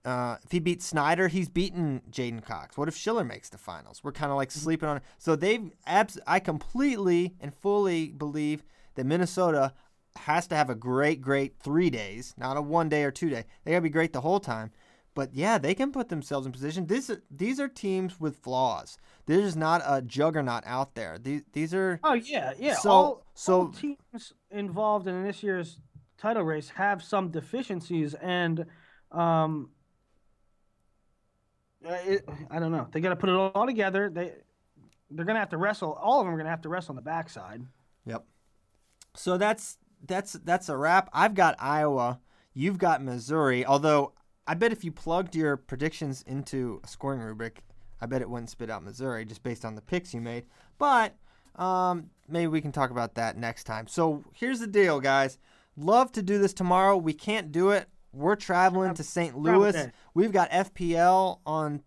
uh, 0.06 0.36
if 0.44 0.52
he 0.52 0.58
beats 0.60 0.86
Snyder, 0.86 1.28
he's 1.28 1.48
beaten 1.48 2.00
J'den 2.10 2.42
Cox. 2.44 2.78
What 2.78 2.88
if 2.88 2.96
Schiller 2.96 3.24
makes 3.24 3.48
the 3.50 3.58
finals? 3.58 4.02
We're 4.04 4.12
kind 4.12 4.30
of 4.30 4.36
like 4.36 4.50
sleeping 4.50 4.88
on 4.88 4.98
it. 4.98 5.02
So 5.18 5.36
they've 5.36 5.70
abs- 5.86 6.18
I 6.26 6.38
completely 6.40 7.34
and 7.40 7.52
fully 7.52 8.08
believe 8.08 8.64
that 8.94 9.04
Minnesota 9.04 9.72
has 10.16 10.46
to 10.46 10.54
have 10.54 10.70
a 10.70 10.74
great, 10.74 11.20
great 11.20 11.58
three 11.58 11.90
days, 11.90 12.32
not 12.38 12.56
a 12.56 12.62
one 12.62 12.88
day 12.88 13.02
or 13.04 13.10
two 13.10 13.28
day. 13.28 13.44
They 13.64 13.72
gotta 13.72 13.82
be 13.82 13.90
great 13.90 14.12
the 14.14 14.22
whole 14.22 14.40
time. 14.40 14.70
But 15.14 15.34
yeah, 15.34 15.58
they 15.58 15.74
can 15.74 15.92
put 15.92 16.08
themselves 16.08 16.46
in 16.46 16.52
position. 16.52 16.86
This 16.86 17.10
these 17.30 17.58
are 17.58 17.68
teams 17.68 18.20
with 18.20 18.36
flaws. 18.36 18.98
There's 19.26 19.56
not 19.56 19.82
a 19.86 20.02
juggernaut 20.02 20.62
out 20.66 20.94
there. 20.94 21.18
These 21.18 21.42
these 21.52 21.74
are 21.74 21.98
Oh 22.04 22.12
yeah, 22.14 22.52
yeah. 22.58 22.74
So- 22.76 22.90
all, 22.90 23.26
so- 23.34 23.60
all 23.60 23.68
teams 23.68 24.32
involved 24.50 25.08
in 25.08 25.24
this 25.24 25.42
year's 25.42 25.80
title 26.16 26.44
race 26.44 26.70
have 26.76 27.02
some 27.02 27.30
deficiencies, 27.30 28.14
and 28.14 28.66
um, 29.12 29.70
it, 31.94 32.28
I 32.50 32.58
don't 32.58 32.72
know. 32.72 32.88
They 32.90 33.00
got 33.00 33.10
to 33.10 33.16
put 33.16 33.28
it 33.28 33.34
all 33.34 33.66
together. 33.66 34.10
They 34.10 34.32
they're 35.10 35.24
gonna 35.24 35.38
have 35.38 35.50
to 35.50 35.56
wrestle. 35.56 35.92
All 35.92 36.20
of 36.20 36.26
them 36.26 36.34
are 36.34 36.38
gonna 36.38 36.50
have 36.50 36.62
to 36.62 36.68
wrestle 36.68 36.92
on 36.92 36.96
the 36.96 37.02
backside. 37.02 37.62
Yep. 38.06 38.24
So 39.14 39.38
that's 39.38 39.78
that's 40.06 40.32
that's 40.32 40.68
a 40.68 40.76
wrap. 40.76 41.08
I've 41.12 41.34
got 41.34 41.56
Iowa. 41.58 42.20
You've 42.54 42.78
got 42.78 43.02
Missouri. 43.02 43.64
Although 43.64 44.12
I 44.46 44.54
bet 44.54 44.72
if 44.72 44.84
you 44.84 44.92
plugged 44.92 45.34
your 45.34 45.56
predictions 45.56 46.22
into 46.26 46.80
a 46.84 46.88
scoring 46.88 47.20
rubric, 47.20 47.62
I 48.00 48.06
bet 48.06 48.22
it 48.22 48.30
wouldn't 48.30 48.50
spit 48.50 48.70
out 48.70 48.84
Missouri 48.84 49.24
just 49.24 49.42
based 49.42 49.64
on 49.64 49.74
the 49.74 49.82
picks 49.82 50.14
you 50.14 50.20
made. 50.20 50.44
But 50.78 51.16
um, 51.56 52.10
maybe 52.28 52.48
we 52.48 52.60
can 52.60 52.72
talk 52.72 52.90
about 52.90 53.14
that 53.14 53.36
next 53.36 53.64
time. 53.64 53.86
So 53.86 54.24
here's 54.34 54.60
the 54.60 54.66
deal, 54.66 55.00
guys. 55.00 55.38
Love 55.76 56.12
to 56.12 56.22
do 56.22 56.38
this 56.38 56.52
tomorrow. 56.52 56.96
We 56.96 57.12
can't 57.12 57.52
do 57.52 57.70
it. 57.70 57.88
We're 58.16 58.36
traveling 58.36 58.94
to 58.94 59.02
St. 59.04 59.36
Louis. 59.36 59.90
We've 60.14 60.32
got 60.32 60.50
FPL 60.50 61.40
on. 61.46 61.82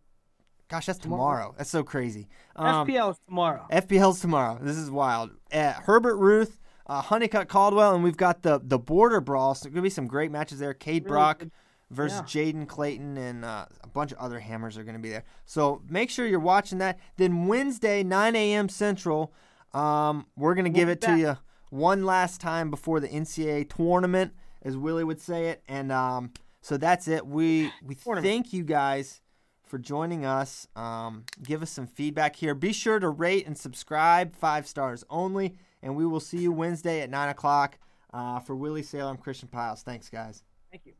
Gosh, 0.69 0.85
that's 0.85 0.99
tomorrow. 0.99 1.55
That's 1.57 1.69
so 1.71 1.83
crazy. 1.83 2.27
Um, 2.55 2.85
FPL 2.87 3.11
is 3.11 3.17
tomorrow. 3.27 3.65
FPL's 3.71 4.19
tomorrow. 4.21 4.59
This 4.61 4.77
is 4.77 4.91
wild. 4.91 5.31
Uh, 5.51 5.73
Herbert 5.73 6.17
Ruth, 6.17 6.59
uh, 6.85 7.01
Honeycutt 7.01 7.47
Caldwell, 7.47 7.95
and 7.95 8.03
we've 8.03 8.17
got 8.17 8.43
the 8.43 8.61
the 8.63 8.77
border 8.77 9.19
brawl. 9.21 9.55
So 9.55 9.63
there's 9.63 9.73
gonna 9.73 9.81
be 9.81 9.89
some 9.89 10.05
great 10.05 10.31
matches 10.31 10.59
there. 10.59 10.75
Cade 10.75 11.05
Really 11.05 11.09
Brock 11.09 11.39
good. 11.39 11.51
versus 11.89 12.21
Yeah. 12.35 12.43
Jaden 12.51 12.67
Clayton, 12.67 13.17
and 13.17 13.43
uh, 13.43 13.65
a 13.83 13.87
bunch 13.87 14.11
of 14.11 14.19
other 14.19 14.39
hammers 14.39 14.77
are 14.77 14.83
gonna 14.83 14.99
be 14.99 15.09
there. 15.09 15.23
So 15.45 15.81
make 15.89 16.11
sure 16.11 16.27
you're 16.27 16.39
watching 16.39 16.77
that. 16.77 16.99
Then 17.17 17.47
Wednesday, 17.47 18.03
9 18.03 18.35
a.m. 18.35 18.69
Central, 18.69 19.33
um, 19.73 20.27
we're 20.37 20.53
gonna 20.53 20.69
give 20.69 20.85
be 20.87 20.91
it 20.91 21.01
to 21.01 21.17
you 21.17 21.37
one 21.71 22.03
last 22.05 22.39
time 22.41 22.69
before 22.69 22.99
the 22.99 23.07
NCAA 23.07 23.67
tournament, 23.75 24.33
as 24.61 24.77
Willie 24.77 25.03
would 25.03 25.21
say 25.21 25.47
it. 25.47 25.63
And 25.67 25.91
um, 25.91 26.31
so 26.61 26.77
that's 26.77 27.07
it. 27.07 27.25
We 27.25 27.71
we 27.83 27.95
thank 27.95 28.53
you 28.53 28.63
guys 28.63 29.21
for 29.69 29.77
joining 29.77 30.25
us. 30.25 30.67
Um, 30.75 31.25
give 31.43 31.61
us 31.61 31.69
some 31.69 31.87
feedback 31.87 32.35
here. 32.35 32.55
Be 32.55 32.73
sure 32.73 32.99
to 32.99 33.09
rate 33.09 33.45
and 33.45 33.57
subscribe, 33.57 34.35
five 34.35 34.67
stars 34.67 35.03
only. 35.09 35.55
And 35.81 35.95
we 35.95 36.05
will 36.05 36.19
see 36.19 36.39
you 36.39 36.51
Wednesday 36.51 37.01
at 37.01 37.09
9 37.09 37.29
o'clock. 37.29 37.77
Uh, 38.11 38.39
for 38.39 38.55
Willie 38.55 38.81
Saylor, 38.81 39.11
I'm 39.11 39.17
Christian 39.17 39.47
Pyles. 39.47 39.83
Thanks, 39.83 40.09
guys. 40.09 40.43
Thank 40.71 40.87
you. 40.87 40.98